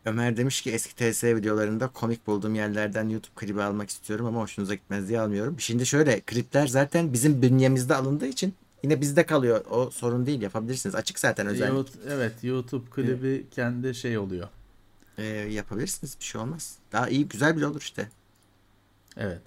[0.05, 4.75] Ömer demiş ki eski TS videolarında komik bulduğum yerlerden YouTube klibi almak istiyorum ama hoşunuza
[4.75, 5.59] gitmez diye almıyorum.
[5.59, 8.53] Şimdi şöyle klipler zaten bizim bünyemizde alındığı için
[8.83, 9.65] yine bizde kalıyor.
[9.69, 10.95] O sorun değil yapabilirsiniz.
[10.95, 11.45] Açık zaten.
[11.69, 14.47] YouTube- evet YouTube klibi kendi şey oluyor.
[15.17, 16.77] Ee, yapabilirsiniz bir şey olmaz.
[16.91, 18.09] Daha iyi güzel bile olur işte.
[19.17, 19.41] Evet.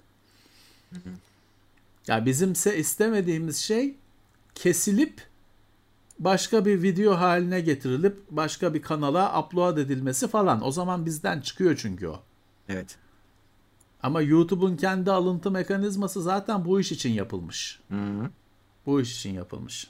[2.07, 3.95] Ya bizimse istemediğimiz şey
[4.55, 5.27] kesilip
[6.19, 10.65] başka bir video haline getirilip başka bir kanala upload edilmesi falan.
[10.65, 12.21] O zaman bizden çıkıyor çünkü o.
[12.69, 12.95] Evet.
[14.03, 17.79] Ama YouTube'un kendi alıntı mekanizması zaten bu iş için yapılmış.
[17.89, 18.29] Hı -hı.
[18.87, 19.87] Bu iş için yapılmış.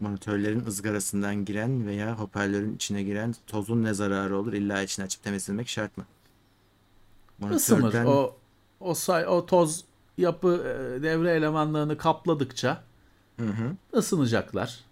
[0.00, 4.52] Monitörlerin ızgarasından giren veya hoparlörün içine giren tozun ne zararı olur?
[4.52, 6.04] İlla içini açıp temizlemek şart mı?
[7.54, 7.80] Isınır.
[7.80, 8.36] Monitörden O
[8.80, 9.84] o say o toz
[10.18, 12.82] yapı e, devre elemanlarını kapladıkça
[13.40, 13.76] Hı hı.
[13.94, 14.84] ısınacaklar.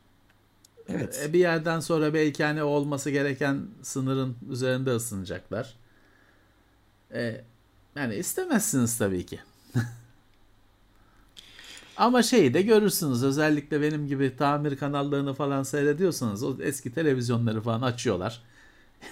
[0.89, 1.21] Evet.
[1.25, 5.77] E, bir yerden sonra belki hani olması gereken sınırın üzerinde ısınacaklar.
[7.13, 7.45] E,
[7.99, 9.41] yani istemezsiniz tabii ki.
[11.97, 17.83] Ama şeyi de görürsünüz özellikle benim gibi tamir kanallarını falan seyrediyorsanız o eski televizyonları falan
[17.83, 18.43] açıyorlar.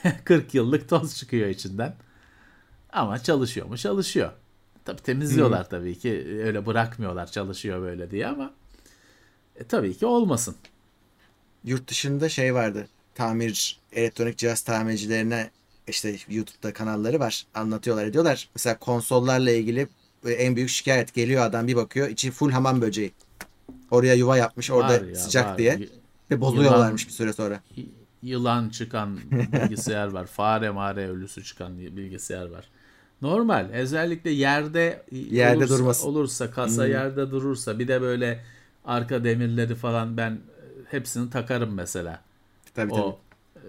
[0.25, 1.95] 40 yıllık toz çıkıyor içinden.
[2.93, 3.77] Ama çalışıyor mu?
[3.77, 4.33] Çalışıyor.
[4.85, 6.41] Tabii temizliyorlar tabii ki.
[6.45, 8.55] Öyle bırakmıyorlar çalışıyor böyle diye ama
[9.57, 10.57] e, tabii ki olmasın.
[11.65, 12.89] Yurt dışında şey vardı.
[13.15, 15.51] Tamir, elektronik cihaz tamircilerine
[15.89, 17.47] işte YouTube'da kanalları var.
[17.55, 18.49] Anlatıyorlar ediyorlar.
[18.55, 19.89] Mesela konsollarla ilgili
[20.27, 22.09] en büyük şikayet geliyor adam bir bakıyor.
[22.09, 23.13] içi full hamam böceği.
[23.91, 25.59] Oraya yuva yapmış orada Var ya, sıcak var.
[25.59, 25.89] diye.
[26.31, 27.61] Ve bozuluyorlarmış bir süre sonra.
[28.23, 30.27] Yılan çıkan bilgisayar var.
[30.27, 32.69] Fare mare ölüsü çıkan bilgisayar var.
[33.23, 33.69] Normal.
[33.73, 36.09] Özellikle yerde Yerde olursa, durmasın.
[36.09, 36.91] olursa kasa Hmm.
[36.91, 38.45] yerde durursa bir de böyle
[38.85, 40.39] arka demirleri falan ben e,
[40.91, 42.23] hepsini takarım mesela.
[42.75, 43.01] Tabii tabii.
[43.01, 43.19] O
[43.57, 43.61] e,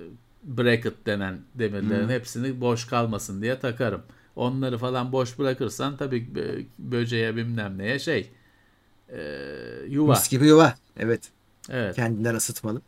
[0.47, 2.09] bracket denen demirlerin Hmm.
[2.09, 4.01] hepsini boş kalmasın diye takarım.
[4.35, 8.31] Onları falan boş bırakırsan tabii bö- böceğe bilmem neye şey
[9.09, 9.19] e,
[9.87, 10.11] yuva.
[10.11, 10.75] Mis gibi yuva.
[10.97, 11.21] Evet.
[11.69, 11.95] Evet.
[11.95, 12.81] Kendinden ısıtmalı.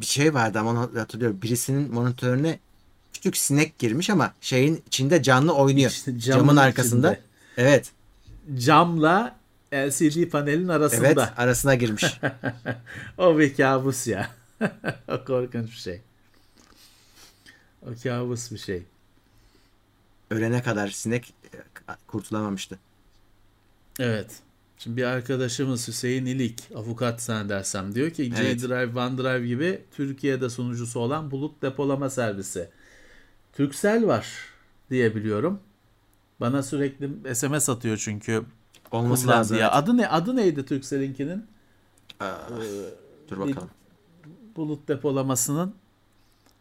[0.00, 1.42] Bir şey vardı ama onu hatırlıyorum.
[1.42, 2.58] Birisinin monitörüne
[3.12, 5.90] küçük sinek girmiş ama şeyin içinde canlı oynuyor.
[5.90, 7.12] İşte Camın arkasında.
[7.12, 7.24] içinde.
[7.56, 7.90] Evet.
[8.58, 9.36] camla
[9.74, 11.06] LCD panelin arasında.
[11.06, 11.18] Evet.
[11.36, 12.04] Arasına girmiş.
[13.18, 14.30] o bir kabus ya.
[15.08, 16.00] o korkunç bir şey.
[17.82, 18.82] O kabus bir şey.
[20.30, 21.58] Ölene kadar sinek e,
[22.06, 22.78] kurtulamamıştı.
[23.98, 24.38] Evet.
[24.78, 28.60] Şimdi bir arkadaşımız Hüseyin İlik, avukat zannedersem diyor ki Evet.
[28.60, 32.68] J-Drive, OneDrive gibi Türkiye'de sunucusu olan bulut depolama servisi.
[33.52, 34.26] Turkcell var
[34.90, 35.60] diye biliyorum.
[36.40, 38.44] Bana sürekli SMS atıyor çünkü
[38.90, 39.56] Olması lazım.
[39.56, 39.66] diye.
[39.66, 40.08] Adı ne?
[40.08, 41.46] Adı neydi Turkcell'inkinin?
[42.20, 42.34] Aa,
[43.30, 43.70] dur bakalım.
[44.56, 45.74] Bulut depolamasının.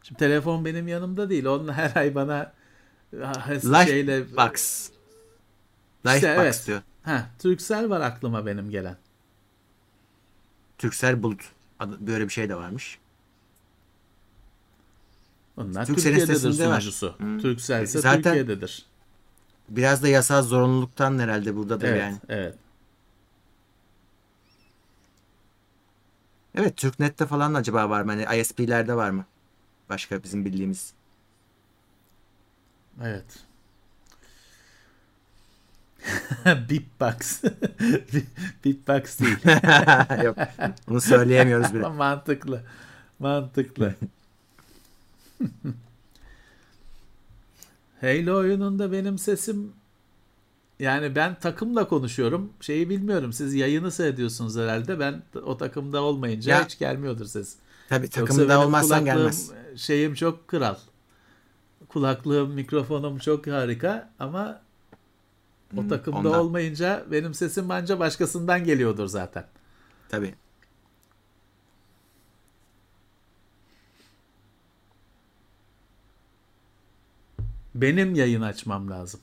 [0.03, 1.45] Şimdi telefon benim yanımda değil.
[1.45, 2.51] Onun her ay bana
[3.13, 4.89] Life şeyle Box.
[6.05, 6.63] Life İşte Box evet.
[6.67, 6.81] diyor.
[7.03, 8.97] Ha, Turkcell var aklıma benim gelen.
[10.77, 11.41] Türksel Bulut.
[11.99, 12.99] Böyle bir şey de varmış.
[15.57, 16.79] Onlar Turkcell'in Türkiye'dedir sitesinde var.
[16.81, 17.15] sunucusu.
[17.17, 17.39] Hmm.
[17.39, 18.85] Turkcell ise Zaten- Türkiye'dedir.
[19.69, 22.17] Biraz da yasal zorunluluktan herhalde buradadır Evet, yani.
[22.29, 22.55] evet.
[26.55, 28.11] Evet Türknet'te falan acaba var mı?
[28.11, 29.25] Hani ISP'lerde var mı?
[29.89, 30.93] Başka bizim bildiğimiz.
[33.03, 33.39] Evet.
[36.45, 37.43] Beatbox.
[38.65, 39.37] Beatbox değil.
[40.23, 40.37] Yok.
[40.87, 41.87] Bunu söyleyemiyoruz bile.
[41.87, 42.63] Mantıklı.
[43.19, 43.95] Mantıklı.
[48.01, 49.73] Halo oyununda benim sesim
[50.79, 52.53] yani ben takımla konuşuyorum.
[52.61, 53.33] Şeyi bilmiyorum.
[53.33, 54.99] Siz yayını seyrediyorsunuz herhalde.
[54.99, 57.55] Ben o takımda olmayınca Ya, hiç gelmiyordur ses.
[57.89, 59.51] Tabii takımda olmazsan gelmez.
[59.77, 60.75] Şeyim çok kral.
[61.89, 64.61] Kulaklığım, mikrofonum çok harika ama
[65.77, 66.39] o Hmm, takımda ondan.
[66.39, 69.45] olmayınca benim sesim bence başkasından geliyordur zaten.
[70.09, 70.35] Tabii.
[77.75, 79.19] Benim yayın açmam lazım.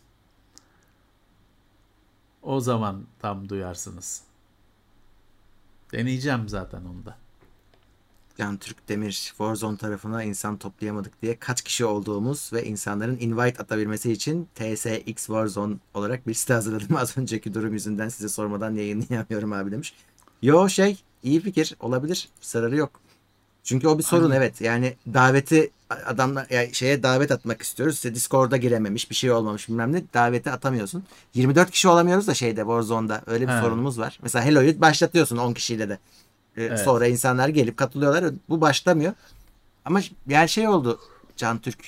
[2.42, 4.22] O zaman tam duyarsınız.
[5.92, 7.16] Deneyeceğim zaten onu da.
[8.38, 14.12] Can Türk Demir Warzone tarafına insan toplayamadık diye kaç kişi olduğumuz ve insanların invite atabilmesi
[14.12, 16.96] için TSX Warzone olarak bir site hazırladım.
[16.96, 19.94] Az önceki durum yüzünden size sormadan yayınlayamıyorum abi demiş.
[20.42, 22.28] Yo şey iyi fikir olabilir.
[22.40, 23.00] Zararı yok.
[23.64, 24.36] Çünkü o bir sorun Aynen.
[24.36, 24.60] evet.
[24.60, 25.70] Yani daveti
[26.06, 27.94] adamla yani şeye davet atmak istiyoruz.
[27.94, 30.02] İşte Discord'a girememiş, bir şey olmamış bilmem ne.
[30.14, 31.04] Daveti atamıyorsun.
[31.34, 33.60] 24 kişi olamıyoruz da şeyde Warzone'da öyle bir He.
[33.60, 34.18] sorunumuz var.
[34.22, 35.98] Mesela Hello'yu başlatıyorsun 10 kişiyle de.
[36.56, 36.80] Ee, Evet.
[36.80, 38.34] Sonra insanlar gelip katılıyorlar.
[38.48, 39.12] Bu başlamıyor.
[39.84, 41.00] Ama yani şey oldu
[41.36, 41.78] Can Türk.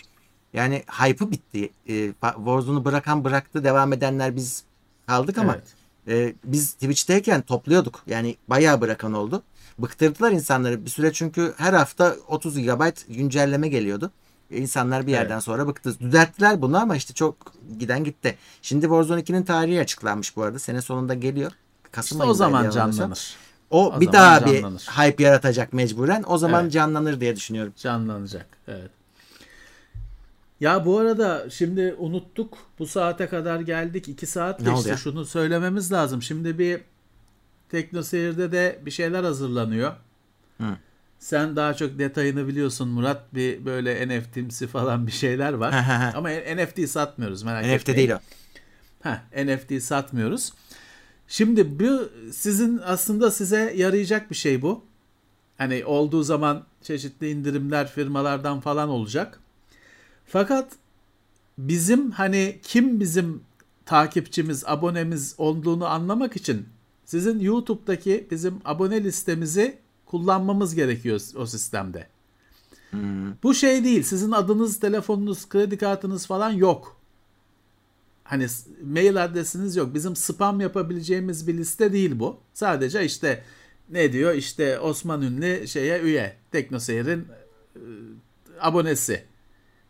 [0.53, 1.71] Yani hype'ı bitti.
[1.89, 3.65] Ee, Warzone'u bırakan bıraktı.
[3.65, 4.65] Devam edenler biz
[5.07, 5.65] kaldık ama Evet.
[6.09, 8.03] e, biz Twitch'teyken topluyorduk.
[8.07, 9.43] Yani bayağı bırakan oldu.
[9.79, 14.11] Bıktırdılar insanları bir süre çünkü her hafta 30 GB güncelleme geliyordu.
[14.51, 15.43] İnsanlar bir yerden Evet.
[15.43, 16.01] sonra bıktı.
[16.01, 17.37] Düzelttiler bunu ama işte çok
[17.79, 18.37] giden gitti.
[18.63, 20.59] Şimdi Warzone 2'nin tarihi açıklanmış bu arada.
[20.59, 21.53] Sene sonunda geliyor.
[21.93, 23.37] Kasım İşte o zaman canlanır.
[23.71, 24.87] O, O bir zaman daha canlanır.
[24.97, 26.25] bir hype yaratacak mecburen.
[26.27, 26.73] O zaman Evet.
[26.73, 27.73] canlanır diye düşünüyorum.
[27.77, 28.47] Canlanacak.
[28.69, 28.91] Evet.
[30.61, 32.59] Ya bu arada şimdi unuttuk.
[32.79, 34.09] Bu saate kadar geldik.
[34.09, 34.95] 2 saat geçti.
[34.99, 36.23] Şunu söylememiz lazım.
[36.23, 36.81] Şimdi bir
[37.73, 39.93] Teknoseyir'de de bir şeyler hazırlanıyor.
[40.59, 40.77] Hı.
[41.19, 43.35] Sen daha çok detayını biliyorsun Murat.
[43.35, 45.75] Bir böyle NFT'msi falan bir şeyler var.
[46.17, 47.99] Ama NFT satmıyoruz merak NFT etmeyin.
[47.99, 48.19] değil o.
[49.03, 50.53] Ha, NFT satmıyoruz.
[51.29, 54.85] Şimdi bu sizin aslında size yarayacak bir şey bu.
[55.59, 59.41] Hani olduğu zaman çeşitli indirimler firmalardan falan olacak.
[60.27, 60.73] Fakat
[61.59, 63.43] bizim hani kim bizim
[63.87, 66.69] takipçimiz, abonemiz olduğunu anlamak için
[67.05, 72.07] sizin YouTube'daki bizim abone listemizi kullanmamız gerekiyor o sistemde.
[73.43, 74.03] Bu şey değil.
[74.03, 76.97] Sizin adınız, telefonunuz, kredi kartınız falan yok.
[78.25, 78.47] Hani
[78.85, 79.95] mail adresiniz yok.
[79.95, 82.37] Bizim spam yapabileceğimiz bir liste değil bu.
[82.55, 83.43] Sadece işte
[83.91, 84.35] ne diyor?
[84.35, 86.37] İşte Osman Ünlü şeye üye.
[86.53, 87.81] Teknoseyir'in e,
[88.61, 89.25] abonesi.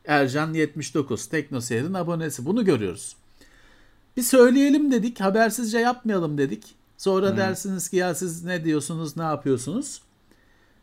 [0.04, 2.46] Ercan 79 Teknoseyir'in abonesi.
[2.46, 3.16] Bunu görüyoruz.
[4.16, 5.20] Bir söyleyelim dedik.
[5.20, 6.74] Habersizce yapmayalım dedik.
[7.02, 10.02] Sonra dersiniz ki ya siz ne diyorsunuz, ne yapıyorsunuz?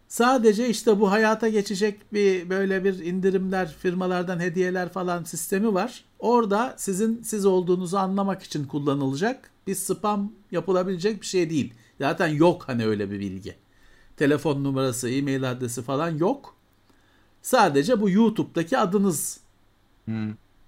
[0.07, 6.03] Sadece işte bu hayata geçecek bir böyle bir indirimler, firmalardan hediyeler falan sistemi var.
[6.19, 11.73] Orada sizin siz olduğunuzu anlamak için kullanılacak bir spam yapılabilecek bir şey değil.
[11.99, 13.55] Zaten yok hani öyle bir bilgi.
[14.17, 16.55] Telefon numarası, e-mail adresi falan yok.
[17.41, 19.39] Sadece bu YouTube'daki adınız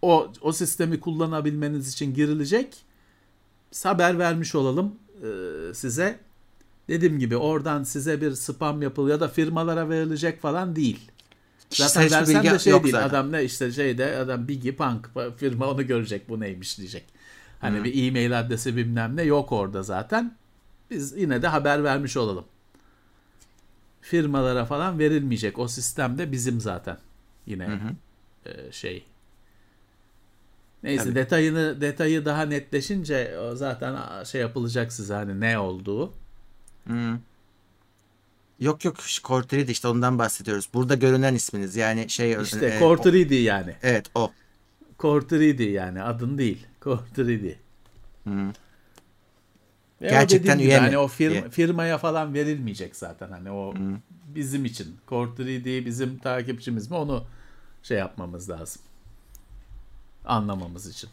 [0.02, 2.86] o o sistemi kullanabilmeniz için girilecek.
[3.72, 4.96] Biz haber vermiş olalım
[5.74, 6.20] size.
[6.88, 11.12] Dediğim gibi oradan size bir spam yapıl ya da firmalara verilecek falan değil.
[11.70, 12.92] Zaten hiçbir versen de şey değil.
[12.92, 13.10] zaten.
[13.10, 17.06] Adam ne işte şeyde adam Biggie Punk firma onu görecek bu neymiş diyecek.
[17.60, 20.36] Hani bir e-mail adresi bilmem ne yok orada zaten.
[20.90, 22.46] Biz yine de haber vermiş olalım.
[24.02, 25.60] Firmalara falan verilmeyecek.
[25.60, 26.98] O sistemde bizim zaten.
[27.46, 27.80] Yine
[28.46, 29.06] e, şey.
[30.84, 31.16] Neyse Tabii.
[31.16, 36.14] detayını detayı daha netleşince zaten şey yapılacak size hani ne olduğu.
[36.88, 37.18] Hı.
[38.60, 40.70] Yok yok Core 3 de işte ondan bahsediyoruz.
[40.74, 43.76] Burada görünen isminiz yani şey İşte e, 3D yani.
[43.84, 44.32] Evet o.
[45.00, 46.68] Core 3D yani adın değil.
[46.82, 47.56] Core 3D.
[48.24, 48.52] Hı.
[50.02, 51.50] Ve o Gerçekten gibi üye mi hani o firma, diye.
[51.50, 53.74] firmaya falan verilmeyecek zaten hani o
[54.36, 54.98] bizim için.
[55.08, 57.24] Core 3D bizim takipçimiz mi onu
[57.84, 58.82] şey yapmamız lazım.
[60.26, 61.10] Anlamamız için.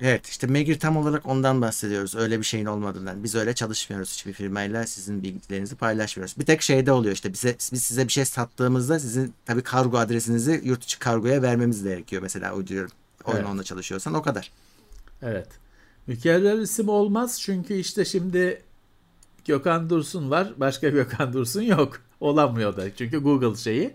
[0.00, 2.14] Evet işte Megir tam olarak ondan bahsediyoruz.
[2.14, 3.24] Öyle bir şeyin olmadığından.
[3.24, 4.86] Biz öyle çalışmıyoruz hiçbir firmayla.
[4.86, 6.38] Sizin bilgilerinizi paylaşmıyoruz.
[6.38, 10.60] Bir tek şeyde oluyor işte bize biz size bir şey sattığımızda sizin tabii kargo adresinizi
[10.64, 12.22] yurt içi kargoya vermemiz gerekiyor.
[12.22, 12.90] Mesela uyduruyorum.
[13.24, 13.48] Oyun Evet.
[13.48, 14.50] onunla çalışıyorsan o kadar.
[15.22, 15.48] Evet.
[16.06, 18.62] Mükerrer isim olmaz çünkü işte şimdi
[19.44, 20.52] Gökhan Dursun var.
[20.56, 22.00] Başka Gökhan Dursun yok.
[22.20, 22.96] Olamıyor da.
[22.96, 23.94] Çünkü Google şeyi.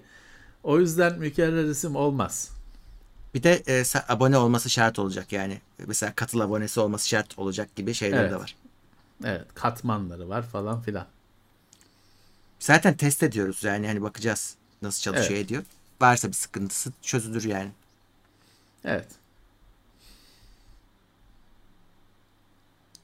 [0.64, 2.50] O yüzden mükerrer isim olmaz.
[3.34, 5.62] Bir de e, abone olması şart olacak yani.
[5.88, 8.32] Mesela katıl abonesi olması şart olacak gibi şeyler Evet.
[8.32, 8.56] de var.
[9.24, 9.46] Evet.
[9.54, 11.08] Katmanları var falan filan.
[12.60, 15.46] Zaten test ediyoruz yani hani bakacağız nasıl çalışıyor Evet.
[15.46, 15.64] ediyor.
[16.02, 17.72] Varsa bir sıkıntısı çözülür yani.
[18.86, 19.08] Evet.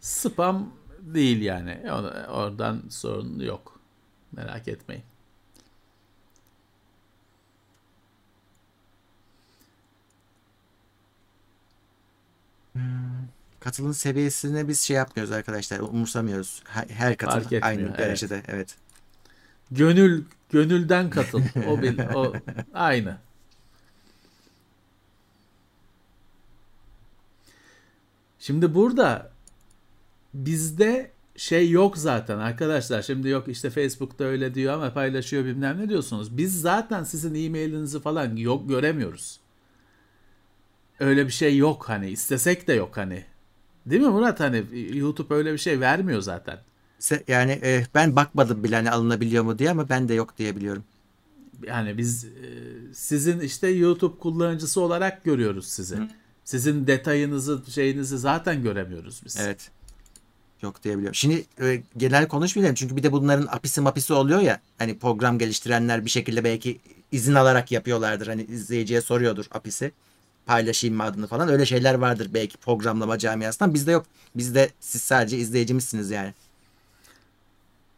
[0.02, 1.92] Spam değil yani.
[2.30, 3.80] Oradan sorun yok.
[4.32, 5.04] Merak etmeyin.
[13.60, 15.80] Katılım seviyesine biz şey yapmıyoruz arkadaşlar.
[15.80, 16.64] Umursamıyoruz.
[16.66, 17.98] Her, her katıl Fark etmiyor, aynı evet.
[17.98, 18.44] derecede.
[18.48, 18.76] Evet.
[19.72, 21.42] Gönül gönülden katıl.
[21.68, 22.34] O bil, o
[22.74, 23.18] aynı.
[28.40, 29.32] Şimdi burada
[30.34, 33.02] bizde şey yok zaten arkadaşlar.
[33.02, 36.38] Şimdi yok işte Facebook'ta öyle diyor ama paylaşıyor bilmem ne diyorsunuz.
[36.38, 39.40] Biz zaten sizin e-mailinizi falan yok göremiyoruz.
[41.00, 43.24] Öyle bir şey yok hani istesek de yok hani.
[43.86, 44.64] Değil mi Murat hani
[44.98, 46.60] YouTube öyle bir şey vermiyor zaten.
[47.28, 50.84] Yani e, ben bakmadım bile hani alınabiliyor mu diye ama ben de yok diye biliyorum.
[51.68, 52.30] Yani biz e,
[52.94, 55.98] sizin işte YouTube kullanıcısı olarak görüyoruz sizi.
[56.44, 59.38] Sizin detayınızı, şeyinizi zaten göremiyoruz biz.
[59.40, 59.72] Evet.
[60.62, 61.16] Yok diye biliyorum.
[61.16, 64.60] Şimdi e, genel konuşmayalım çünkü bir de bunların apisi mapisi oluyor ya.
[64.78, 66.80] Hani program geliştirenler bir şekilde belki
[67.12, 68.28] izin alarak yapıyorlardır.
[68.28, 69.92] Hani izleyiciye soruyordur apisi.
[70.48, 71.50] Paylaşayım adını falan.
[71.50, 73.74] Öyle şeyler vardır belki programlama camiasından.
[73.74, 74.06] Bizde yok.
[74.36, 76.34] Bizde siz sadece izleyicimizsiniz yani.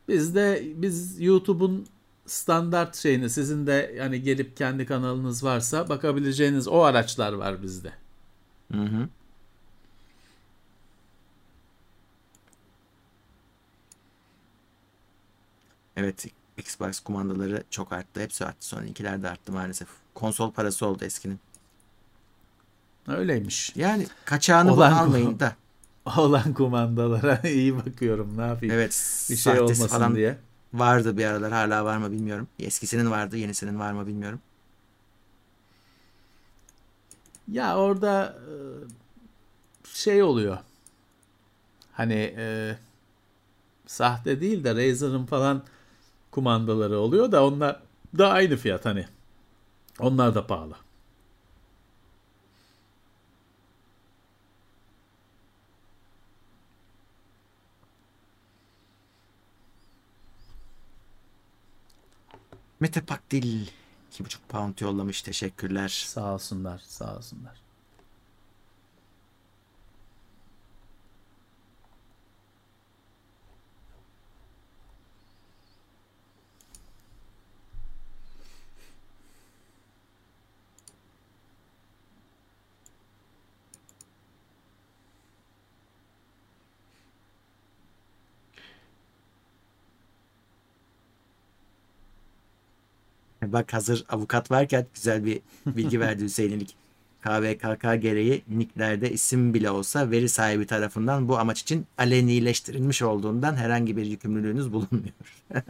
[0.07, 1.87] Biz de biz YouTube'un
[2.25, 7.93] standart şeyini sizin de yani gelip kendi kanalınız varsa bakabileceğiniz o araçlar var bizde.
[8.71, 9.09] Hı hı.
[15.97, 16.25] Evet
[16.57, 18.21] Xbox kumandaları çok arttı.
[18.21, 18.67] Hepsi arttı.
[18.67, 19.87] Sonrakiler de arttı maalesef.
[20.13, 21.39] Konsol parası oldu eskinin.
[23.09, 23.75] Öyleymiş.
[23.75, 25.55] Yani kaçağını Olan almayın da.
[26.17, 28.37] olan kumandalara iyi bakıyorum.
[28.37, 28.75] Ne yapayım?
[28.75, 29.25] Evet.
[29.29, 30.37] Bir şey olmasın falan diye.
[30.73, 32.47] Vardı bir aralar hala var mı bilmiyorum.
[32.59, 34.39] Eskisinin vardı yenisinin var mı bilmiyorum.
[37.51, 38.53] Ya orada e,
[39.93, 40.57] şey oluyor.
[41.93, 42.77] Hani e,
[43.87, 45.63] sahte değil de Razer'ın falan
[46.31, 47.79] kumandaları oluyor da onlar
[48.17, 49.05] da aynı fiyat hani.
[49.99, 50.75] Onlar da pahalı.
[62.81, 63.67] Mete Pakdil
[64.11, 65.21] 2,5 pound yollamış.
[65.21, 65.87] Teşekkürler.
[65.87, 67.68] Sağ olsunlar, sağ olsunlar.
[93.53, 96.75] Bak hazır avukat varken güzel bir bilgi verdi Hüseyin'lik.
[97.21, 103.97] KVKK gereği nicklerde isim bile olsa veri sahibi tarafından bu amaç için alenileştirilmiş olduğundan herhangi
[103.97, 105.13] bir yükümlülüğünüz bulunmuyor.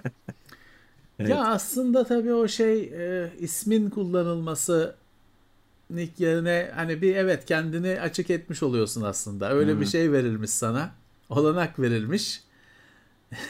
[1.20, 1.30] Evet.
[1.30, 4.96] Ya aslında tabii o şey e, ismin kullanılması
[5.90, 9.52] nick yerine hani bir evet kendini açık etmiş oluyorsun aslında.
[9.52, 10.92] Öyle bir şey verilmiş sana.
[11.30, 12.44] Olanak verilmiş.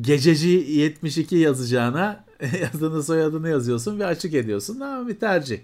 [0.00, 2.24] Gececi 72 yazacağına
[2.74, 4.80] adını soyadını yazıyorsun ve açık ediyorsun.
[4.80, 5.60] Ama bir tercih.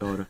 [0.00, 0.26] Doğru.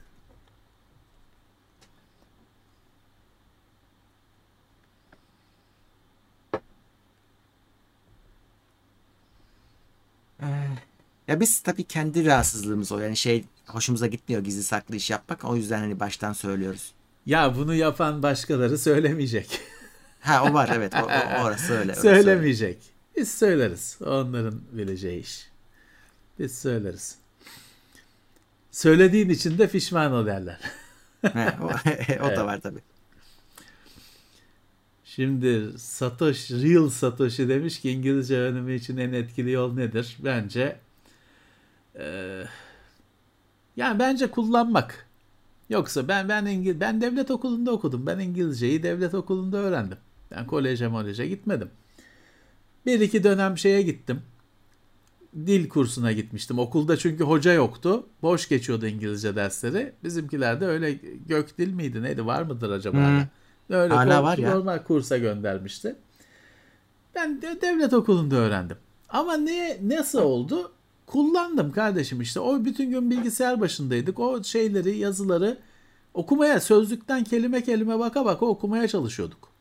[10.43, 10.47] Ee,
[11.28, 12.99] Ya biz tabii kendi rahatsızlığımız o.
[12.99, 15.44] Yani şey hoşumuza gitmiyor gizli saklı iş yapmak.
[15.44, 16.93] O yüzden hani baştan söylüyoruz.
[17.27, 19.61] Ya bunu yapan başkaları söylemeyecek.
[20.23, 20.94] Ha o var evet.
[20.94, 21.94] O, o- orası öyle.
[21.94, 22.78] Söylemeyecek.
[23.16, 23.99] Biz söyleriz.
[24.07, 25.49] Onların bileceği iş.
[26.39, 27.19] Biz söyleriz.
[28.70, 30.61] Söylediğin için de pişman ol derler.
[31.23, 31.35] öyle.
[31.94, 32.81] He, o, o da var tabii.
[35.05, 40.16] Şimdi Satoshi, Real Satoshi demiş ki İngilizce öğrenimi için en etkili yol nedir?
[40.24, 40.77] Bence
[41.99, 42.47] eee,
[43.77, 45.07] yani bence kullanmak.
[45.69, 48.07] Yoksa ben ben İngil ben devlet okulunda okudum.
[48.07, 49.99] Ben İngilizceyi devlet okulunda öğrendim.
[50.36, 51.70] Ben koleje koleje gitmedim.
[52.86, 54.20] Bir iki dönem şeye gittim.
[55.46, 56.59] Dil kursuna gitmiştim.
[56.59, 58.06] Okulda çünkü hoca yoktu.
[58.22, 59.92] Boş geçiyordu İngilizce dersleri.
[60.04, 60.92] Bizimkiler de öyle
[61.28, 62.96] gök dil miydi neydi var mıdır acaba?
[62.96, 63.22] Hmm.
[63.76, 64.54] Öyle Hala kor- var ya.
[64.54, 65.96] normal kursa göndermişti.
[67.14, 68.76] Ben de devlet okulunda öğrendim.
[69.09, 70.72] Ama ne nasıl oldu?
[71.06, 72.40] Kullandım kardeşim işte.
[72.40, 74.18] O bütün gün bilgisayar başındaydık.
[74.18, 75.59] O şeyleri, yazıları
[76.14, 79.51] okumaya, sözlükten kelime kelime baka baka okumaya çalışıyorduk.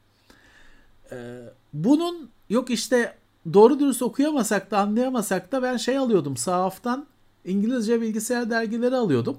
[1.11, 1.39] Ee,
[1.73, 3.15] bunun yok işte
[3.53, 7.07] doğru dürüst okuyamasak da anlayamasak da ben şey alıyordum sahaftan
[7.45, 9.37] İngilizce bilgisayar dergileri alıyordum.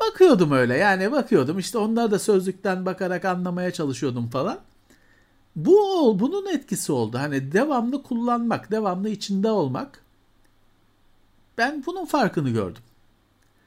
[0.00, 4.58] Bakıyordum öyle yani bakıyordum işte onlar da sözlükten bakarak anlamaya çalışıyordum falan.
[5.56, 7.18] Bu ol, bunun etkisi oldu.
[7.18, 10.02] Hani devamlı kullanmak, devamlı içinde olmak.
[11.58, 12.82] Ben bunun farkını gördüm.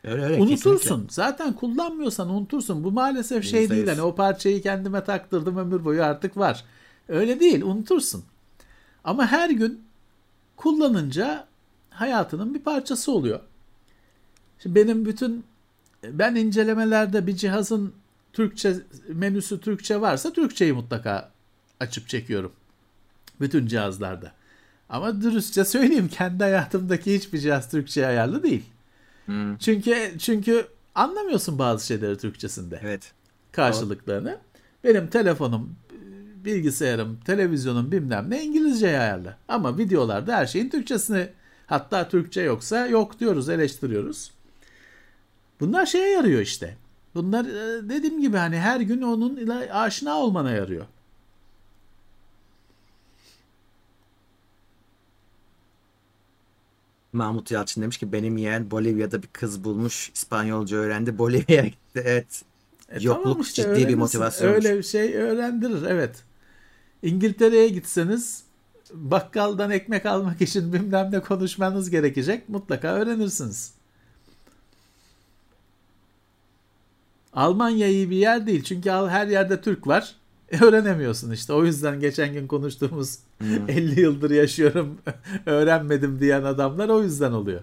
[0.03, 0.41] Öyle öyle.
[0.41, 0.77] unutursun.
[0.77, 1.13] kesinlikle.
[1.13, 2.83] Zaten kullanmıyorsan unutursun.
[2.83, 3.87] Bu maalesef şey Yüzde değil.
[3.87, 6.65] Hani o parçayı kendime taktırdım ömür boyu artık var.
[7.09, 7.61] Öyle değil.
[7.61, 8.23] Unutursun.
[9.03, 9.81] Ama her gün
[10.55, 11.47] kullanınca
[11.89, 13.39] hayatının bir parçası oluyor.
[14.59, 15.43] Şimdi benim bütün
[16.03, 17.93] ben incelemelerde bir cihazın
[18.33, 18.75] Türkçe
[19.07, 21.31] menüsü Türkçe varsa Türkçeyi mutlaka
[21.79, 22.51] açıp çekiyorum.
[23.41, 24.31] Bütün cihazlarda.
[24.89, 28.63] Ama dürüstçe söyleyeyim kendi hayatımdaki hiçbir cihaz Türkçe ayarlı değil.
[29.25, 33.11] Hmm, Çünkü çünkü anlamıyorsun bazı şeyleri Türkçesinde evet.
[33.51, 34.37] karşılıklarını.
[34.83, 35.75] Benim telefonum,
[36.45, 39.35] bilgisayarım, televizyonum bilmem ne İngilizceye ayarlı.
[39.47, 41.27] Ama videolarda her şeyin Türkçesini
[41.67, 44.31] hatta Türkçe yoksa yok diyoruz, eleştiriyoruz.
[45.59, 46.77] Bunlar şeye yarıyor işte.
[47.15, 50.85] Bunlar e, dediğim gibi hani her gün onun ile aşina olmana yarıyor.
[57.13, 60.11] Mahmut Yalçın demiş ki benim yeğen Bolivya'da bir kız bulmuş.
[60.15, 61.17] İspanyolca öğrendi.
[61.17, 62.03] Bolivya'ya gitti.
[62.05, 62.43] Evet.
[62.89, 64.65] E Yokluk tamam işte, ciddi bir motivasyonmuş.
[64.65, 66.23] Öyle bir şey öğrendirir evet.
[67.03, 68.43] İngiltere'ye gitseniz
[68.93, 72.49] bakkaldan ekmek almak için bilmem ne konuşmanız gerekecek.
[72.49, 73.73] Mutlaka öğrenirsiniz.
[77.33, 78.63] Almanya iyi bir yer değil.
[78.63, 80.15] Çünkü her yerde Türk var.
[80.51, 81.53] E, öğrenemiyorsun işte.
[81.53, 83.69] O yüzden geçen gün konuştuğumuz Hmm.
[83.69, 84.97] 50 yıldır yaşıyorum
[85.45, 87.61] öğrenmedim diyen adamlar o yüzden oluyor.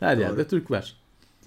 [0.00, 0.22] Her Doğru.
[0.22, 0.96] yerde Türk var.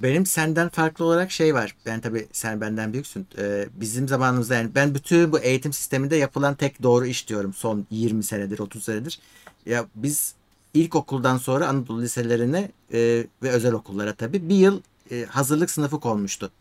[0.04, 1.76] Benim senden farklı olarak şey var.
[1.86, 3.28] Ben tabii sen benden büyüksün.
[3.38, 7.86] Ee, bizim zamanımızda yani ben bütün bu eğitim sisteminde yapılan tek doğru iş diyorum son
[7.92, 9.20] 20 senedir 30 senedir.
[9.66, 10.34] Ya biz
[10.74, 16.52] ilkokuldan sonra Anadolu liselerine e, ve özel okullara tabii bir yıl e, hazırlık sınıfı konmuştu.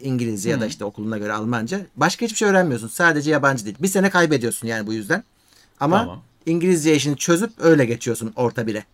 [0.00, 1.80] İngilizce ya da işte okuluna göre Almanca.
[1.96, 2.88] Başka hiçbir şey öğrenmiyorsun.
[2.88, 3.74] Sadece yabancı dil.
[3.80, 5.24] Bir sene kaybediyorsun yani bu yüzden.
[5.80, 6.22] Ama Tamam.
[6.46, 8.84] İngilizce işini çözüp öyle geçiyorsun orta bire.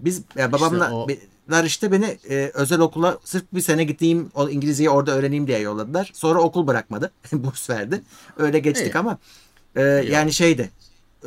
[0.00, 1.08] Biz ya babamla o-
[1.50, 5.58] Lar işte beni e, özel okula sırf bir sene gideyim o İngilizceyi orada öğreneyim diye
[5.58, 6.10] yolladılar.
[6.14, 7.10] Sonra okul bırakmadı.
[7.32, 8.02] Burs verdi.
[8.36, 8.98] Öyle geçtik İyi.
[8.98, 9.18] ama
[9.76, 10.70] e, yani şeydi.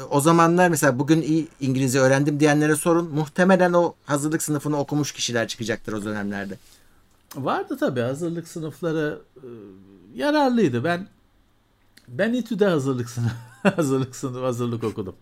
[0.10, 3.10] O zamanlar mesela bugün iyi İngilizce öğrendim diyenlere sorun.
[3.14, 6.58] Muhtemelen o hazırlık sınıfını okumuş kişiler çıkacaktır o dönemlerde.
[7.36, 9.48] Vardı tabii hazırlık sınıfları e,
[10.16, 10.84] yararlıydı.
[10.84, 11.08] Ben
[12.08, 13.36] ben İTÜ'de hazırlık sınıfı
[13.76, 15.16] hazırlık sınıfı hazırlık okudum.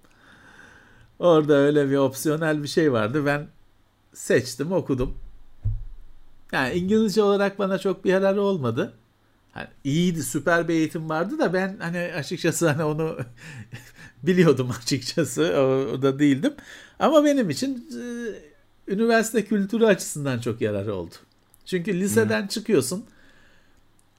[1.20, 3.26] Orada öyle bir opsiyonel bir şey vardı.
[3.26, 3.48] Ben
[4.14, 5.18] seçtim, okudum.
[6.52, 8.94] Yani İngilizce olarak bana çok bir yararı olmadı.
[9.52, 13.18] Hani iyiydi, süper bir eğitim vardı da ben hani açıkçası hani onu
[14.24, 15.54] biliyordum açıkçası.
[15.58, 15.62] O,
[15.94, 16.54] o da değildim.
[17.00, 17.90] Ama benim için
[18.88, 21.16] e, üniversite kültürü açısından çok yararı oldu.
[21.66, 23.06] Çünkü liseden çıkıyorsun.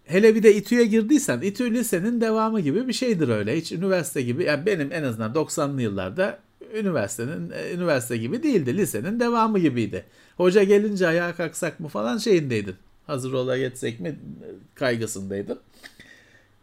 [0.04, 3.56] Hele bir de İTÜ'ye girdiysen, İTÜ lisenin devamı gibi bir şeydir öyle.
[3.56, 6.38] Hiç üniversite gibi, yani benim en azından 90'lı yıllarda
[6.72, 8.76] üniversitenin e, üniversite gibi değildi.
[8.76, 10.04] Lisenin devamı gibiydi.
[10.36, 12.76] Hoca gelince ayağa kalksak mı falan şeyindeydin.
[13.06, 15.58] Hazır ola geçsek mi e, kaygısındaydın.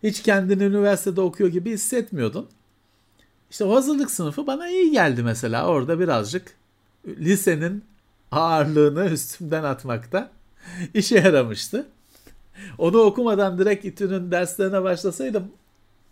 [0.03, 2.48] Hiç kendini üniversitede okuyor gibi hissetmiyordun.
[3.52, 5.68] İşte o hazırlık sınıfı bana iyi geldi mesela.
[5.68, 6.53] Orada birazcık
[7.07, 7.84] lisenin
[8.31, 10.31] ağırlığını üstümden atmakta
[10.94, 11.88] işe yaramıştı.
[12.77, 15.52] Onu okumadan direkt İTÜ'nün derslerine başlasaydım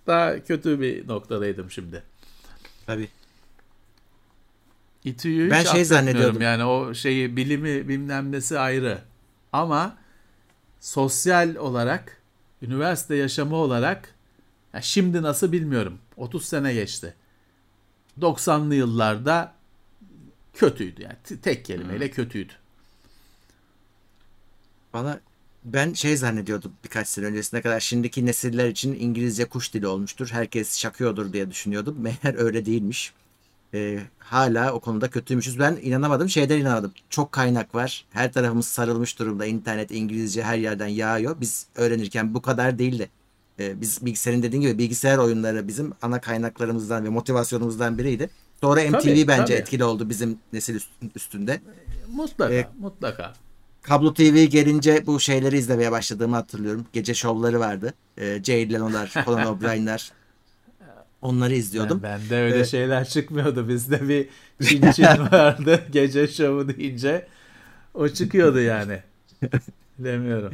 [0.08, 2.04] daha kötü bir noktadaydım şimdi.
[2.86, 3.10] Tabii.
[5.08, 6.42] İTÜ'yü Ben hiç şey zannediyordum.
[6.42, 9.02] Yani o şeyi bilimi bilmem nesi ayrı.
[9.54, 9.98] Ama
[10.80, 12.22] sosyal olarak
[12.62, 14.14] üniversite yaşamı olarak
[14.74, 16.00] ya şimdi nasıl bilmiyorum.
[16.18, 17.14] 30 sene geçti.
[18.22, 19.54] 90'lı yıllarda
[20.54, 22.54] kötüydü yani tek kelimeyle kötüydü.
[24.94, 25.20] Bana
[25.66, 30.30] ben şey zannediyordum birkaç sene öncesine kadar şimdiki nesiller için İngilizce kuş dili olmuştur.
[30.32, 31.96] Herkes şakıyordur diye düşünüyordum.
[32.02, 33.14] Meğer öyle değilmiş.
[33.74, 35.60] Ee, hala o konuda kötüymüşüz.
[35.60, 36.30] Ben inanamadım.
[36.30, 36.92] Şeyden inanamadım.
[37.10, 38.06] Çok kaynak var.
[38.10, 39.46] Her tarafımız sarılmış durumda.
[39.46, 41.36] İnternet, İngilizce her yerden yağıyor.
[41.42, 43.10] Biz öğrenirken bu kadar değildi.
[43.60, 48.30] Ee, biz bilgisayarın dediğin gibi bilgisayar oyunları bizim ana kaynaklarımızdan ve motivasyonumuzdan biriydi.
[48.62, 49.54] Sonra MTV Tabii, bence tabii.
[49.54, 51.62] etkili oldu bizim nesil üst- üstünde.
[52.16, 53.34] Mutlaka, E, mutlaka.
[53.82, 56.86] Kablo TV gelince bu şeyleri izlemeye başladığımı hatırlıyorum.
[56.94, 57.94] Gece şovları vardı.
[58.18, 60.12] Ee, Jay Leno'lar, Conan O'Brien'ler.
[61.22, 62.00] Onları izliyordum.
[62.04, 62.68] Ben, bende öyle Evet.
[62.68, 63.68] şeyler çıkmıyordu.
[63.70, 64.28] Bizde bir
[64.68, 65.84] çin çin vardı.
[65.92, 67.28] Gece şovu deyince
[67.94, 69.02] o çıkıyordu yani.
[70.00, 70.54] Bilemiyorum.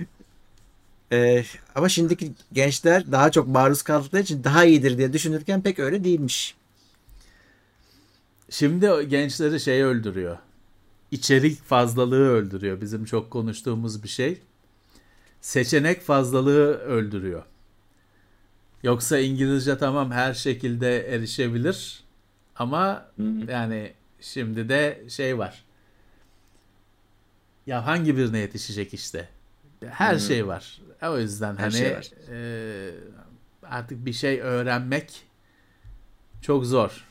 [1.12, 1.44] Ee,
[1.76, 6.56] ama şimdiki gençler daha çok maruz kaldıkları için daha iyidir diye düşünürken pek öyle değilmiş.
[8.50, 10.38] Şimdi gençleri şey öldürüyor.
[11.12, 12.82] İçerik fazlalığı öldürüyor.
[12.82, 14.38] Bizim çok konuştuğumuz bir şey.
[15.42, 17.44] Seçenek fazlalığı öldürüyor.
[18.84, 22.04] Yoksa İngilizce tamam her şekilde erişebilir.
[22.56, 23.06] Ama
[23.48, 25.64] yani şimdi de şey var.
[27.68, 29.30] Ya hangi birine yetişecek işte?
[29.90, 30.82] Her şey var.
[31.02, 32.10] O yüzden Her hani şey var.
[32.32, 32.92] e,
[33.64, 35.22] artık bir şey öğrenmek
[36.42, 37.06] çok zor.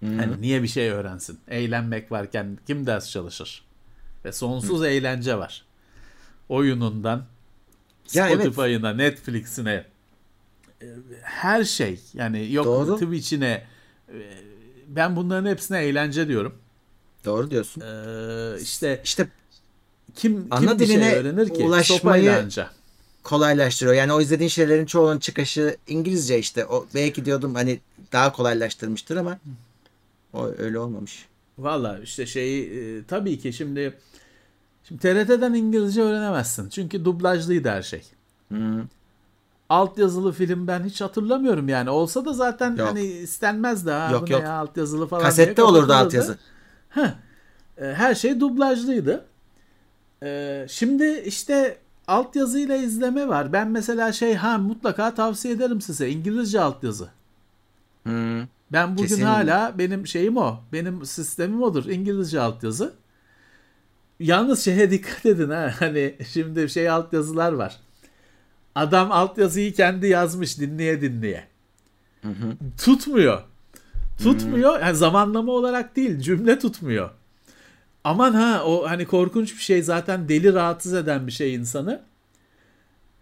[0.00, 1.40] Hani niye bir şey öğrensin?
[1.48, 3.64] Eğlenmek varken kim ders çalışır?
[4.24, 5.64] Ve sonsuz eğlence var.
[6.48, 7.24] Oyunundan
[8.12, 8.40] Ya evet.
[8.40, 9.84] Spotify'ına, Netflix'ine
[11.22, 12.94] her şey yani yok Doğru.
[12.94, 13.64] Twitch'ine
[14.08, 14.18] e,
[14.88, 16.54] ben bunların hepsine eğlence diyorum.
[17.24, 17.80] Doğru diyorsun.
[17.80, 19.28] Ee, işte İşte
[20.14, 21.64] kim Ana kim bir şey diline öğrenir ki?
[21.64, 22.68] ulaşmayı-
[23.22, 23.94] kolaylaştırıyor.
[23.96, 26.66] Yani o izlediğin şeylerin çoğunun çıkışı İngilizce işte.
[26.66, 27.80] O belki diyordum hani
[28.12, 29.38] daha kolaylaştırmıştır ama
[30.32, 31.26] o öyle olmamış.
[31.58, 33.94] Valla işte şeyi e, tabii ki şimdi
[34.88, 36.68] şimdi TRT'den İngilizce öğrenemezsin.
[36.68, 38.02] Çünkü dublajlıydı her şey.
[38.52, 38.84] Hı.
[39.74, 41.90] Altyazılı film ben hiç hatırlamıyorum yani.
[41.90, 42.88] Olsa da zaten Yok.
[42.88, 44.08] hani istenmezdi ha.
[44.12, 44.42] Yok, yok.
[44.42, 46.38] ya altyazılı falan Kasette diye olurdu altyazı.
[46.88, 47.08] Heh.
[47.78, 49.24] E, Her şey dublajlıydı.
[50.22, 53.52] E, Şimdi işte altyazıyla izleme var.
[53.52, 57.08] Ben mesela şey ha mutlaka tavsiye ederim size İngilizce altyazı.
[58.06, 58.46] Hı.
[58.72, 59.22] Ben bugün Kesin.
[59.22, 60.56] hala benim şeyim o.
[60.72, 61.84] Benim sistemim odur.
[61.86, 62.92] İngilizce altyazı.
[64.20, 65.72] Yalnız şeye dikkat edin ha.
[65.78, 67.80] Hani şimdi şey altyazılar var.
[68.74, 71.48] Adam altyazıyı kendi yazmış dinleye dinleye.
[72.78, 73.42] Tutmuyor.
[74.22, 74.80] Tutmuyor.
[74.80, 77.10] Yani zamanlama olarak değil, cümle tutmuyor.
[78.04, 82.02] Aman ha o hani korkunç bir şey zaten deli rahatsız eden bir şey insanı.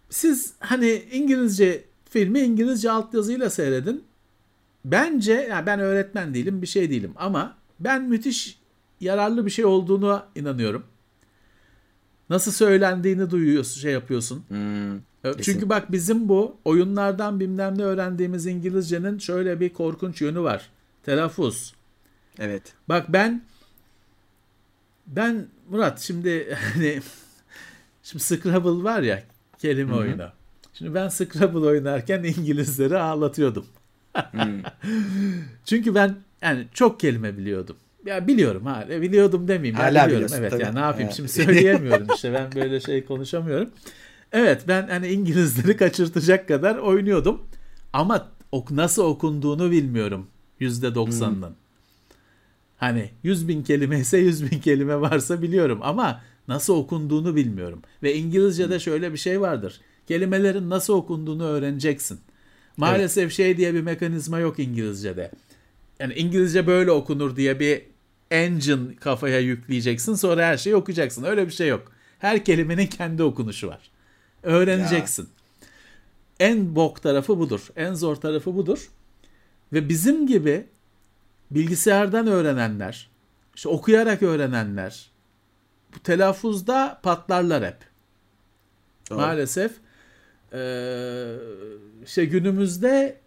[0.09, 4.03] Siz hani İngilizce filmi İngilizce altyazıyla seyredin.
[4.85, 8.59] Bence yani ben öğretmen değilim bir şey değilim ama ben müthiş
[9.01, 10.83] yararlı bir şey olduğunu inanıyorum.
[12.29, 14.43] Nasıl söylendiğini duyuyorsun, şey yapıyorsun.
[14.47, 15.69] Hmm, Çünkü kesin.
[15.69, 20.69] bak bizim bu oyunlardan bilmem ne öğrendiğimiz İngilizcenin şöyle bir korkunç yönü var.
[21.03, 21.73] Telaffuz.
[22.39, 22.73] Evet.
[22.89, 23.41] Bak ben
[25.07, 26.99] ben Murat şimdi hani
[28.03, 29.23] şimdi Scrabble var ya
[29.59, 29.99] kelime Hı hı.
[29.99, 30.29] oyunu.
[30.73, 33.65] Şimdi ben Scrabble oynarken İngilizleri ağlatıyordum.
[34.31, 34.61] Hmm.
[35.65, 37.75] Çünkü ben yani çok kelime biliyordum.
[38.05, 39.75] Ya biliyorum ha biliyordum demeyeyim.
[39.75, 40.63] Hala biliyorum evet tabii.
[40.63, 41.15] ya ne yapayım Evet.
[41.15, 43.69] şimdi söyleyemiyorum işte ben böyle şey konuşamıyorum.
[44.33, 47.41] Evet ben hani İngilizleri kaçırtacak kadar oynuyordum.
[47.93, 50.27] Ama ok nasıl okunduğunu bilmiyorum
[50.59, 51.55] yüzde doksanının.
[52.77, 57.81] Hani 100 bin kelime ise 100 bin kelime varsa biliyorum ama nasıl okunduğunu bilmiyorum.
[58.03, 59.81] Ve İngilizce'de şöyle bir şey vardır.
[60.07, 62.19] Kelimelerin nasıl okunduğunu öğreneceksin.
[62.77, 65.31] Maalesef şey diye bir mekanizma yok İngilizce'de.
[65.99, 67.81] Yani İngilizce böyle okunur diye bir
[68.31, 71.23] engine kafaya yükleyeceksin sonra her şeyi okuyacaksın.
[71.23, 71.91] Öyle bir şey yok.
[72.19, 73.92] Her kelimenin kendi okunuşu var.
[74.43, 75.29] Öğreneceksin.
[76.39, 77.67] En bok tarafı budur.
[77.75, 78.91] En zor tarafı budur.
[79.73, 80.67] Ve bizim gibi
[81.51, 83.09] bilgisayardan öğrenenler,
[83.55, 85.11] işte okuyarak öğrenenler
[85.95, 87.77] bu telaffuzda patlarlar hep.
[89.09, 89.19] Doğru.
[89.19, 89.71] Maalesef
[90.53, 91.35] eee
[92.05, 93.19] işte günümüzde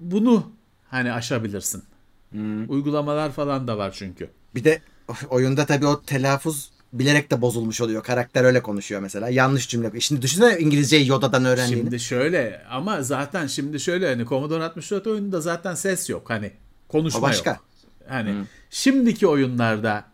[0.00, 0.52] bunu
[0.88, 1.82] hani aşabilirsin.
[2.30, 2.70] Hmm.
[2.70, 4.30] Uygulamalar falan da var çünkü.
[4.54, 4.82] Bir de
[5.28, 8.02] oyunda tabii o telaffuz bilerek de bozulmuş oluyor.
[8.02, 9.28] Karakter öyle konuşuyor mesela.
[9.28, 10.00] Yanlış cümle.
[10.00, 11.80] Şimdi düşünsene İngilizceyi Yoda'dan öğrendiğini.
[11.82, 16.52] Şimdi şöyle ama zaten şimdi şöyle hani Commodore 64 oyununda zaten ses yok hani
[16.88, 17.50] konuşma o başka.
[17.50, 17.64] yok.
[18.08, 18.34] Hani
[18.70, 20.04] şimdiki oyunlarda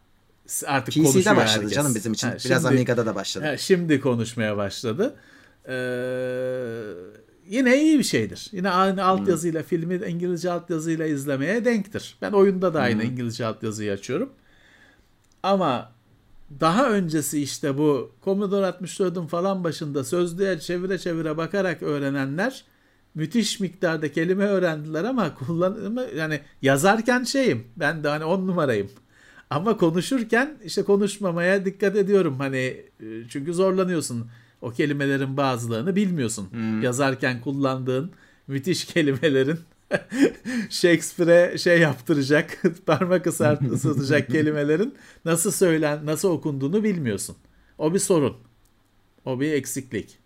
[0.67, 1.77] artık PC'de konuşuyor başladı herkes.
[1.77, 2.29] canım bizim için.
[2.29, 3.45] Ha, Biraz şimdi- Amiga'da da başladı.
[3.47, 5.17] Ha, şimdi konuşmaya başladı.
[5.69, 5.75] Ee,
[7.49, 8.49] yine iyi bir şeydir.
[8.53, 12.17] Yine aynı altyazıyla filmi İngilizce altyazıyla izlemeye denktir.
[12.23, 14.33] Ben oyunda da aynı İngilizce altyazıyı açıyorum.
[15.43, 15.94] Ama
[16.61, 22.65] daha öncesi işte bu Commodore 64'ün falan başında sözlüğe çevire çevire bakarak öğrenenler
[23.15, 28.91] müthiş miktarda kelime öğrendiler ama kullanımı yani yazarken şeyim ben de hani on numarayım.
[29.51, 34.27] Ama konuşurken işte konuşmamaya dikkat ediyorum hani e, çünkü zorlanıyorsun.
[34.63, 36.49] O kelimelerin bazılarını bilmiyorsun.
[36.83, 38.11] Yazarken kullandığın
[38.47, 39.59] müthiş kelimelerin
[40.71, 43.27] Shakespeare'e şey yaptıracak, parmak
[43.73, 44.95] ısıtacak kelimelerin
[45.25, 47.37] nasıl söylen, nasıl okunduğunu bilmiyorsun.
[47.79, 48.37] O bir sorun.
[49.25, 50.19] O bir eksiklik.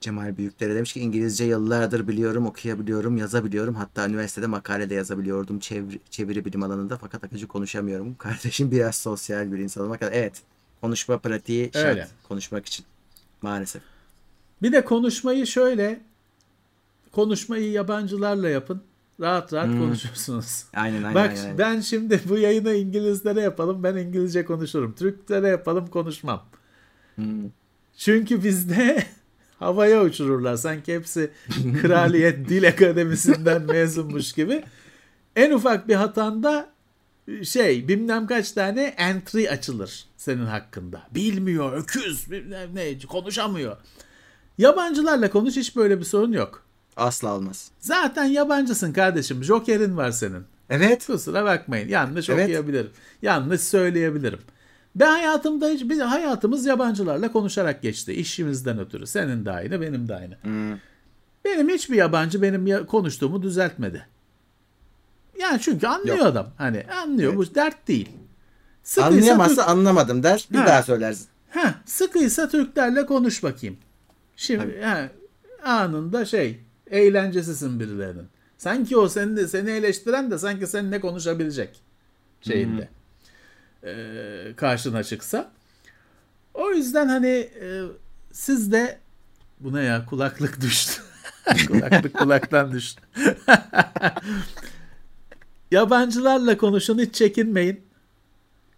[0.00, 3.74] Cemal Büyükdere demiş ki İngilizce yıllardır biliyorum, okuyabiliyorum, yazabiliyorum.
[3.74, 8.14] Hatta üniversitede makale de yazabiliyordum çeviri, çeviri bilim alanında fakat akıcı konuşamıyorum.
[8.18, 10.02] Kardeşim biraz sosyal bir insan olmak.
[10.02, 10.42] Evet.
[10.80, 12.08] Konuşma pratiği şart Öyle.
[12.28, 12.86] konuşmak için.
[13.42, 13.82] Maalesef.
[14.62, 16.00] Bir de konuşmayı şöyle
[17.12, 18.82] konuşmayı yabancılarla yapın.
[19.20, 20.64] Rahat rahat konuşursunuz.
[20.74, 21.14] Aynen aynen.
[21.14, 21.58] Bak aynen.
[21.58, 23.82] ben şimdi bu yayını İngilizlere yapalım.
[23.82, 24.94] Ben İngilizce konuşurum.
[24.94, 26.44] Türklere yapalım konuşmam.
[27.14, 27.50] Hmm.
[27.96, 29.04] Çünkü bizde
[29.58, 30.56] havaya uçururlar.
[30.56, 31.30] Sanki hepsi
[31.82, 34.64] Kraliyet Dil Akademisi'nden mezunmuş gibi.
[35.36, 36.70] En ufak bir hatanda
[37.42, 41.02] şey bilmem kaç tane entry açılır senin hakkında.
[41.14, 43.76] Bilmiyor, öküz, bilmem ne, konuşamıyor.
[44.58, 46.62] Yabancılarla konuş hiç böyle bir sorun yok.
[46.96, 47.70] Asla olmaz.
[47.80, 49.44] Zaten yabancısın kardeşim.
[49.44, 50.44] Joker'in var senin.
[50.70, 51.06] Evet.
[51.06, 51.88] Kusura bakmayın.
[51.88, 52.44] Yanlış Evet.
[52.44, 52.90] okuyabilirim.
[53.22, 54.38] Yanlış söyleyebilirim.
[54.96, 58.12] Ben hayatımda hiç, biz hayatımız yabancılarla konuşarak geçti.
[58.12, 59.06] İşimizden ötürü.
[59.06, 60.34] Senin de aynı, benim de aynı.
[60.42, 60.78] Hmm.
[61.44, 64.06] Benim hiçbir yabancı benim ya- konuştuğumu düzeltmedi.
[65.40, 66.26] Yani çünkü anlıyor Yok.
[66.26, 66.46] adam.
[66.58, 68.08] Hani anlıyor bu dert değil.
[68.82, 70.48] Sıkıysa Anlayamazsa anlamadım der.
[70.52, 70.66] Bir Ha.
[70.66, 71.26] daha söylersin.
[71.50, 73.76] Heh, sıkıysa Türklerle konuş bakayım.
[74.38, 75.10] Şimdi he,
[75.64, 76.60] anında şey
[76.90, 78.26] eğlencesisin birilerinin.
[78.56, 81.82] Sanki o seni de seni eleştiren de sanki seninle konuşabilecek
[82.40, 82.88] şeyinde.
[83.84, 85.52] Ee, karşına çıksa.
[86.54, 87.28] O yüzden hani
[87.60, 87.82] e,
[88.32, 88.98] siz de
[89.60, 91.02] bu ne ya kulaklık düştü.
[91.68, 93.02] kulaklık kulaktan düştü.
[95.70, 97.80] Yabancılarla konuşun hiç çekinmeyin.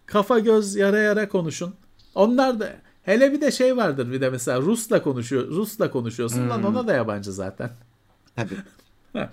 [0.05, 1.75] Kafa göz yara yara konuşun.
[2.15, 5.47] Onlar da hele bir de şey vardır bir de mesela Rus'la konuşuyor.
[5.47, 7.69] Rus'la konuşuyorsun lan ona da yabancı zaten.
[8.35, 8.55] Tabii.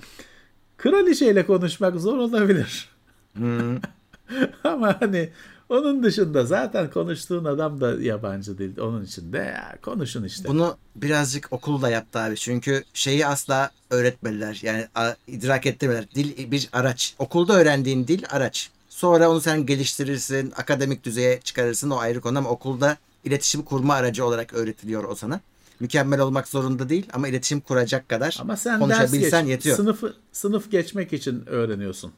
[0.77, 2.89] Kraliçeyle konuşmak zor olabilir.
[3.37, 3.77] Hmm.
[4.65, 5.31] Ama hani
[5.69, 8.79] Onun dışında zaten konuştuğun adam da yabancı değil.
[8.81, 10.49] Onun için de ya, konuşun işte.
[10.49, 12.37] Bunu birazcık okul da yaptı abi.
[12.37, 14.61] Çünkü şeyi asla öğretmediler.
[14.63, 14.87] Yani
[15.27, 16.11] idrak ettirmediler.
[16.15, 17.15] Dil bir araç.
[17.19, 18.71] Okulda öğrendiğin dil araç.
[18.89, 24.25] Sonra onu sen geliştirirsin, akademik düzeye çıkarırsın o ayrı konu ama okulda iletişim kurma aracı
[24.25, 25.41] olarak öğretiliyor o sana.
[25.81, 29.77] Mükemmel olmak zorunda değil ama iletişim kuracak kadar Ama sen ders konuşabilsen geç, yetiyor.
[29.77, 32.13] sınıfı sınıf geçmek için öğreniyorsun.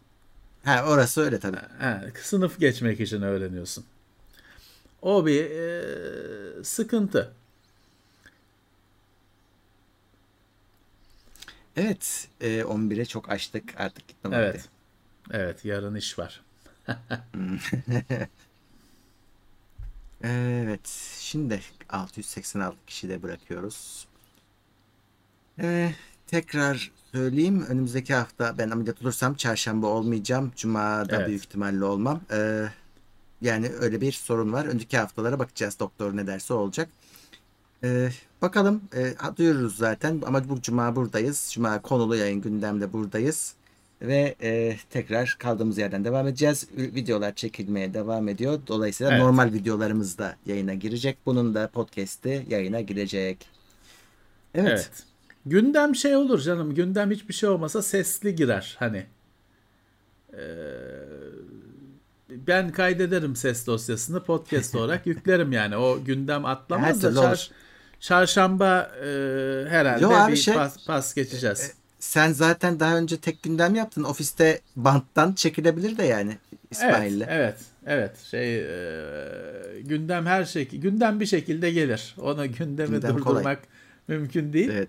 [0.64, 1.58] Ha orası öyle tabii.
[1.78, 3.84] Ha, sınıf geçmek için öğreniyorsun.
[5.02, 7.32] O bir e, sıkıntı.
[11.76, 14.54] Evet, e, 11'e çok açtık artık gitme Evet.
[14.54, 14.68] vakti.
[15.30, 16.40] Evet, yarın iş var.
[20.24, 20.88] Evet,
[21.18, 21.60] şimdi
[21.90, 24.06] 686 kişi de bırakıyoruz.
[25.60, 25.92] Ee,
[26.26, 27.66] tekrar söyleyeyim.
[27.68, 30.52] Önümüzdeki hafta ben ameliyat olursam çarşamba olmayacağım.
[30.56, 31.28] Cuma'da Evet.
[31.28, 32.20] büyük ihtimalle olmam.
[32.32, 32.68] Ee,
[33.40, 34.64] yani öyle bir sorun var.
[34.64, 35.78] Önceki haftalara bakacağız.
[35.80, 36.88] Doktor ne derse olacak.
[37.84, 38.10] Ee,
[38.42, 38.82] bakalım.
[38.96, 40.22] Ee, duyururuz zaten.
[40.26, 41.50] Ama bu cuma buradayız.
[41.54, 43.54] Cuma konulu yayın gündemde buradayız.
[44.02, 46.66] Ve e, tekrar kaldığımız yerden devam edeceğiz.
[46.76, 48.60] Videolar çekilmeye devam ediyor.
[48.66, 49.22] Dolayısıyla Evet.
[49.22, 51.18] normal videolarımız da yayına girecek.
[51.26, 53.46] Bunun da podcast'i yayına girecek.
[54.54, 54.68] Evet.
[54.70, 54.90] Evet.
[55.46, 56.74] Gündem şey olur canım.
[56.74, 59.06] Gündem hiçbir şey olmasa sesli girer hani.
[60.32, 60.38] Ee,
[62.30, 65.76] ben kaydederim ses dosyasını podcast olarak yüklerim yani.
[65.76, 67.50] O gündem Her atlamaz da türlü çar-
[68.00, 69.06] çarşamba e,
[69.68, 71.74] herhalde Yo bir şey- pas, pas geçeceğiz.
[72.00, 74.04] Sen zaten daha önce tek gündem yaptın.
[74.04, 76.36] Ofiste banttan çekilebilir de yani
[76.70, 77.20] İsmail'le.
[77.20, 78.18] Evet, evet, evet.
[78.30, 82.14] Şey e, gündem her şey gündem bir şekilde gelir.
[82.20, 83.56] Ona gündemi Gündem durdurmak kolay.
[84.08, 84.70] mümkün değil.
[84.72, 84.88] Evet.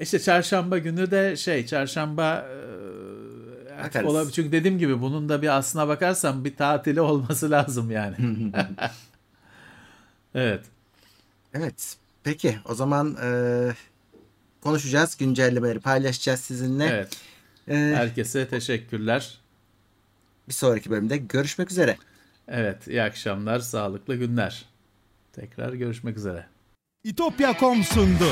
[0.00, 2.46] İşte çarşamba günü de şey çarşamba
[3.94, 4.32] e, olabilir.
[4.32, 8.16] Çünkü dediğim gibi bunun da bir aslına bakarsan bir tatili olması lazım yani.
[10.34, 10.64] evet.
[11.54, 11.96] Evet.
[12.24, 13.28] Peki o zaman e,
[14.62, 15.16] konuşacağız.
[15.16, 16.84] Güncellemeleri paylaşacağız sizinle.
[16.86, 17.16] Evet.
[17.68, 19.38] E, Herkese teşekkürler.
[20.48, 21.96] bir sonraki bölümde görüşmek üzere.
[22.48, 24.64] Evet, iyi akşamlar, sağlıklı günler.
[25.32, 26.46] Tekrar görüşmek üzere.
[27.04, 28.28] İtopya.com sundu.